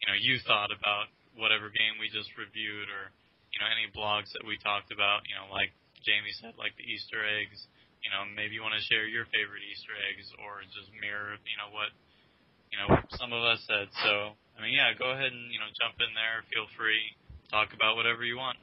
you 0.00 0.06
know, 0.08 0.16
you 0.16 0.40
thought 0.48 0.72
about 0.72 1.12
whatever 1.36 1.68
game 1.70 2.00
we 2.00 2.08
just 2.08 2.32
reviewed 2.34 2.88
or, 2.88 3.12
you 3.52 3.58
know, 3.60 3.68
any 3.68 3.86
blogs 3.92 4.32
that 4.32 4.42
we 4.48 4.56
talked 4.58 4.90
about, 4.90 5.28
you 5.28 5.36
know, 5.36 5.46
like 5.52 5.70
Jamie 6.02 6.34
said, 6.40 6.56
like 6.56 6.72
the 6.80 6.88
Easter 6.88 7.20
eggs, 7.20 7.68
you 8.02 8.10
know, 8.10 8.24
maybe 8.26 8.56
you 8.56 8.62
want 8.64 8.74
to 8.74 8.84
share 8.88 9.06
your 9.06 9.28
favorite 9.28 9.62
Easter 9.62 9.94
eggs 10.08 10.26
or 10.40 10.64
just 10.72 10.88
mirror, 10.98 11.36
you 11.44 11.58
know, 11.60 11.70
what, 11.70 11.92
you 12.70 12.78
know, 12.78 13.00
some 13.16 13.32
of 13.32 13.42
us 13.42 13.60
said. 13.66 13.88
So, 14.04 14.36
I 14.58 14.62
mean, 14.62 14.74
yeah, 14.74 14.92
go 14.98 15.10
ahead 15.10 15.32
and, 15.32 15.52
you 15.52 15.58
know, 15.58 15.70
jump 15.80 15.96
in 16.00 16.12
there, 16.14 16.44
feel 16.52 16.66
free, 16.76 17.16
talk 17.50 17.72
about 17.74 17.96
whatever 17.96 18.24
you 18.24 18.36
want. 18.36 18.58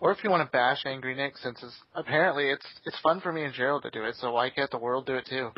Or 0.00 0.12
if 0.12 0.24
you 0.24 0.30
want 0.30 0.46
to 0.46 0.50
bash 0.50 0.86
Angry 0.86 1.14
Nick, 1.14 1.36
since 1.36 1.62
it's 1.62 1.76
apparently 1.94 2.48
it's 2.48 2.64
it's 2.86 2.98
fun 3.00 3.20
for 3.20 3.32
me 3.32 3.44
and 3.44 3.52
Gerald 3.52 3.82
to 3.82 3.90
do 3.90 4.04
it, 4.04 4.14
so 4.16 4.32
why 4.32 4.48
can't 4.48 4.70
the 4.70 4.78
world 4.78 5.04
do 5.04 5.16
it 5.16 5.26
too? 5.26 5.50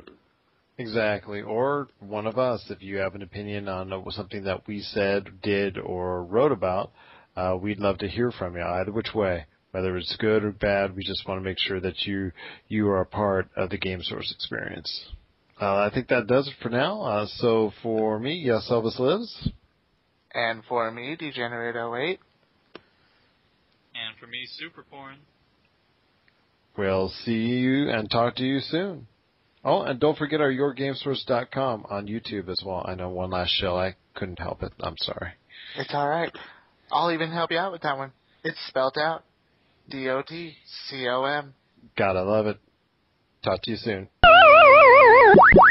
Exactly. 0.79 1.43
Or 1.43 1.89
one 2.01 2.27
of 2.27 2.39
us, 2.39 2.65
if 2.69 2.83
you 2.83 2.99
have 2.99 3.15
an 3.15 3.23
opinion 3.23 3.69
on 3.69 3.93
uh, 3.93 4.01
something 4.11 4.45
that 4.45 4.67
we 4.67 4.81
said, 4.81 5.43
did, 5.43 5.79
or 5.79 6.25
wrote 6.25 6.51
about, 6.51 6.93
uh, 7.37 7.57
we'd 7.61 7.79
love 7.79 7.99
to 7.99 8.09
hear 8.09 8.33
from 8.33 8.57
you, 8.57 8.63
either 8.63 8.91
which 8.91 9.15
way. 9.15 9.47
Whether 9.71 9.97
it's 9.97 10.17
good 10.17 10.45
or 10.45 10.51
bad, 10.51 10.97
we 10.97 11.05
just 11.05 11.27
want 11.27 11.41
to 11.41 11.45
make 11.45 11.59
sure 11.59 11.81
that 11.81 12.03
you 12.03 12.33
you 12.69 12.89
are 12.89 13.01
a 13.01 13.07
part 13.07 13.49
of 13.57 13.71
the 13.71 13.79
Game 13.79 14.03
Source 14.03 14.31
experience. 14.35 15.07
Uh, 15.63 15.77
I 15.77 15.91
think 15.95 16.09
that 16.09 16.27
does 16.27 16.49
it 16.49 16.55
for 16.61 16.71
now. 16.71 17.03
Uh, 17.03 17.27
so 17.37 17.73
for 17.85 18.19
me, 18.19 18.35
yes, 18.35 18.67
Elvis 18.69 18.99
lives. 18.99 19.49
And 20.35 20.65
for 20.69 20.91
me, 20.91 21.15
Degenerate 21.15 21.77
08, 21.77 22.19
And 23.95 24.19
for 24.19 24.27
me, 24.27 24.45
super 24.59 24.83
porn. 24.83 25.19
We'll 26.77 27.11
see 27.25 27.45
you 27.45 27.91
and 27.91 28.11
talk 28.11 28.35
to 28.37 28.43
you 28.43 28.59
soon. 28.59 29.07
Oh, 29.65 29.83
and 29.83 30.01
don't 30.01 30.19
forget 30.19 30.41
our 30.41 30.51
YourGameSource.com 30.51 31.87
on 31.89 32.09
YouTube 32.09 32.49
as 32.49 32.61
well. 32.67 32.85
I 32.85 32.97
know 32.97 33.11
one 33.11 33.31
last 33.31 33.51
show. 33.51 33.77
I 33.77 33.95
couldn't 34.15 34.41
help 34.41 34.65
it. 34.65 34.73
I'm 34.81 34.97
sorry. 34.97 35.31
It's 35.77 35.95
alright. 35.95 36.33
I'll 36.91 37.13
even 37.13 37.31
help 37.31 37.53
you 37.53 37.59
out 37.59 37.71
with 37.71 37.83
that 37.83 37.97
one. 37.97 38.11
It's 38.43 38.59
spelled 38.67 38.99
out. 38.99 39.23
D-O-T-C-O-M. 39.91 41.55
Gotta 41.97 42.23
love 42.25 42.49
it. 42.49 42.59
Talk 43.45 43.63
to 43.63 43.71
you 43.71 43.77
soon. 43.77 44.09
Yeah. 45.35 45.53